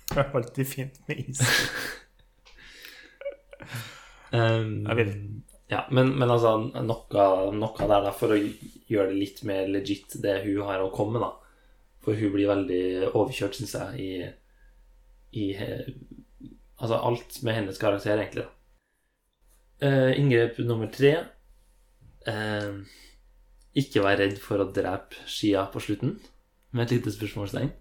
Det 0.08 0.16
er 0.20 0.30
alltid 0.36 0.66
fint 0.68 1.08
med 1.08 1.16
innspill. 1.18 1.68
Um, 4.32 4.86
Jeg 4.86 4.96
vil. 4.96 5.12
Ja, 5.72 5.80
men, 5.90 6.14
men 6.18 6.30
altså, 6.30 6.56
noe, 6.72 7.52
noe 7.56 7.86
der 7.88 8.02
da, 8.06 8.12
for 8.16 8.32
å 8.34 8.38
gjøre 8.38 9.08
det 9.12 9.18
litt 9.18 9.42
mer 9.48 9.68
legit, 9.72 10.16
det 10.24 10.38
hun 10.46 10.62
har 10.68 10.80
å 10.84 10.90
komme 10.92 11.12
med, 11.18 11.22
da. 11.26 11.32
For 12.02 12.12
hun 12.18 12.32
blir 12.34 12.48
veldig 12.50 12.82
overkjørt, 13.12 13.54
syns 13.60 13.74
jeg, 13.76 13.88
i, 14.00 14.10
i 15.42 15.44
Altså 16.82 16.96
alt 16.98 17.36
med 17.46 17.54
hennes 17.54 17.78
karakter, 17.78 18.18
egentlig. 18.18 18.44
da. 18.48 18.52
Uh, 19.82 20.10
inngrep 20.18 20.58
nummer 20.62 20.86
tre 20.94 21.12
eh, 22.28 22.82
Ikke 23.82 24.02
vær 24.04 24.18
redd 24.20 24.36
for 24.42 24.62
å 24.62 24.70
drepe 24.74 25.24
Shia 25.26 25.66
på 25.72 25.80
slutten, 25.80 26.18
med 26.72 26.86
et 26.86 26.98
lite 26.98 27.14
spørsmålstegn. 27.14 27.72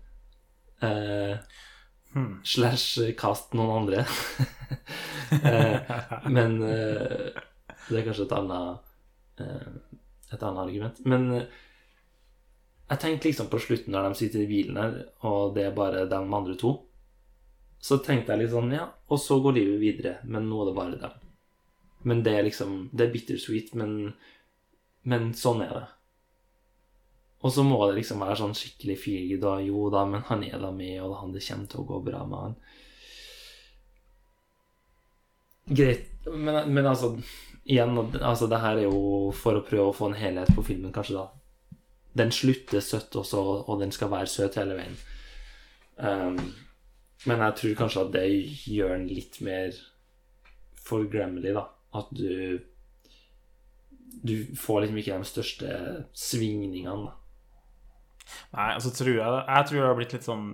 Eh, 0.81 1.35
Hmm. 2.11 2.41
Slash 2.43 2.99
kast 3.15 3.53
noen 3.55 3.71
andre. 3.71 4.03
eh, 5.47 5.91
men 6.27 6.57
eh, 6.67 7.29
det 7.87 8.01
er 8.01 8.07
kanskje 8.07 8.25
et 8.27 8.35
annet 8.35 9.43
eh, 9.43 9.69
Et 10.31 10.43
annet 10.43 10.63
argument. 10.65 10.99
Men 11.07 11.29
eh, 11.37 11.45
jeg 12.91 12.99
tenkte 12.99 13.29
liksom 13.29 13.47
på 13.51 13.61
slutten, 13.63 13.95
når 13.95 14.09
de 14.09 14.19
sitter 14.19 14.43
i 14.43 14.49
bilen 14.49 14.79
her, 14.79 14.97
og 15.27 15.55
det 15.55 15.69
er 15.69 15.75
bare 15.75 16.03
de 16.11 16.17
andre 16.19 16.57
to, 16.59 16.73
så 17.81 18.01
tenkte 18.03 18.35
jeg 18.35 18.43
litt 18.43 18.51
sånn 18.51 18.73
Ja, 18.75 18.89
og 19.07 19.19
så 19.19 19.39
går 19.41 19.55
livet 19.55 19.79
videre, 19.79 20.17
men 20.27 20.49
nå 20.51 20.59
er 20.61 20.67
det 20.67 20.75
bare 20.75 20.99
dem. 20.99 21.30
Men 22.03 22.23
det 22.25 22.33
er 22.33 22.45
liksom 22.47 22.89
Det 22.91 23.05
er 23.05 23.13
bittersweet, 23.13 23.73
men, 23.77 24.13
men 25.03 25.33
sånn 25.37 25.61
er 25.65 25.73
det. 25.75 25.87
Og 27.41 27.53
så 27.53 27.63
må 27.65 27.79
det 27.87 27.97
liksom 27.97 28.21
være 28.21 28.37
sånn 28.37 28.57
skikkelig 28.57 28.97
fyrig 29.01 29.39
da, 29.41 29.55
jo 29.65 29.87
da, 29.93 30.05
men 30.05 30.25
han 30.27 30.43
er 30.45 30.59
da 30.61 30.69
med, 30.73 30.99
og 31.01 31.15
han, 31.21 31.33
det 31.33 31.41
kommer 31.47 31.69
til 31.69 31.81
å 31.81 31.87
gå 31.89 32.01
bra 32.05 32.21
med 32.29 32.43
han. 32.45 32.57
Greit, 35.71 36.11
men, 36.27 36.67
men 36.73 36.89
altså 36.89 37.15
Igjen, 37.71 37.93
altså 38.25 38.47
det 38.49 38.57
her 38.57 38.79
er 38.79 38.87
jo 38.87 39.29
for 39.37 39.59
å 39.59 39.61
prøve 39.61 39.91
å 39.91 39.93
få 39.93 40.07
en 40.09 40.17
helhet 40.17 40.49
på 40.57 40.63
filmen, 40.65 40.89
kanskje, 40.93 41.21
da. 41.21 41.77
Den 42.17 42.33
slutter 42.33 42.81
søtt 42.81 43.13
også, 43.15 43.41
og 43.69 43.77
den 43.79 43.93
skal 43.93 44.09
være 44.11 44.27
søt 44.27 44.57
hele 44.57 44.79
veien. 44.79 44.97
Um, 46.01 46.39
men 47.29 47.43
jeg 47.45 47.55
tror 47.59 47.77
kanskje 47.83 48.05
at 48.07 48.15
det 48.15 48.25
gjør 48.65 48.95
den 48.95 49.05
litt 49.13 49.37
mer 49.45 49.77
forglemmelig, 50.81 51.53
da. 51.59 51.67
At 51.93 52.11
du 52.15 52.61
Du 54.21 54.55
får 54.59 54.81
liksom 54.81 54.97
ikke 54.99 55.17
de 55.17 55.27
største 55.27 55.69
svingningene. 56.13 57.13
Nei, 58.51 58.67
altså 58.75 58.91
tror 58.93 59.15
jeg 59.15 59.43
Jeg 59.47 59.67
tror 59.67 59.79
det 59.79 59.87
har 59.87 59.97
blitt 59.97 60.15
litt 60.15 60.27
sånn 60.27 60.47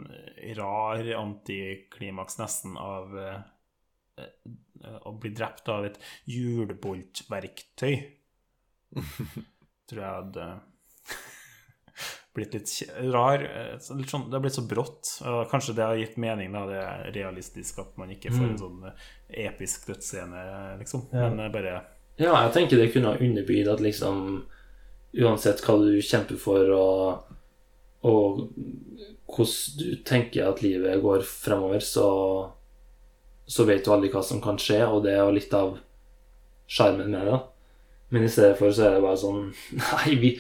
rar 0.58 1.10
antiklimaks 1.18 2.38
nesten 2.40 2.78
av 2.80 3.18
eh, 3.18 3.42
å 5.06 5.14
bli 5.18 5.34
drept 5.36 5.70
av 5.74 5.86
et 5.90 6.00
juleboltverktøy. 6.30 7.96
tror 9.90 10.02
jeg 10.04 10.16
hadde 10.22 10.48
blitt 12.38 12.54
litt 12.56 12.72
rar. 13.14 13.42
eh, 13.44 13.74
Litt 13.98 14.10
sånn, 14.14 14.28
det 14.30 14.38
har 14.38 14.44
blitt 14.46 14.56
så 14.58 14.64
brått. 14.70 15.12
og 15.28 15.50
Kanskje 15.52 15.76
det 15.76 15.84
har 15.88 15.98
gitt 16.00 16.18
mening, 16.22 16.52
da. 16.54 16.66
Det 16.70 16.80
er 16.84 17.12
realistisk 17.18 17.80
at 17.84 17.98
man 17.98 18.10
ikke 18.14 18.32
får 18.32 18.46
en 18.46 18.56
Mm. 18.56 18.60
sånn 18.62 18.86
eh, 18.88 19.48
episk 19.50 19.88
dødsscene, 19.90 20.78
liksom. 20.80 21.08
Ja. 21.12 21.30
Men 21.30 21.40
eh, 21.48 21.52
bare 21.54 21.76
Ja, 22.18 22.34
jeg 22.48 22.54
tenker 22.54 22.78
det 22.78 22.94
kunne 22.94 23.12
ha 23.14 23.18
underbygd 23.20 23.68
at 23.74 23.80
liksom 23.84 24.46
Uansett 25.18 25.62
hva 25.66 25.78
du 25.82 25.98
kjemper 26.04 26.38
for, 26.38 26.70
og, 26.76 27.24
og 28.04 28.50
hvordan 29.28 29.78
du 29.80 29.96
tenker 30.06 30.50
at 30.50 30.62
livet 30.62 31.02
går 31.02 31.24
fremover, 31.26 31.80
så, 31.82 32.52
så 33.48 33.66
vet 33.66 33.86
du 33.86 33.92
aldri 33.96 34.12
hva 34.14 34.22
som 34.24 34.42
kan 34.44 34.58
skje, 34.62 34.82
og 34.86 35.04
det 35.08 35.14
er 35.16 35.24
jo 35.24 35.32
litt 35.38 35.54
av 35.58 35.78
sjarmen 36.68 37.10
med 37.16 37.26
det. 37.32 37.40
Men 38.12 38.24
i 38.28 38.30
stedet 38.32 38.58
for 38.60 38.70
så 38.76 38.86
er 38.88 38.94
det 38.98 39.02
bare 39.08 39.20
sånn 39.20 39.42
Nei, 39.82 40.16
vi, 40.22 40.34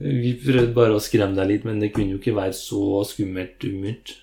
vi 0.00 0.32
prøvde 0.40 0.72
bare 0.76 0.96
å 0.96 1.02
skremme 1.02 1.36
deg 1.36 1.48
litt, 1.50 1.68
men 1.68 1.80
det 1.82 1.92
kunne 1.92 2.16
jo 2.16 2.20
ikke 2.20 2.36
være 2.38 2.56
så 2.56 3.02
skummelt 3.08 3.64
umunt. 3.68 4.14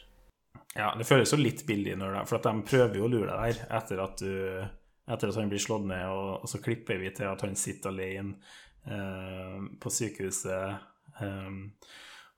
Ja, 0.78 0.92
det 0.98 1.08
føles 1.10 1.34
jo 1.34 1.40
litt 1.42 1.64
billig 1.68 1.96
når 1.98 2.16
det, 2.16 2.24
for 2.30 2.40
at 2.40 2.48
de 2.50 2.66
prøver 2.66 3.00
jo 3.00 3.06
å 3.06 3.12
lure 3.12 3.30
deg 3.30 3.60
der 3.60 3.78
etter 3.80 4.02
at, 4.02 4.22
du, 4.22 4.66
etter 5.10 5.32
at 5.32 5.40
han 5.40 5.52
blir 5.52 5.62
slått 5.62 5.88
ned, 5.90 6.06
og, 6.10 6.32
og 6.42 6.52
så 6.52 6.62
klipper 6.62 7.00
vi 7.02 7.14
til 7.18 7.30
at 7.30 7.46
han 7.46 7.58
sitter 7.58 7.94
alene 7.94 8.36
eh, 8.86 9.58
på 9.82 9.94
sykehuset. 9.94 10.86
Eh, 11.22 11.62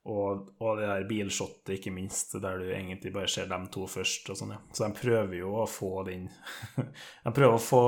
og, 0.09 0.47
og 0.63 0.79
det 0.79 0.87
der 0.89 1.05
bilshotet, 1.09 1.75
ikke 1.75 1.93
minst, 1.93 2.33
der 2.41 2.57
du 2.61 2.69
egentlig 2.71 3.11
bare 3.13 3.29
ser 3.31 3.49
dem 3.49 3.67
to 3.71 3.85
først. 3.89 4.29
og 4.31 4.39
sånn, 4.39 4.53
ja. 4.55 4.59
Så 4.73 4.87
de 4.87 4.97
prøver 4.97 5.35
jo 5.39 5.53
å 5.61 5.67
få 5.69 5.91
den 6.07 6.27
De 7.25 7.33
prøver 7.35 7.55
å 7.55 7.61
få 7.61 7.83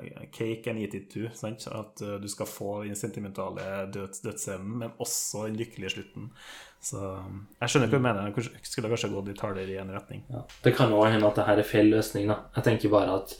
eh, 0.00 0.24
cake 0.34 0.72
and 0.72 0.82
eat 0.82 0.96
it 0.96 1.10
too. 1.12 1.28
Sant? 1.36 1.66
At 1.68 2.02
eh, 2.04 2.16
du 2.22 2.28
skal 2.32 2.48
få 2.50 2.72
den 2.86 2.98
sentimentale 2.98 3.86
døds, 3.92 4.22
dødsscenen, 4.24 4.74
men 4.82 4.96
også 5.04 5.46
den 5.48 5.60
lykkelige 5.60 5.96
slutten. 5.98 6.32
Så 6.80 7.00
jeg 7.02 7.70
skjønner 7.70 7.88
ikke 7.88 7.98
hva 7.98 8.02
du 8.02 8.08
mener. 8.08 8.28
Jeg 8.32 8.68
skulle 8.70 8.92
kanskje 8.92 9.12
gått 9.12 9.32
litt 9.32 9.42
hardere 9.42 9.74
i 9.74 9.80
en 9.82 9.94
retning. 9.94 10.22
Ja. 10.32 10.44
Det 10.64 10.74
kan 10.78 10.94
òg 10.94 11.10
hende 11.10 11.28
at 11.28 11.40
det 11.40 11.48
her 11.48 11.62
er 11.62 11.66
feil 11.66 11.90
løsning. 11.92 12.28
da. 12.30 12.44
Jeg 12.56 12.68
tenker 12.70 12.94
bare 12.94 13.18
at, 13.20 13.34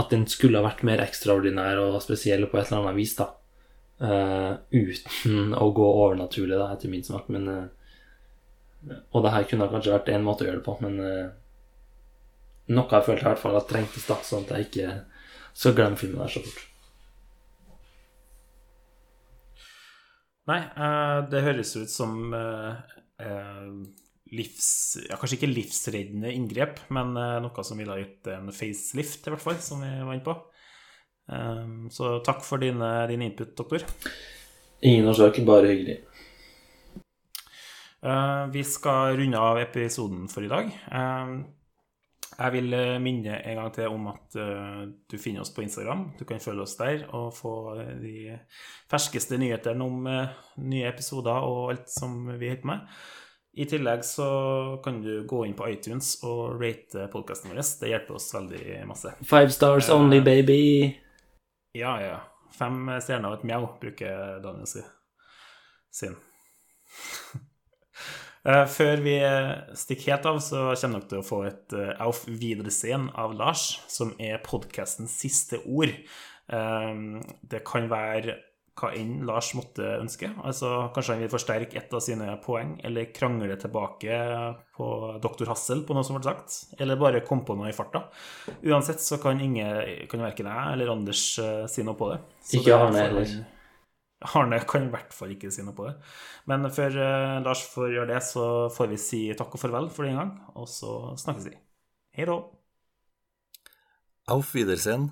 at 0.00 0.14
den 0.14 0.26
skulle 0.30 0.58
ha 0.60 0.66
vært 0.66 0.86
mer 0.88 1.02
ekstraordinær 1.04 1.82
og 1.84 2.00
spesiell 2.04 2.48
på 2.48 2.58
et 2.60 2.70
eller 2.70 2.88
annet 2.88 2.98
vis. 2.98 3.14
da. 3.20 3.30
Eh, 4.00 4.52
uten 4.72 5.52
å 5.52 5.66
gå 5.76 5.86
overnaturlig, 6.04 6.56
da, 6.56 6.70
etter 6.72 6.92
min 6.92 7.04
smak. 7.04 7.28
Men, 7.28 7.48
uh, 7.52 8.96
og 9.12 9.26
det 9.26 9.34
her 9.34 9.44
kunne 9.50 9.68
kanskje 9.68 9.92
vært 9.92 10.08
én 10.14 10.24
måte 10.24 10.46
å 10.46 10.48
gjøre 10.48 10.62
det 10.62 10.66
på, 10.66 10.76
men 10.80 10.96
uh, 11.04 11.28
noe 12.72 12.88
jeg 12.96 13.06
følte 13.06 13.26
i 13.26 13.28
hvert 13.28 13.42
fall 13.42 13.58
at 13.58 13.68
trengtes, 13.68 14.08
da, 14.08 14.16
sånn 14.24 14.46
at 14.46 14.56
jeg 14.56 14.68
ikke 14.70 14.98
skal 15.52 15.76
glemme 15.76 16.00
filmen 16.00 16.22
der 16.22 16.32
så 16.32 16.42
fort. 16.44 16.66
Nei, 20.50 20.60
eh, 20.66 21.18
det 21.30 21.42
høres 21.44 21.74
ut 21.78 21.90
som 21.92 22.32
eh, 22.34 22.94
eh, 23.22 23.66
livs... 24.34 24.70
Ja, 25.04 25.18
kanskje 25.20 25.38
ikke 25.38 25.50
livsreddende 25.52 26.32
inngrep, 26.34 26.80
men 26.94 27.12
eh, 27.18 27.36
noe 27.44 27.66
som 27.66 27.78
ville 27.78 27.94
ha 27.94 28.00
gitt 28.00 28.30
en 28.32 28.50
facelift, 28.54 29.26
i 29.26 29.34
hvert 29.34 29.44
fall, 29.44 29.60
som 29.62 29.84
vi 29.84 29.92
var 29.92 30.16
inne 30.16 30.26
på. 30.26 30.34
Eh, 31.30 31.64
så 31.94 32.18
takk 32.26 32.44
for 32.46 32.62
din, 32.62 32.82
din 33.08 33.22
input, 33.28 33.54
doktor. 33.56 33.86
Ingen 34.80 35.08
årsak, 35.12 35.42
bare 35.46 35.72
hyggelig. 35.72 36.00
Eh, 38.02 38.44
vi 38.52 38.64
skal 38.64 39.16
runde 39.16 39.38
av 39.38 39.58
episoden 39.60 40.28
for 40.28 40.44
i 40.44 40.52
dag. 40.52 40.70
Eh, 40.90 41.40
jeg 42.40 42.54
vil 42.54 42.72
eh, 42.72 42.98
minne 43.02 43.36
en 43.44 43.58
gang 43.58 43.72
til 43.74 43.92
om 43.92 44.06
at 44.14 44.36
eh, 44.40 44.84
du 45.10 45.16
finner 45.20 45.44
oss 45.44 45.52
på 45.52 45.64
Instagram. 45.64 46.06
Du 46.18 46.24
kan 46.24 46.40
følge 46.40 46.64
oss 46.64 46.76
der 46.78 47.04
og 47.16 47.34
få 47.36 47.54
eh, 47.76 47.96
de 48.00 48.36
ferskeste 48.90 49.38
nyhetene 49.40 49.84
om 49.84 50.06
nye 50.08 50.86
episoder 50.88 51.44
og 51.44 51.74
alt 51.74 51.90
som 51.92 52.22
vi 52.30 52.48
holder 52.48 52.62
på 52.62 52.70
med. 52.72 52.86
I 53.60 53.66
tillegg 53.66 54.04
så 54.06 54.30
kan 54.84 55.00
du 55.02 55.26
gå 55.28 55.42
inn 55.44 55.56
på 55.58 55.66
iTunes 55.68 56.14
og 56.22 56.60
rate 56.62 57.08
podkasten 57.12 57.50
vår. 57.50 57.60
Det 57.82 57.90
hjelper 57.90 58.16
oss 58.16 58.30
veldig 58.32 58.64
masse. 58.88 59.12
Five 59.26 59.50
stars 59.52 59.90
only, 59.90 60.22
baby. 60.22 60.60
Ja, 61.76 61.94
ja. 62.02 62.16
Fem 62.50 62.88
stjerner 63.02 63.30
og 63.30 63.40
et 63.40 63.46
mjau, 63.46 63.66
bruker 63.82 64.40
Daniel 64.44 64.68
si. 64.70 64.82
sin. 65.94 66.18
Eh, 68.40 68.62
Før 68.72 69.02
vi 69.04 69.18
stikker 69.76 70.14
helt 70.14 70.24
av, 70.30 70.38
så 70.40 70.60
kommer 70.80 71.02
dere 71.02 71.08
til 71.10 71.18
å 71.20 71.24
få 71.26 71.40
et 71.44 71.74
eh, 71.76 71.90
Auf 72.00 72.22
Wiedersehen 72.24 73.10
av 73.20 73.34
Lars, 73.36 73.66
som 73.92 74.14
er 74.16 74.40
podkastens 74.40 75.12
siste 75.20 75.58
ord. 75.68 75.92
Eh, 76.48 77.02
Det 77.52 77.60
kan 77.68 77.90
være 77.92 78.38
hva 78.80 78.90
enn 78.96 79.24
Lars 79.28 79.50
måtte 79.56 79.84
ønske. 79.98 80.30
Altså, 80.46 80.70
kanskje 80.94 81.16
han 81.16 81.22
vil 81.24 81.32
forsterke 81.32 81.78
ett 81.78 81.92
av 81.94 82.02
sine 82.04 82.32
poeng, 82.44 82.74
eller 82.86 83.10
krangle 83.14 83.56
tilbake 83.60 84.18
på 84.76 84.88
doktor 85.22 85.52
Hassel 85.52 85.84
på 85.86 85.96
noe 85.96 86.06
som 86.06 86.16
ble 86.16 86.24
sagt, 86.26 86.56
eller 86.80 87.00
bare 87.00 87.22
komme 87.26 87.44
på 87.46 87.56
noe 87.58 87.70
i 87.70 87.76
farta. 87.76 88.06
Uansett 88.64 89.02
så 89.04 89.20
kan, 89.22 89.40
ingen, 89.40 90.06
kan 90.10 90.24
verken 90.24 90.50
jeg 90.50 90.74
eller 90.74 90.92
Anders 90.94 91.24
uh, 91.42 91.64
si 91.70 91.84
noe 91.86 91.98
på 91.98 92.12
det. 92.12 92.20
Så 92.44 92.60
Ikke 92.60 92.78
Arne 92.78 93.04
heller. 93.04 93.34
Arne 94.36 94.60
kan 94.68 94.88
i 94.88 94.92
hvert 94.92 95.14
fall 95.16 95.32
ikke 95.32 95.52
si 95.52 95.64
noe 95.64 95.76
på 95.76 95.88
det. 95.88 95.96
Men 96.50 96.68
før 96.72 96.96
uh, 97.00 97.40
Lars 97.44 97.64
får 97.72 97.96
gjøre 97.96 98.12
det, 98.14 98.22
så 98.28 98.46
får 98.72 98.94
vi 98.94 99.00
si 99.00 99.22
takk 99.36 99.56
og 99.56 99.62
farvel 99.62 99.90
for 99.92 100.08
den 100.08 100.20
gang, 100.20 100.32
og 100.56 100.68
så 100.70 101.14
snakkes 101.20 101.50
vi. 101.50 101.56
Hei 102.16 102.26
da. 102.28 102.40
Auf 104.30 104.54
Wiedersehen, 104.54 105.10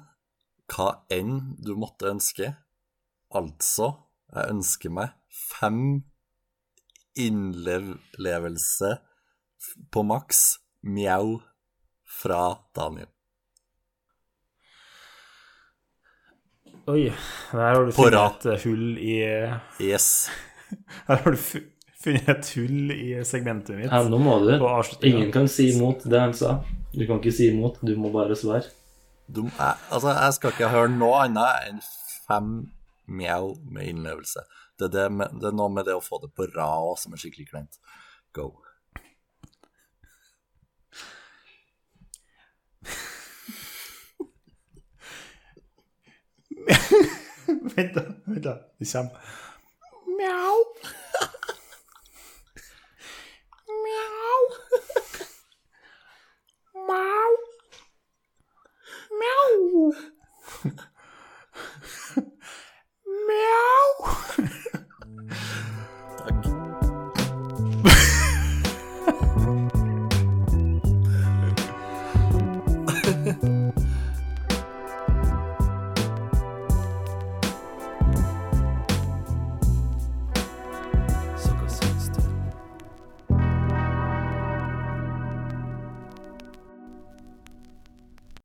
hva 0.70 0.92
enn 1.10 1.56
du 1.58 1.72
måtte 1.80 2.10
ønske. 2.10 2.52
Altså, 3.36 3.92
jeg 4.32 4.54
ønsker 4.54 4.92
meg 4.92 5.12
fem 5.58 5.82
innlevelse 7.18 8.94
på 9.92 10.04
maks 10.06 10.42
mjau 10.86 11.38
fra 12.08 12.42
Daniel. 12.76 13.10
Oi, 16.88 17.10
der 17.52 17.58
har 17.60 17.82
du 17.84 17.92
funnet 17.92 18.46
et 18.46 18.46
eh, 18.48 18.62
hull 18.64 18.86
i 18.96 19.16
Yes. 19.84 20.30
Her 21.08 21.20
har 21.20 21.34
du 21.34 21.42
funnet 22.00 22.30
et 22.32 22.52
hull 22.56 22.94
i 22.94 23.10
segmentet 23.28 23.76
mitt. 23.76 23.92
Ja, 23.92 24.00
nå 24.08 24.16
må 24.22 24.38
du. 24.40 24.54
Ingen 25.04 25.28
kan 25.34 25.50
si 25.52 25.68
imot 25.74 26.06
det 26.08 26.22
han 26.22 26.32
sa. 26.36 26.62
Du 26.94 27.04
kan 27.04 27.20
ikke 27.20 27.34
si 27.34 27.50
imot, 27.52 27.76
du 27.84 27.92
må 28.00 28.08
bare 28.14 28.36
svare. 28.40 28.72
Du, 29.28 29.44
jeg, 29.44 29.76
altså, 29.92 30.14
jeg 30.16 30.38
skal 30.38 30.54
ikke 30.54 30.72
høre 30.72 30.94
noe 30.94 31.26
annet 31.26 31.68
enn 31.68 31.82
fem 32.24 32.52
mjau 33.08 33.56
med 33.72 33.88
innlevelse. 33.88 34.44
Det 34.78 34.84
er, 34.88 34.94
det, 34.94 35.06
med, 35.12 35.28
det 35.40 35.50
er 35.50 35.56
noe 35.56 35.72
med 35.72 35.88
det 35.88 35.96
å 35.98 36.04
få 36.04 36.20
det 36.22 36.30
på 36.36 36.46
rad 36.54 36.98
som 37.00 37.14
er 37.14 37.22
skikkelig 37.22 37.48
kleint. 37.50 37.80
Go. 38.36 38.52
Vent, 47.74 47.94
da. 47.96 48.04
Vent 48.28 48.44
da. 48.44 48.54
Det. 48.78 49.04
Mjau. 50.18 50.56